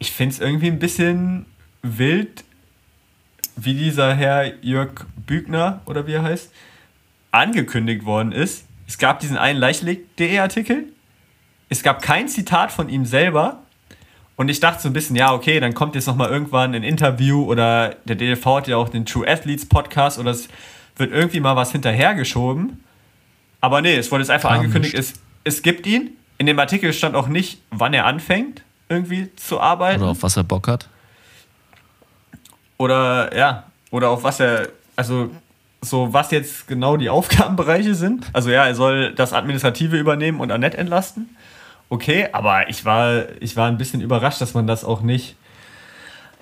ich 0.00 0.12
finde 0.12 0.34
es 0.34 0.40
irgendwie 0.40 0.68
ein 0.68 0.78
bisschen 0.78 1.46
wild, 1.82 2.44
wie 3.56 3.74
dieser 3.74 4.14
Herr 4.14 4.52
Jörg 4.62 5.06
Bügner 5.16 5.80
oder 5.86 6.06
wie 6.06 6.12
er 6.12 6.22
heißt, 6.22 6.52
angekündigt 7.30 8.04
worden 8.04 8.32
ist. 8.32 8.66
Es 8.86 8.98
gab 8.98 9.20
diesen 9.20 9.36
einen 9.36 9.58
Leichtlegt.de 9.58 10.38
Artikel 10.38 10.92
es 11.68 11.82
gab 11.82 12.02
kein 12.02 12.28
Zitat 12.28 12.72
von 12.72 12.88
ihm 12.88 13.04
selber. 13.04 13.62
Und 14.38 14.48
ich 14.48 14.60
dachte 14.60 14.80
so 14.80 14.88
ein 14.88 14.92
bisschen, 14.92 15.16
ja, 15.16 15.34
okay, 15.34 15.58
dann 15.58 15.74
kommt 15.74 15.96
jetzt 15.96 16.06
nochmal 16.06 16.30
irgendwann 16.30 16.72
ein 16.72 16.84
Interview 16.84 17.42
oder 17.42 17.96
der 18.04 18.14
DLV 18.14 18.46
hat 18.46 18.68
ja 18.68 18.76
auch 18.76 18.88
den 18.88 19.04
True 19.04 19.26
Athletes 19.26 19.66
Podcast 19.66 20.16
oder 20.16 20.30
es 20.30 20.48
wird 20.96 21.10
irgendwie 21.10 21.40
mal 21.40 21.56
was 21.56 21.72
hinterhergeschoben. 21.72 22.84
Aber 23.60 23.82
nee, 23.82 23.96
es 23.96 24.12
wurde 24.12 24.22
jetzt 24.22 24.30
einfach 24.30 24.50
Kam 24.50 24.60
angekündigt, 24.60 24.94
es, 24.94 25.14
es 25.42 25.60
gibt 25.62 25.88
ihn. 25.88 26.10
In 26.38 26.46
dem 26.46 26.56
Artikel 26.60 26.92
stand 26.92 27.16
auch 27.16 27.26
nicht, 27.26 27.60
wann 27.72 27.92
er 27.92 28.06
anfängt, 28.06 28.62
irgendwie 28.88 29.34
zu 29.34 29.60
arbeiten. 29.60 30.02
Oder 30.02 30.12
auf 30.12 30.22
was 30.22 30.36
er 30.36 30.44
Bock 30.44 30.68
hat. 30.68 30.88
Oder 32.76 33.36
ja, 33.36 33.64
oder 33.90 34.10
auf 34.10 34.22
was 34.22 34.38
er, 34.38 34.68
also 34.94 35.30
so 35.82 36.12
was 36.12 36.30
jetzt 36.30 36.68
genau 36.68 36.96
die 36.96 37.10
Aufgabenbereiche 37.10 37.96
sind. 37.96 38.30
Also 38.34 38.50
ja, 38.50 38.68
er 38.68 38.76
soll 38.76 39.12
das 39.16 39.32
Administrative 39.32 39.98
übernehmen 39.98 40.38
und 40.38 40.52
Annette 40.52 40.78
entlasten 40.78 41.28
okay, 41.90 42.28
aber 42.32 42.68
ich 42.68 42.84
war, 42.84 43.26
ich 43.40 43.56
war 43.56 43.68
ein 43.68 43.78
bisschen 43.78 44.00
überrascht, 44.00 44.40
dass 44.40 44.54
man 44.54 44.66
das 44.66 44.84
auch 44.84 45.00
nicht. 45.00 45.36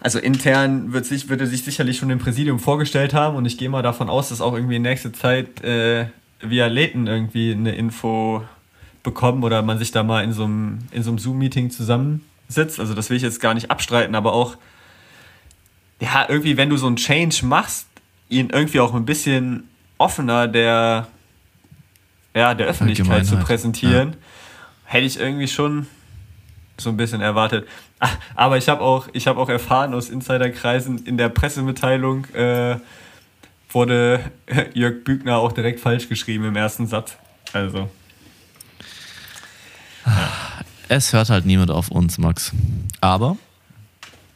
Also 0.01 0.19
intern 0.19 0.93
wird 0.93 1.07
sich, 1.07 1.29
würde 1.29 1.47
sich 1.47 1.65
sicherlich 1.65 1.97
schon 1.97 2.11
im 2.11 2.19
Präsidium 2.19 2.61
vorgestellt 2.61 3.15
haben 3.15 3.37
und 3.37 3.47
ich 3.47 3.59
gehe 3.59 3.69
mal 3.69 3.83
davon 3.83 4.11
aus, 4.11 4.29
dass 4.29 4.41
auch 4.41 4.55
irgendwie 4.55 4.77
in 4.77 4.83
nächster 4.83 5.13
Zeit 5.13 5.63
äh, 5.65 6.07
wir 6.41 6.67
Athleten 6.67 7.07
irgendwie 7.07 7.53
eine 7.53 7.75
Info 7.75 8.45
bekommen 9.03 9.43
oder 9.43 9.63
man 9.63 9.79
sich 9.79 9.93
da 9.93 10.03
mal 10.03 10.23
in 10.23 10.33
so 10.33 10.45
einem, 10.45 10.79
in 10.91 11.03
so 11.03 11.11
einem 11.11 11.19
Zoom-Meeting 11.19 11.71
zusammensitzt. 11.71 12.79
Also 12.79 12.95
das 12.95 13.09
will 13.09 13.17
ich 13.17 13.23
jetzt 13.23 13.41
gar 13.41 13.55
nicht 13.55 13.71
abstreiten, 13.71 14.15
aber 14.15 14.33
auch, 14.33 14.57
ja, 16.01 16.27
irgendwie, 16.29 16.57
wenn 16.57 16.69
du 16.69 16.77
so 16.77 16.87
einen 16.87 16.97
Change 16.97 17.47
machst, 17.47 17.87
ihn 18.29 18.51
irgendwie 18.51 18.81
auch 18.81 18.95
ein 18.95 19.07
bisschen 19.07 19.69
offener 19.97 20.47
der, 20.47 21.07
ja, 22.35 22.55
der 22.55 22.67
Öffentlichkeit 22.67 23.25
zu 23.25 23.37
präsentieren. 23.37 24.11
Ja 24.11 24.17
hätte 24.87 25.05
ich 25.05 25.21
irgendwie 25.21 25.49
schon 25.49 25.87
so 26.79 26.91
ein 26.91 26.97
bisschen 26.97 27.21
erwartet. 27.21 27.67
Ah, 28.01 28.11
aber 28.35 28.57
ich 28.57 28.69
habe 28.69 28.83
auch, 28.83 29.09
hab 29.09 29.37
auch 29.37 29.49
erfahren 29.49 29.95
aus 29.95 30.11
Insiderkreisen, 30.11 31.05
in 31.07 31.17
der 31.17 31.29
Pressemitteilung 31.29 32.27
äh, 32.35 32.77
wurde 33.71 34.21
Jörg 34.75 35.05
Bügner 35.05 35.39
auch 35.39 35.53
direkt 35.53 35.81
falsch 35.81 36.09
geschrieben 36.09 36.45
im 36.45 36.57
ersten 36.57 36.87
Satz. 36.87 37.17
Also. 37.53 37.91
Es 40.89 41.13
hört 41.13 41.31
halt 41.31 41.47
niemand 41.47 41.71
auf 41.71 41.91
uns, 41.91 42.19
Max. 42.19 42.53
Aber 43.01 43.37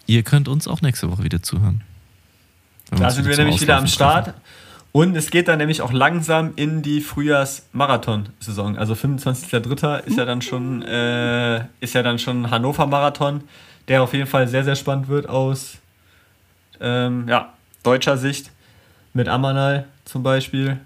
ihr 0.06 0.22
könnt 0.22 0.48
uns 0.48 0.66
auch 0.66 0.80
nächste 0.80 1.10
Woche 1.10 1.22
wieder 1.22 1.42
zuhören. 1.42 1.82
Da 2.90 3.10
sind 3.10 3.26
wir 3.26 3.36
nämlich 3.36 3.60
wieder 3.60 3.76
am 3.76 3.86
Start. 3.86 4.26
Treffen. 4.26 4.40
Und 4.92 5.16
es 5.16 5.30
geht 5.30 5.46
dann 5.46 5.58
nämlich 5.58 5.82
auch 5.82 5.92
langsam 5.92 6.52
in 6.56 6.82
die 6.82 7.00
Frühjahrs-Marathon-Saison. 7.00 8.76
Also 8.76 8.94
25.03. 8.94 10.04
ist 10.04 10.16
ja 10.16 10.24
dann 10.24 10.42
schon 10.42 10.82
äh, 10.82 11.64
ist 11.80 11.94
ja 11.94 12.02
dann 12.02 12.18
schon 12.18 12.50
Hannover 12.50 12.86
Marathon, 12.86 13.42
der 13.86 14.02
auf 14.02 14.12
jeden 14.14 14.26
Fall 14.26 14.48
sehr 14.48 14.64
sehr 14.64 14.76
spannend 14.76 15.08
wird 15.08 15.28
aus 15.28 15.78
ähm, 16.80 17.28
ja, 17.28 17.52
deutscher 17.82 18.16
Sicht 18.16 18.50
mit 19.12 19.28
Amanal 19.28 19.86
zum 20.04 20.22
Beispiel. 20.22 20.78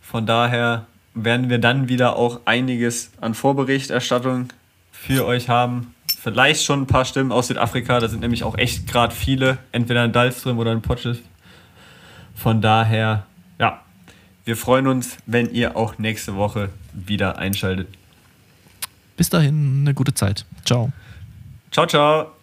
Von 0.00 0.26
daher 0.26 0.86
werden 1.14 1.50
wir 1.50 1.58
dann 1.58 1.88
wieder 1.88 2.16
auch 2.16 2.40
einiges 2.44 3.10
an 3.20 3.34
Vorberichterstattung 3.34 4.48
für 4.92 5.26
euch 5.26 5.48
haben. 5.48 5.94
Vielleicht 6.22 6.64
schon 6.64 6.82
ein 6.82 6.86
paar 6.86 7.04
Stimmen 7.04 7.32
aus 7.32 7.48
Südafrika, 7.48 8.00
da 8.00 8.08
sind 8.08 8.20
nämlich 8.20 8.44
auch 8.44 8.56
echt 8.58 8.86
gerade 8.86 9.14
viele, 9.14 9.58
entweder 9.72 10.04
in 10.04 10.12
Dalström 10.12 10.58
oder 10.58 10.72
in 10.72 10.82
Potches. 10.82 11.18
Von 12.34 12.60
daher 12.60 13.26
ja, 13.60 13.82
wir 14.44 14.56
freuen 14.56 14.88
uns, 14.88 15.18
wenn 15.26 15.52
ihr 15.52 15.76
auch 15.76 15.98
nächste 15.98 16.34
Woche 16.34 16.70
wieder 16.92 17.38
einschaltet. 17.38 17.86
Bis 19.16 19.28
dahin, 19.28 19.82
eine 19.82 19.94
gute 19.94 20.14
Zeit. 20.14 20.46
Ciao. 20.64 20.90
Ciao, 21.70 21.86
ciao. 21.86 22.39